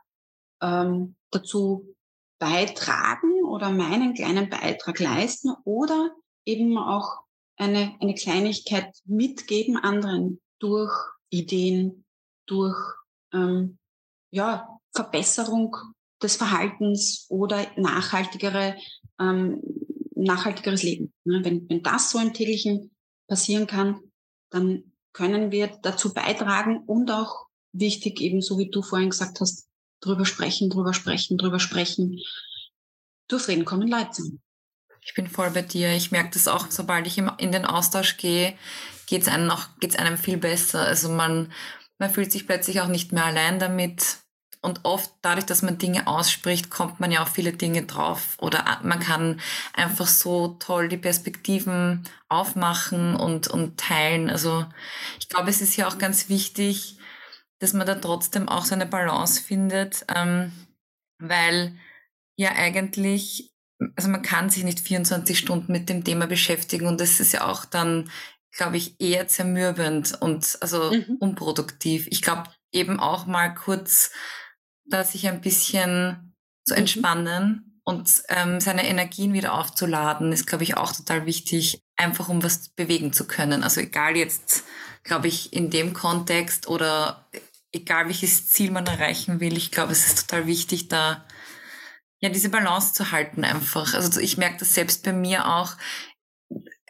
ähm, 0.62 1.16
dazu 1.32 1.96
beitragen 2.40 3.44
oder 3.46 3.70
meinen 3.70 4.14
kleinen 4.14 4.50
Beitrag 4.50 5.00
leisten 5.00 5.54
oder 5.64 6.12
eben 6.46 6.78
auch 6.78 7.22
eine, 7.58 7.96
eine 8.00 8.16
Kleinigkeit 8.16 8.92
mitgeben 9.06 9.78
anderen 9.78 10.42
durch 10.60 10.92
Ideen, 11.30 12.04
durch 12.48 12.78
ähm, 13.34 13.78
ja, 14.32 14.80
Verbesserung 14.94 15.76
des 16.22 16.36
Verhaltens 16.36 17.26
oder 17.30 17.66
nachhaltigere, 17.78 18.76
ähm, 19.20 19.62
nachhaltigeres 20.16 20.84
Leben. 20.84 21.14
Ne? 21.24 21.44
Wenn, 21.44 21.70
wenn 21.70 21.84
das 21.84 22.12
so 22.12 22.20
im 22.20 22.34
täglichen 22.34 22.92
passieren 23.28 23.68
kann, 23.68 24.00
dann 24.50 24.91
können 25.14 25.52
wir 25.52 25.68
dazu 25.82 26.14
beitragen 26.14 26.84
und 26.86 27.12
auch 27.12 27.48
wichtig, 27.74 28.22
eben 28.22 28.42
so 28.42 28.58
wie 28.58 28.70
du 28.70 28.82
vorhin 28.82 29.10
gesagt 29.10 29.40
hast, 29.40 29.68
drüber 30.02 30.26
sprechen, 30.26 30.70
drüber 30.70 30.94
sprechen, 30.94 31.38
drüber 31.38 31.60
sprechen, 31.60 32.20
durchs 33.28 33.48
Reden 33.48 33.66
kommen 33.66 33.88
Leute 33.88 34.12
zusammen. 34.12 34.42
Ich 35.04 35.14
bin 35.16 35.28
voll 35.28 35.50
bei 35.50 35.64
dir. 35.64 35.94
Ich 35.94 36.12
merke 36.12 36.32
das 36.34 36.48
auch, 36.48 36.70
sobald 36.70 37.08
ich 37.08 37.18
in 37.18 37.52
den 37.52 37.66
Austausch 37.66 38.18
gehe, 38.18 38.56
geht 39.08 39.24
es 39.24 39.28
einem, 39.28 39.48
noch, 39.48 39.68
geht's 39.80 39.96
einem 39.96 40.18
viel 40.18 40.38
besser. 40.38 40.82
Also 40.82 41.10
man, 41.10 41.52
man 41.98 42.12
fühlt 42.12 42.32
sich 42.32 42.46
plötzlich 42.46 42.82
auch 42.82 42.88
nicht 42.88 43.12
mehr 43.12 43.26
allein 43.26 43.58
damit. 43.58 44.18
Und 44.64 44.82
oft 44.84 45.12
dadurch, 45.24 45.48
dass 45.48 45.64
man 45.64 45.80
Dinge 45.80 46.06
ausspricht, 46.06 46.70
kommt 46.70 47.00
man 47.00 47.12
ja 47.12 47.24
auf 47.24 47.30
viele 47.30 47.54
Dinge 47.54 47.84
drauf. 47.84 48.38
Oder 48.40 48.80
man 48.84 49.00
kann 49.00 49.42
einfach 49.74 50.06
so 50.06 50.56
toll 50.60 50.88
die 50.88 50.98
Perspektiven 50.98 52.04
aufmachen 52.30 53.16
und, 53.16 53.48
und 53.48 53.80
teilen. 53.80 54.30
Also 54.30 54.66
ich 55.20 55.30
glaube, 55.30 55.50
es 55.50 55.62
ist 55.62 55.78
ja 55.78 55.88
auch 55.88 55.98
ganz 55.98 56.30
wichtig, 56.30 57.00
dass 57.58 57.74
man 57.74 57.88
da 57.88 57.96
trotzdem 57.96 58.50
auch 58.50 58.66
so 58.66 58.76
eine 58.76 58.86
Balance 58.86 59.42
findet, 59.42 60.06
ähm, 60.16 60.52
weil 61.20 61.76
ja 62.36 62.52
eigentlich, 62.52 63.54
also 63.96 64.10
man 64.10 64.22
kann 64.22 64.50
sich 64.50 64.64
nicht 64.64 64.80
24 64.80 65.38
Stunden 65.38 65.72
mit 65.72 65.90
dem 65.90 66.04
Thema 66.04 66.28
beschäftigen 66.28 66.88
und 66.88 67.02
das 67.02 67.20
ist 67.20 67.34
ja 67.34 67.48
auch 67.48 67.66
dann, 67.66 68.12
glaube 68.52 68.78
ich, 68.78 69.00
eher 69.00 69.28
zermürbend 69.28 70.20
und 70.22 70.58
also 70.62 70.92
mhm. 70.92 71.18
unproduktiv. 71.20 72.08
Ich 72.10 72.22
glaube, 72.22 72.44
eben 72.72 73.00
auch 73.00 73.26
mal 73.26 73.54
kurz 73.54 74.12
da 74.92 75.04
sich 75.04 75.28
ein 75.28 75.42
bisschen 75.42 76.36
zu 76.66 76.74
mhm. 76.74 76.80
entspannen 76.80 77.82
und 77.84 78.24
ähm, 78.30 78.60
seine 78.60 78.88
Energien 78.88 79.34
wieder 79.34 79.54
aufzuladen, 79.54 80.32
ist, 80.32 80.46
glaube 80.46 80.64
ich, 80.64 80.78
auch 80.78 80.94
total 80.94 81.26
wichtig, 81.26 81.82
einfach 81.98 82.30
um 82.30 82.44
was 82.44 82.70
bewegen 82.70 83.12
zu 83.14 83.26
können. 83.26 83.64
Also 83.64 83.82
egal 83.82 84.16
jetzt, 84.16 84.64
glaube 85.04 85.28
ich, 85.28 85.54
in 85.54 85.70
dem 85.70 85.94
Kontext 85.94 86.68
oder 86.68 87.28
egal 87.72 88.08
welches 88.08 88.48
Ziel 88.52 88.72
man 88.72 88.86
erreichen 88.86 89.40
will, 89.40 89.58
ich 89.58 89.72
glaube, 89.72 89.94
es 89.94 90.06
ist 90.06 90.28
total 90.28 90.46
wichtig, 90.46 90.90
da 90.90 91.26
ja 92.20 92.30
diese 92.30 92.50
Balance 92.50 92.94
zu 92.94 93.12
halten 93.12 93.44
einfach. 93.44 93.94
Also 93.94 94.20
ich 94.20 94.38
merke 94.38 94.58
das 94.60 94.74
selbst 94.74 95.04
bei 95.04 95.14
mir 95.14 95.48
auch. 95.48 95.76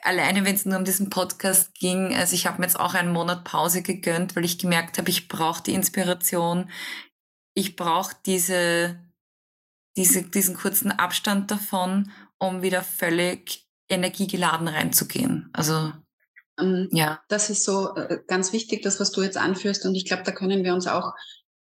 Alleine, 0.04 0.45
wenn 0.45 0.56
es 0.56 0.66
nur 0.66 0.78
um 0.78 0.84
diesen 0.84 1.10
Podcast 1.10 1.74
ging, 1.76 2.16
also 2.16 2.34
ich 2.34 2.47
habe 2.47 2.60
mir 2.60 2.66
jetzt 2.66 2.80
auch 2.80 2.95
einen 2.95 3.14
Monat 3.14 3.43
Pause 3.43 3.82
gegönnt, 3.82 4.36
weil 4.36 4.45
ich 4.45 4.58
gemerkt 4.58 4.97
habe, 4.97 5.10
ich 5.10 5.28
brauche 5.28 5.64
die 5.64 5.74
Inspiration, 5.74 6.70
ich 7.54 7.76
brauche 7.76 8.16
diese, 8.26 8.99
diese, 9.97 10.24
diesen 10.24 10.56
kurzen 10.56 10.91
Abstand 10.91 11.52
davon, 11.52 12.12
um 12.38 12.62
wieder 12.62 12.82
völlig 12.82 13.68
energiegeladen 13.89 14.68
reinzugehen. 14.68 15.49
Also 15.54 15.91
ähm, 16.60 16.89
ja. 16.91 17.22
Das 17.28 17.49
ist 17.49 17.64
so 17.64 17.95
äh, 17.95 18.20
ganz 18.28 18.54
wichtig, 18.54 18.82
das, 18.82 18.99
was 18.99 19.12
du 19.12 19.22
jetzt 19.22 19.38
anführst. 19.38 19.86
Und 19.86 19.95
ich 19.95 20.06
glaube, 20.06 20.24
da 20.24 20.32
können 20.32 20.64
wir 20.64 20.74
uns 20.74 20.88
auch 20.88 21.14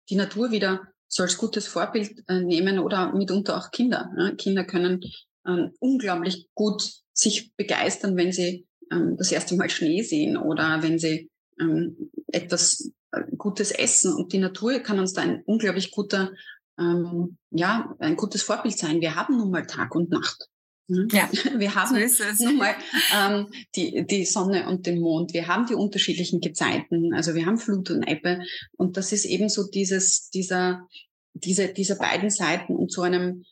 die 0.10 0.16
Natur 0.16 0.52
wieder 0.52 0.88
so 1.08 1.24
als 1.24 1.38
gutes 1.38 1.68
Vorbild 1.68 2.24
äh, 2.28 2.42
nehmen 2.42 2.80
oder 2.80 3.14
mitunter 3.14 3.58
auch 3.58 3.72
Kinder. 3.72 4.12
Ne? 4.16 4.36
Kinder 4.36 4.64
können 4.64 5.02
ähm, 5.48 5.72
unglaublich 5.80 6.48
gut 6.54 6.84
sich 7.14 7.56
begeistern, 7.56 8.16
wenn 8.16 8.32
sie 8.32 8.68
ähm, 8.92 9.16
das 9.18 9.32
erste 9.32 9.56
Mal 9.56 9.70
Schnee 9.70 10.04
sehen 10.04 10.38
oder 10.38 10.84
wenn 10.84 11.00
sie 11.00 11.32
ähm, 11.60 12.12
etwas 12.28 12.92
Gutes 13.38 13.72
essen. 13.72 14.14
Und 14.14 14.34
die 14.34 14.40
Natur 14.40 14.80
kann 14.80 15.00
uns 15.00 15.14
da 15.14 15.22
ein 15.22 15.42
unglaublich 15.46 15.92
guter, 15.92 16.32
ähm, 16.78 17.38
ja, 17.52 17.96
ein 18.00 18.16
gutes 18.16 18.44
Vorbild 18.44 18.78
sein. 18.78 19.02
Wir 19.02 19.16
haben 19.16 19.38
nun 19.38 19.52
mal 19.52 19.66
Tag 19.66 19.96
und 19.96 20.10
Nacht. 20.10 20.48
Hm? 20.90 21.08
Ja, 21.12 21.30
wir 21.58 21.76
haben 21.76 22.08
so 22.10 22.46
nun 22.46 22.58
mal 22.58 22.76
ähm, 23.16 23.48
die, 23.76 24.06
die 24.06 24.26
Sonne 24.26 24.68
und 24.68 24.86
den 24.86 25.00
Mond. 25.00 25.34
Wir 25.34 25.48
haben 25.48 25.66
die 25.66 25.76
unterschiedlichen 25.76 26.42
Gezeiten. 26.42 27.14
Also 27.14 27.36
wir 27.36 27.46
haben 27.46 27.58
Flut 27.58 27.90
und 27.92 28.04
Ebbe. 28.04 28.42
Und 28.78 28.98
das 28.98 29.12
ist 29.12 29.26
eben 29.26 29.50
so 29.50 29.68
dieses, 29.70 30.30
dieser, 30.30 30.88
diese, 31.34 31.70
diese 31.70 31.98
beiden 31.98 32.30
Seiten. 32.30 32.76
Und 32.76 32.92
zu 32.92 33.02
einem 33.02 33.44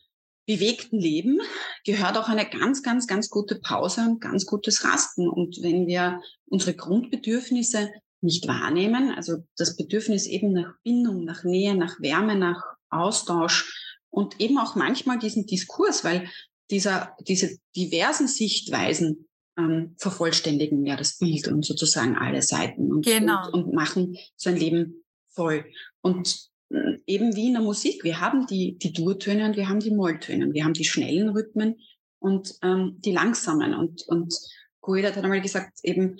bewegten 0.47 0.99
Leben 0.99 1.39
gehört 1.85 2.17
auch 2.17 2.29
eine 2.29 2.49
ganz, 2.49 2.81
ganz, 2.81 3.05
ganz 3.05 3.29
gute 3.29 3.55
Pause 3.55 4.01
und 4.01 4.21
ganz 4.21 4.45
gutes 4.45 4.83
Rasten. 4.83 5.27
Und 5.27 5.61
wenn 5.61 5.87
wir 5.87 6.21
unsere 6.45 6.73
Grundbedürfnisse 6.73 7.91
nicht 8.21 8.47
wahrnehmen, 8.47 9.11
also 9.15 9.43
das 9.57 9.75
Bedürfnis 9.75 10.25
eben 10.25 10.53
nach 10.53 10.73
Bindung, 10.83 11.23
nach 11.23 11.43
Nähe, 11.43 11.75
nach 11.75 11.99
Wärme, 11.99 12.35
nach 12.35 12.63
Austausch 12.89 13.99
und 14.09 14.39
eben 14.39 14.57
auch 14.57 14.75
manchmal 14.75 15.19
diesen 15.19 15.45
Diskurs, 15.45 16.03
weil 16.03 16.29
dieser, 16.71 17.15
diese 17.27 17.57
diversen 17.75 18.27
Sichtweisen 18.27 19.27
ähm, 19.57 19.95
vervollständigen 19.97 20.85
ja 20.85 20.95
das 20.95 21.17
Bild 21.17 21.47
und 21.47 21.65
sozusagen 21.65 22.15
alle 22.15 22.41
Seiten 22.41 22.91
und, 22.91 23.05
genau. 23.05 23.47
und, 23.51 23.65
und 23.65 23.73
machen 23.73 24.17
sein 24.35 24.57
Leben 24.57 25.03
voll. 25.29 25.65
Und 26.01 26.49
äh, 26.69 26.97
eben 27.05 27.35
wie 27.35 27.47
in 27.47 27.53
der 27.53 27.61
Musik, 27.61 28.03
wir 28.03 28.19
haben 28.19 28.47
die, 28.47 28.77
die 28.77 28.93
Durtöne 28.93 29.45
und 29.45 29.55
wir 29.55 29.69
haben 29.69 29.79
die 29.79 29.91
Molltöne, 29.91 30.53
wir 30.53 30.63
haben 30.63 30.73
die 30.73 30.85
schnellen 30.85 31.29
Rhythmen 31.29 31.79
und 32.19 32.55
ähm, 32.61 32.97
die 32.99 33.11
langsamen. 33.11 33.73
Und, 33.73 34.03
und 34.07 34.33
Goethe 34.81 35.07
hat 35.07 35.17
einmal 35.17 35.41
gesagt, 35.41 35.79
eben, 35.83 36.17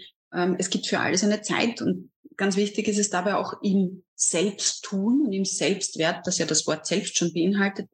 es 0.58 0.70
gibt 0.70 0.88
für 0.88 1.00
alles 1.00 1.24
eine 1.24 1.42
Zeit 1.42 1.82
und 1.82 2.12
ganz 2.36 2.56
wichtig 2.56 2.88
ist 2.88 3.00
es 3.00 3.10
dabei 3.10 3.36
auch 3.36 3.62
im 3.62 4.04
Selbsttun 4.16 5.26
und 5.26 5.34
im 5.34 5.46
Selbstwert, 5.46 6.26
das 6.26 6.38
ja 6.38 6.46
das 6.46 6.66
Wort 6.68 6.86
selbst 6.86 7.18
schon 7.18 7.34
beinhaltet, 7.34 7.90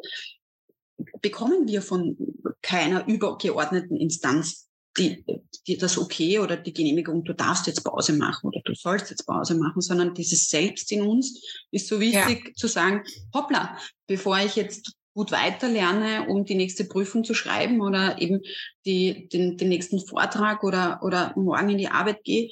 bekommen 1.22 1.68
wir 1.68 1.82
von 1.82 2.18
keiner 2.62 3.08
übergeordneten 3.08 3.98
Instanz 3.98 4.70
die, 4.98 5.26
die 5.66 5.78
das 5.78 5.98
okay 5.98 6.40
oder 6.40 6.56
die 6.56 6.74
Genehmigung, 6.74 7.24
du 7.24 7.34
darfst 7.34 7.66
jetzt 7.68 7.84
Pause 7.84 8.14
machen 8.14 8.48
oder 8.48 8.62
du 8.64 8.76
sollst 8.76 9.10
jetzt 9.10 9.26
Pause 9.26 9.56
machen, 9.56 9.82
sondern 9.82 10.14
dieses 10.14 10.50
Selbst 10.50 10.92
in 10.92 11.02
uns 11.02 11.42
ist 11.72 11.88
so 11.88 12.00
wichtig 12.00 12.46
ja. 12.46 12.54
zu 12.56 12.68
sagen, 12.68 13.04
hoppla, 13.34 13.78
bevor 14.08 14.38
ich 14.40 14.56
jetzt 14.56 14.94
gut 15.14 15.32
weiterlerne, 15.32 16.28
um 16.28 16.46
die 16.46 16.56
nächste 16.56 16.86
Prüfung 16.86 17.24
zu 17.24 17.34
schreiben 17.34 17.82
oder 17.82 18.20
eben 18.22 18.42
die, 18.86 19.28
den, 19.30 19.58
den 19.58 19.70
nächsten 19.70 20.00
Vortrag 20.00 20.64
oder, 20.64 21.02
oder 21.04 21.34
morgen 21.36 21.70
in 21.70 21.78
die 21.78 21.90
Arbeit 21.90 22.24
gehe, 22.24 22.50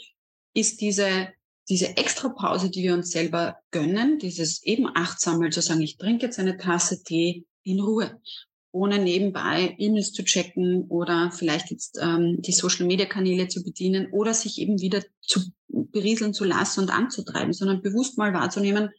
ist 0.53 0.81
diese, 0.81 1.29
diese 1.69 1.97
Extrapause, 1.97 2.69
die 2.69 2.83
wir 2.83 2.93
uns 2.93 3.11
selber 3.11 3.57
gönnen, 3.71 4.19
dieses 4.19 4.63
eben 4.63 4.87
achtsam 4.93 5.49
zu 5.51 5.61
sagen, 5.61 5.81
ich 5.81 5.97
trinke 5.97 6.25
jetzt 6.25 6.39
eine 6.39 6.57
Tasse 6.57 7.03
Tee 7.03 7.45
in 7.63 7.79
Ruhe 7.79 8.19
ohne 8.71 8.99
nebenbei 8.99 9.75
E-Mails 9.77 10.13
zu 10.13 10.23
checken 10.23 10.85
oder 10.87 11.31
vielleicht 11.31 11.71
jetzt 11.71 11.99
ähm, 12.01 12.41
die 12.41 12.53
Social-Media-Kanäle 12.53 13.47
zu 13.47 13.63
bedienen 13.63 14.09
oder 14.11 14.33
sich 14.33 14.59
eben 14.59 14.79
wieder 14.79 15.03
zu 15.21 15.41
berieseln 15.67 16.33
zu 16.33 16.45
lassen 16.45 16.81
und 16.81 16.89
anzutreiben, 16.89 17.53
sondern 17.53 17.81
bewusst 17.81 18.17
mal 18.17 18.33
wahrzunehmen, 18.33 18.89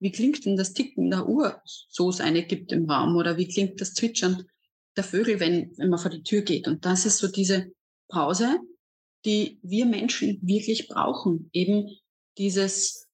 wie 0.00 0.12
klingt 0.12 0.44
denn 0.44 0.56
das 0.56 0.72
Ticken 0.72 1.10
der 1.10 1.28
Uhr, 1.28 1.60
so 1.64 2.08
es 2.10 2.20
eine 2.20 2.44
gibt 2.44 2.72
im 2.72 2.88
Raum, 2.88 3.16
oder 3.16 3.36
wie 3.36 3.48
klingt 3.48 3.80
das 3.80 3.94
Zwitschern 3.94 4.44
der 4.96 5.04
Vögel, 5.04 5.40
wenn, 5.40 5.72
wenn 5.76 5.90
man 5.90 5.98
vor 5.98 6.10
die 6.10 6.22
Tür 6.22 6.42
geht. 6.42 6.68
Und 6.68 6.84
das 6.84 7.06
ist 7.06 7.18
so 7.18 7.28
diese 7.28 7.72
Pause, 8.08 8.58
die 9.24 9.58
wir 9.62 9.86
Menschen 9.86 10.40
wirklich 10.42 10.88
brauchen. 10.88 11.50
Eben 11.52 11.88
dieses, 12.36 13.06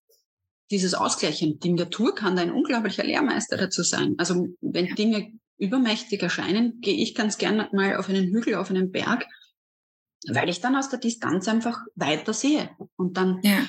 dieses 0.71 0.95
Ausgleichen. 0.95 1.59
Die 1.61 1.73
Natur 1.73 2.15
kann 2.15 2.37
da 2.37 2.43
ein 2.43 2.53
unglaublicher 2.53 3.05
Lehrmeister 3.05 3.57
dazu 3.57 3.83
sein. 3.83 4.15
Also 4.19 4.49
wenn 4.61 4.95
Dinge 4.95 5.33
übermächtig 5.59 6.23
erscheinen, 6.23 6.81
gehe 6.81 6.97
ich 6.97 7.15
ganz 7.15 7.39
gerne 7.39 7.69
mal 7.73 7.97
auf 7.97 8.09
einen 8.09 8.33
Hügel, 8.33 8.57
auf 8.57 8.71
einen 8.71 8.91
Berg, 8.91 9.27
weil 10.29 10.49
ich 10.49 10.61
dann 10.61 10.77
aus 10.77 10.89
der 10.89 10.99
Distanz 10.99 11.49
einfach 11.49 11.79
weiter 11.95 12.33
sehe. 12.33 12.71
Und 12.97 13.17
dann 13.17 13.41
ja. 13.43 13.67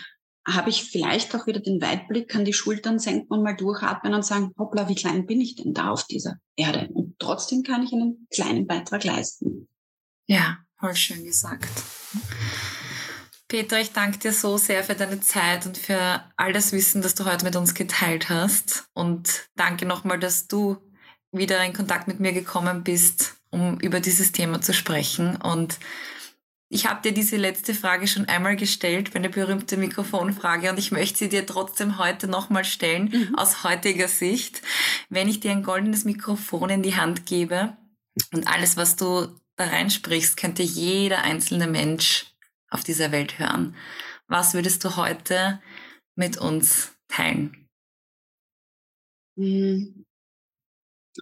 Habe 0.47 0.69
ich 0.69 0.83
vielleicht 0.83 1.35
auch 1.35 1.47
wieder 1.47 1.59
den 1.59 1.81
Weitblick, 1.81 2.29
kann 2.29 2.45
die 2.45 2.53
Schultern 2.53 2.99
senken 2.99 3.27
und 3.29 3.43
mal 3.43 3.55
durchatmen 3.55 4.13
und 4.13 4.25
sagen, 4.25 4.51
hoppla, 4.57 4.87
wie 4.87 4.95
klein 4.95 5.25
bin 5.25 5.41
ich 5.41 5.55
denn 5.55 5.73
da 5.73 5.89
auf 5.89 6.05
dieser 6.05 6.35
Erde? 6.55 6.89
Und 6.93 7.15
trotzdem 7.19 7.63
kann 7.63 7.83
ich 7.83 7.91
einen 7.93 8.27
kleinen 8.31 8.67
Beitrag 8.67 9.03
leisten. 9.03 9.67
Ja, 10.27 10.59
voll 10.79 10.95
schön 10.95 11.23
gesagt. 11.23 11.69
Peter, 13.47 13.79
ich 13.79 13.91
danke 13.91 14.19
dir 14.19 14.33
so 14.33 14.57
sehr 14.57 14.83
für 14.83 14.95
deine 14.95 15.19
Zeit 15.19 15.65
und 15.65 15.77
für 15.77 16.23
all 16.35 16.51
das 16.53 16.71
Wissen, 16.71 17.01
das 17.01 17.15
du 17.15 17.25
heute 17.25 17.45
mit 17.45 17.55
uns 17.55 17.73
geteilt 17.73 18.29
hast. 18.29 18.87
Und 18.93 19.49
danke 19.55 19.85
nochmal, 19.85 20.19
dass 20.19 20.47
du 20.47 20.77
wieder 21.31 21.63
in 21.63 21.73
Kontakt 21.73 22.07
mit 22.07 22.19
mir 22.19 22.33
gekommen 22.33 22.83
bist, 22.83 23.35
um 23.51 23.79
über 23.79 23.99
dieses 23.99 24.31
Thema 24.31 24.61
zu 24.61 24.73
sprechen. 24.73 25.35
Und 25.37 25.79
ich 26.69 26.87
habe 26.87 27.01
dir 27.01 27.13
diese 27.13 27.37
letzte 27.37 27.73
Frage 27.73 28.07
schon 28.07 28.25
einmal 28.25 28.55
gestellt, 28.55 29.13
meine 29.13 29.29
berühmte 29.29 29.77
Mikrofonfrage, 29.77 30.71
und 30.71 30.79
ich 30.79 30.91
möchte 30.91 31.19
sie 31.19 31.29
dir 31.29 31.45
trotzdem 31.45 31.97
heute 31.99 32.27
nochmal 32.27 32.65
stellen, 32.65 33.09
mhm. 33.11 33.35
aus 33.35 33.63
heutiger 33.63 34.07
Sicht. 34.07 34.61
Wenn 35.09 35.29
ich 35.29 35.39
dir 35.39 35.51
ein 35.51 35.63
goldenes 35.63 36.05
Mikrofon 36.05 36.69
in 36.69 36.83
die 36.83 36.95
Hand 36.95 37.25
gebe 37.25 37.77
und 38.33 38.47
alles, 38.47 38.77
was 38.77 38.95
du 38.95 39.27
da 39.57 39.65
reinsprichst, 39.65 40.37
könnte 40.37 40.63
jeder 40.63 41.21
einzelne 41.21 41.67
Mensch 41.67 42.25
auf 42.69 42.83
dieser 42.83 43.11
Welt 43.11 43.39
hören. 43.39 43.75
Was 44.27 44.53
würdest 44.53 44.83
du 44.83 44.95
heute 44.95 45.61
mit 46.15 46.37
uns 46.37 46.95
teilen? 47.07 47.69
Mhm. 49.35 50.04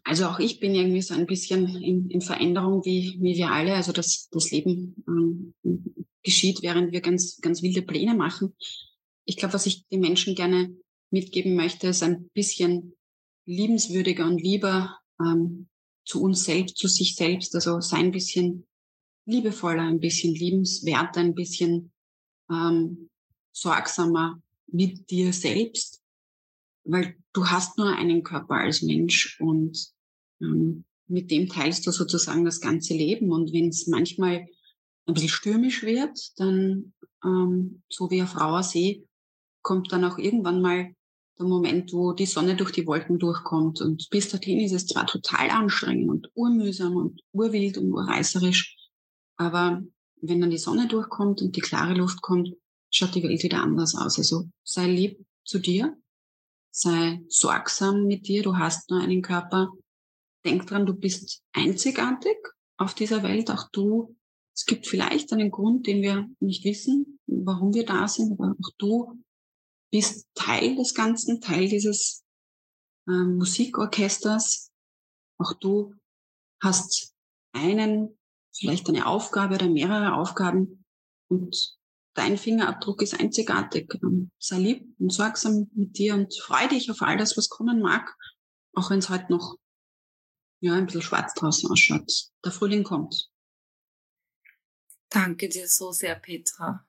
Also 0.04 0.26
auch 0.26 0.40
ich 0.40 0.60
bin 0.60 0.74
irgendwie 0.74 1.02
so 1.02 1.14
ein 1.14 1.28
bisschen 1.28 1.82
in, 1.82 2.10
in 2.10 2.22
Veränderung 2.22 2.84
wie, 2.86 3.18
wie 3.20 3.36
wir 3.36 3.52
alle. 3.52 3.76
Also 3.76 3.92
das, 3.92 4.30
das 4.32 4.52
Leben 4.52 5.04
ähm, 5.08 5.54
geschieht, 6.24 6.62
während 6.62 6.92
wir 6.92 7.02
ganz, 7.02 7.40
ganz 7.42 7.62
wilde 7.62 7.82
Pläne 7.82 8.16
machen. 8.16 8.56
Ich 9.26 9.38
glaube, 9.38 9.54
was 9.54 9.66
ich 9.66 9.88
den 9.88 10.02
Menschen 10.02 10.36
gerne 10.36 10.76
mitgeben 11.12 11.56
möchte, 11.56 11.88
ist 11.88 12.04
ein 12.04 12.30
bisschen 12.34 12.94
liebenswürdiger 13.46 14.26
und 14.26 14.42
lieber 14.42 14.98
ähm, 15.20 15.68
zu 16.06 16.22
uns 16.22 16.44
selbst, 16.44 16.78
zu 16.78 16.88
sich 16.88 17.16
selbst. 17.16 17.56
Also 17.56 17.80
sei 17.80 17.98
ein 17.98 18.12
bisschen 18.12 18.66
liebevoller, 19.26 19.84
ein 19.84 20.00
bisschen 20.00 20.34
liebenswerter, 20.34 21.22
ein 21.22 21.36
bisschen 21.36 21.92
ähm, 22.50 23.10
sorgsamer 23.52 24.42
mit 24.68 25.10
dir 25.10 25.32
selbst, 25.34 26.03
weil 26.84 27.16
du 27.34 27.48
hast 27.48 27.78
nur 27.78 27.96
einen 27.96 28.24
Körper 28.24 28.56
als 28.56 28.82
Mensch 28.82 29.40
und 29.40 29.92
ähm, 30.42 30.86
mit 31.08 31.32
dem 31.32 31.50
teilst 31.50 31.86
du 31.86 31.92
sozusagen 31.92 32.46
das 32.46 32.60
ganze 32.60 32.94
Leben. 32.94 33.32
Und 33.32 33.54
wenn 33.54 33.70
es 33.70 33.88
manchmal 33.88 34.48
ein 35.06 35.14
bisschen 35.14 35.30
stürmisch 35.30 35.84
wird, 35.84 36.18
dann, 36.38 36.94
ähm, 37.24 37.84
so 37.90 38.10
wie 38.10 38.24
auf 38.24 38.40
rauer 38.40 38.64
See, 38.64 39.06
kommt 39.62 39.92
dann 39.92 40.04
auch 40.06 40.18
irgendwann 40.18 40.62
mal 40.62 40.94
der 41.40 41.46
Moment, 41.46 41.94
wo 41.94 42.14
die 42.14 42.26
Sonne 42.26 42.56
durch 42.56 42.72
die 42.72 42.86
Wolken 42.86 43.20
durchkommt. 43.20 43.82
Und 43.82 44.08
bis 44.10 44.30
dorthin 44.30 44.60
ist 44.60 44.74
es 44.74 44.88
zwar 44.88 45.08
total 45.08 45.50
anstrengend 45.50 46.10
und 46.10 46.30
urmühsam 46.36 46.96
und 46.96 47.22
urwild 47.32 47.78
und 47.78 47.92
urreißerisch, 47.92 48.78
aber 49.38 49.84
wenn 50.22 50.40
dann 50.40 50.52
die 50.52 50.58
Sonne 50.58 50.88
durchkommt 50.88 51.42
und 51.42 51.56
die 51.56 51.62
klare 51.62 51.96
Luft 51.96 52.22
kommt, 52.22 52.56
schaut 52.90 53.16
die 53.16 53.24
Welt 53.24 53.44
wieder 53.44 53.62
anders 53.62 53.96
aus. 53.96 54.18
Also 54.18 54.46
sei 54.64 54.88
lieb 54.88 55.26
zu 55.44 55.60
dir, 55.60 55.98
sei 56.74 57.24
sorgsam 57.30 58.06
mit 58.06 58.28
dir, 58.28 58.44
du 58.44 58.58
hast 58.58 58.90
nur 58.90 59.02
einen 59.02 59.22
Körper. 59.22 59.72
Denk 60.44 60.68
dran, 60.68 60.86
du 60.86 60.94
bist 60.94 61.42
einzigartig 61.54 62.36
auf 62.78 62.94
dieser 62.94 63.24
Welt, 63.24 63.50
auch 63.52 63.70
du. 63.72 64.16
Es 64.56 64.66
gibt 64.66 64.88
vielleicht 64.88 65.32
einen 65.32 65.52
Grund, 65.52 65.88
den 65.88 66.02
wir 66.02 66.28
nicht 66.40 66.66
wissen, 66.66 67.20
warum 67.28 67.74
wir 67.74 67.86
da 67.86 68.08
sind, 68.08 68.34
aber 68.34 68.56
auch 68.60 68.72
du 68.78 69.24
bist 69.92 70.28
Teil 70.34 70.76
des 70.76 70.94
Ganzen, 70.94 71.40
Teil 71.40 71.70
dieses 71.70 72.24
äh, 73.08 73.12
Musikorchesters. 73.12 74.72
Auch 75.40 75.54
du 75.54 75.94
hast 76.62 77.14
einen, 77.54 78.18
vielleicht 78.56 78.90
eine 78.90 79.06
Aufgabe 79.06 79.56
oder 79.56 79.70
mehrere 79.70 80.16
Aufgaben 80.16 80.84
und 81.30 81.78
dein 82.14 82.38
Fingerabdruck 82.38 83.02
ist 83.02 83.20
einzigartig. 83.20 83.94
Ähm, 84.04 84.32
sei 84.40 84.58
lieb 84.60 84.96
und 85.00 85.12
sorgsam 85.12 85.70
mit 85.74 85.98
dir 85.98 86.14
und 86.14 86.34
freu 86.40 86.68
dich 86.68 86.90
auf 86.92 87.02
all 87.02 87.18
das, 87.18 87.38
was 87.38 87.50
kommen 87.50 87.82
mag, 87.82 88.16
auch 88.74 88.90
wenn 88.90 89.00
es 89.00 89.10
heute 89.10 89.32
noch 89.32 89.58
ja, 90.60 90.76
ein 90.76 90.86
bisschen 90.86 91.02
schwarz 91.02 91.34
draußen 91.34 91.70
ausschaut. 91.70 92.30
Der 92.44 92.52
Frühling 92.52 92.84
kommt. 92.84 93.30
Danke 95.10 95.50
dir 95.50 95.68
so 95.68 95.92
sehr, 95.92 96.16
Petra. 96.16 96.86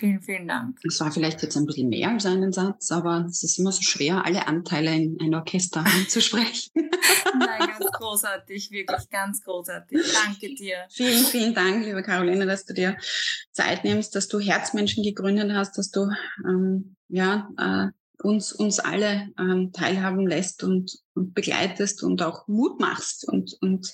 Vielen, 0.00 0.22
vielen 0.22 0.48
Dank. 0.48 0.78
Es 0.82 0.98
war 1.00 1.12
vielleicht 1.12 1.42
jetzt 1.42 1.58
ein 1.58 1.66
bisschen 1.66 1.90
mehr 1.90 2.08
als 2.08 2.24
einen 2.24 2.54
Satz, 2.54 2.90
aber 2.90 3.26
es 3.28 3.42
ist 3.42 3.58
immer 3.58 3.70
so 3.70 3.82
schwer, 3.82 4.24
alle 4.24 4.46
Anteile 4.46 4.94
in 4.94 5.18
ein 5.20 5.34
Orchester 5.34 5.84
anzusprechen. 5.98 6.70
Nein, 6.74 7.68
ganz 7.68 7.92
großartig, 7.92 8.70
wirklich 8.70 9.10
ganz 9.10 9.44
großartig. 9.44 10.00
Danke 10.24 10.54
dir. 10.54 10.86
Vielen, 10.88 11.22
vielen 11.22 11.54
Dank, 11.54 11.84
liebe 11.84 12.02
Caroline, 12.02 12.46
dass 12.46 12.64
du 12.64 12.72
dir 12.72 12.96
Zeit 13.52 13.84
nimmst, 13.84 14.14
dass 14.14 14.28
du 14.28 14.40
Herzmenschen 14.40 15.04
gegründet 15.04 15.52
hast, 15.52 15.76
dass 15.76 15.90
du 15.90 16.10
ähm, 16.48 16.96
ja, 17.08 17.50
äh, 17.58 17.88
uns, 18.24 18.52
uns 18.52 18.80
alle 18.80 19.28
ähm, 19.38 19.70
teilhaben 19.74 20.26
lässt 20.26 20.64
und, 20.64 20.98
und 21.12 21.34
begleitest 21.34 22.02
und 22.02 22.22
auch 22.22 22.48
Mut 22.48 22.80
machst 22.80 23.28
und, 23.28 23.54
und 23.60 23.92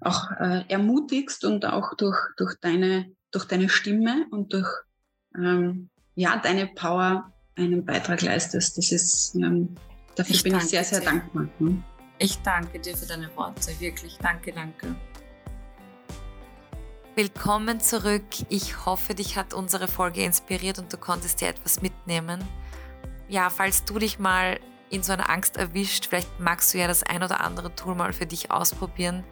auch 0.00 0.30
äh, 0.40 0.64
ermutigst 0.68 1.44
und 1.44 1.66
auch 1.66 1.94
durch, 1.98 2.16
durch, 2.38 2.54
deine, 2.58 3.12
durch 3.32 3.44
deine 3.44 3.68
Stimme 3.68 4.26
und 4.30 4.54
durch 4.54 4.68
ähm, 5.36 5.88
ja, 6.14 6.36
deine 6.38 6.66
Power 6.66 7.32
einen 7.56 7.84
Beitrag 7.84 8.22
leistest. 8.22 8.78
Das 8.78 8.92
ist, 8.92 9.34
ähm, 9.36 9.74
dafür 10.14 10.34
ich 10.34 10.42
bin 10.42 10.56
ich 10.56 10.64
sehr, 10.64 10.84
sehr 10.84 11.00
dir. 11.00 11.06
dankbar. 11.06 11.48
Hm? 11.58 11.82
Ich 12.18 12.38
danke 12.42 12.78
dir 12.78 12.96
für 12.96 13.06
deine 13.06 13.34
Worte, 13.36 13.78
wirklich. 13.78 14.16
Danke, 14.18 14.52
danke. 14.52 14.94
Willkommen 17.14 17.80
zurück. 17.80 18.24
Ich 18.50 18.84
hoffe, 18.84 19.14
dich 19.14 19.36
hat 19.36 19.54
unsere 19.54 19.88
Folge 19.88 20.22
inspiriert 20.22 20.78
und 20.78 20.92
du 20.92 20.98
konntest 20.98 21.40
dir 21.40 21.48
etwas 21.48 21.80
mitnehmen. 21.80 22.44
Ja, 23.28 23.48
falls 23.50 23.84
du 23.84 23.98
dich 23.98 24.18
mal 24.18 24.60
in 24.90 25.02
so 25.02 25.12
einer 25.12 25.30
Angst 25.30 25.56
erwischt, 25.56 26.06
vielleicht 26.06 26.38
magst 26.38 26.72
du 26.72 26.78
ja 26.78 26.86
das 26.86 27.02
ein 27.02 27.22
oder 27.22 27.40
andere 27.40 27.74
Tool 27.74 27.94
mal 27.94 28.12
für 28.12 28.26
dich 28.26 28.50
ausprobieren. 28.50 29.24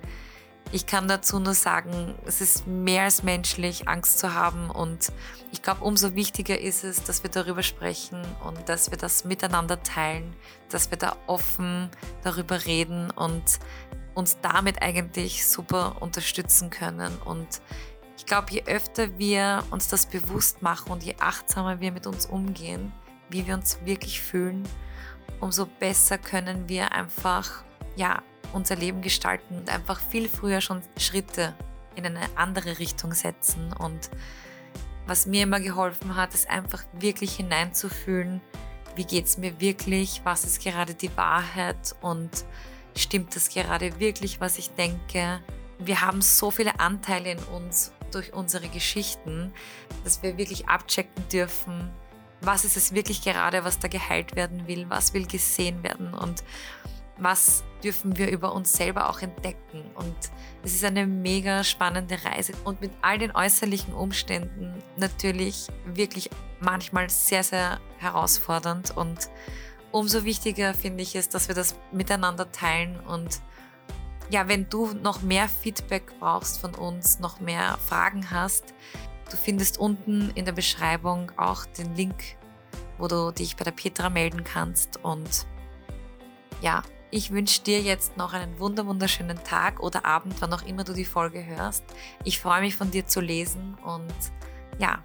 Ich 0.73 0.87
kann 0.87 1.07
dazu 1.07 1.39
nur 1.39 1.55
sagen, 1.55 2.15
es 2.27 2.41
ist 2.41 2.67
mehr 2.67 3.05
als 3.05 3.23
menschlich, 3.23 3.87
Angst 3.87 4.19
zu 4.19 4.35
haben. 4.35 4.71
Und 4.71 5.13
ich 5.53 5.63
glaube, 5.63 5.85
umso 5.85 6.15
wichtiger 6.15 6.59
ist 6.59 6.83
es, 6.83 7.03
dass 7.05 7.23
wir 7.23 7.31
darüber 7.31 7.63
sprechen 7.63 8.25
und 8.45 8.69
dass 8.69 8.91
wir 8.91 8.99
das 8.99 9.25
miteinander 9.25 9.83
teilen, 9.83 10.35
dass 10.71 10.91
wir 10.91 10.99
da 10.99 11.17
offen 11.27 11.91
darüber 12.23 12.65
reden 12.65 13.11
und 13.11 13.61
uns 14.15 14.39
damit 14.43 14.83
eigentlich 14.83 15.47
super 15.47 15.97
unterstützen 16.01 16.71
können. 16.71 17.17
Und 17.25 17.61
ich 18.17 18.27
glaube, 18.27 18.51
je 18.51 18.65
öfter 18.67 19.19
wir 19.19 19.65
uns 19.71 19.89
das 19.89 20.07
bewusst 20.07 20.63
machen 20.63 20.91
und 20.91 21.05
je 21.05 21.17
achtsamer 21.21 21.81
wir 21.81 21.93
mit 21.93 22.07
uns 22.07 22.27
umgehen, 22.27 22.93
wie 23.29 23.47
wir 23.47 23.55
uns 23.55 23.79
wirklich 23.85 24.21
fühlen, 24.21 24.63
umso 25.41 25.67
besser 25.67 26.19
können 26.19 26.69
wir 26.69 26.93
einfach, 26.93 27.65
ja, 27.97 28.23
unser 28.55 28.77
Leben 28.77 29.03
gestalten 29.03 29.59
und 29.59 29.69
einfach 29.69 30.01
viel 30.01 30.29
früher 30.29 30.61
schon 30.61 30.83
Schritte 30.97 31.55
in 31.97 32.07
eine 32.07 32.21
andere 32.37 32.79
Richtung 32.79 33.13
setzen. 33.13 33.73
Und 33.73 34.11
was 35.07 35.27
mir 35.27 35.43
immer 35.43 35.61
geholfen 35.61 36.17
hat, 36.17 36.35
ist 36.35 36.49
einfach 36.49 36.85
wirklich 36.93 37.37
hineinzufühlen, 37.37 38.41
wie 38.97 39.05
geht 39.05 39.27
es 39.27 39.39
mir 39.39 39.61
wirklich, 39.61 40.21
was 40.25 40.45
ist 40.45 40.63
gerade 40.63 40.95
die 40.95 41.15
Wahrheit 41.17 41.95
und 42.01 42.31
stimmt 42.97 43.35
das 43.35 43.49
gerade 43.49 43.99
wirklich, 43.99 44.41
was 44.41 44.57
ich 44.57 44.71
denke. 44.71 45.41
Wir 45.79 46.01
haben 46.01 46.23
so 46.23 46.51
viele 46.51 46.79
Anteile 46.79 47.33
in 47.33 47.39
uns 47.39 47.93
durch 48.13 48.33
unsere 48.33 48.69
Geschichten, 48.69 49.53
dass 50.05 50.23
wir 50.23 50.39
wirklich 50.39 50.69
abchecken 50.69 51.29
dürfen, 51.29 51.91
was 52.41 52.65
ist 52.65 52.77
es 52.77 52.95
wirklich 52.95 53.23
gerade, 53.23 53.65
was 53.65 53.79
da 53.79 53.89
geheilt 53.89 54.37
werden 54.37 54.67
will, 54.69 54.87
was 54.89 55.15
will 55.15 55.27
gesehen 55.27 55.83
werden 55.83 56.15
und 56.15 56.45
was 57.19 57.65
dürfen 57.83 58.17
wir 58.17 58.31
über 58.31 58.55
uns 58.55 58.73
selber 58.73 59.09
auch 59.09 59.21
entdecken. 59.21 59.85
Und 59.95 60.17
es 60.63 60.75
ist 60.75 60.85
eine 60.85 61.07
mega 61.07 61.63
spannende 61.63 62.19
Reise 62.25 62.53
und 62.65 62.81
mit 62.81 62.91
all 63.03 63.19
den 63.19 63.35
äußerlichen 63.35 63.95
Umständen 63.95 64.83
natürlich 64.97 65.69
wirklich 65.85 66.31
manchmal 66.61 67.11
sehr, 67.11 67.45
sehr 67.45 67.81
herausfordernd. 67.99 68.97
Und 68.97 69.29
umso 69.93 70.25
wichtiger 70.25 70.75
finde 70.75 71.03
ich 71.03 71.15
es, 71.15 71.29
dass 71.29 71.49
wir 71.49 71.55
das 71.55 71.77
miteinander 71.93 72.51
teilen. 72.51 72.99
Und 73.01 73.41
ja, 74.31 74.49
wenn 74.49 74.69
du 74.69 74.93
noch 74.95 75.23
mehr 75.23 75.49
Feedback 75.49 76.19
brauchst 76.19 76.61
von 76.61 76.75
uns, 76.75 77.21
noch 77.21 77.41
mehr 77.41 77.79
Fragen 77.87 78.31
hast, 78.31 78.75
du 79.31 79.37
findest 79.37 79.79
unten 79.79 80.31
in 80.35 80.45
der 80.45 80.53
Beschreibung 80.53 81.31
auch 81.37 81.67
den 81.67 81.95
Link, 81.95 82.37
wo 82.99 83.07
du 83.07 83.31
dich 83.31 83.57
bei 83.57 83.65
der 83.65 83.73
Petra 83.73 84.09
melden 84.09 84.43
kannst. 84.43 85.05
Und 85.05 85.47
ja, 86.61 86.83
ich 87.15 87.31
wünsche 87.31 87.63
dir 87.63 87.81
jetzt 87.81 88.17
noch 88.17 88.33
einen 88.33 88.59
wunderschönen 88.59 89.39
Tag 89.45 89.79
oder 89.79 90.05
Abend, 90.05 90.35
wann 90.41 90.53
auch 90.53 90.63
immer 90.63 90.83
du 90.83 90.93
die 90.93 91.05
Folge 91.05 91.47
hörst. 91.47 91.85
Ich 92.25 92.41
freue 92.41 92.61
mich 92.61 92.75
von 92.75 92.91
dir 92.91 93.07
zu 93.07 93.21
lesen 93.21 93.77
und 93.85 94.13
ja, 94.81 94.99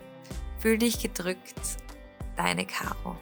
fühl 0.58 0.80
dich 0.80 1.00
gedrückt. 1.00 1.54
Deine 2.36 2.66
Caro. 2.66 3.16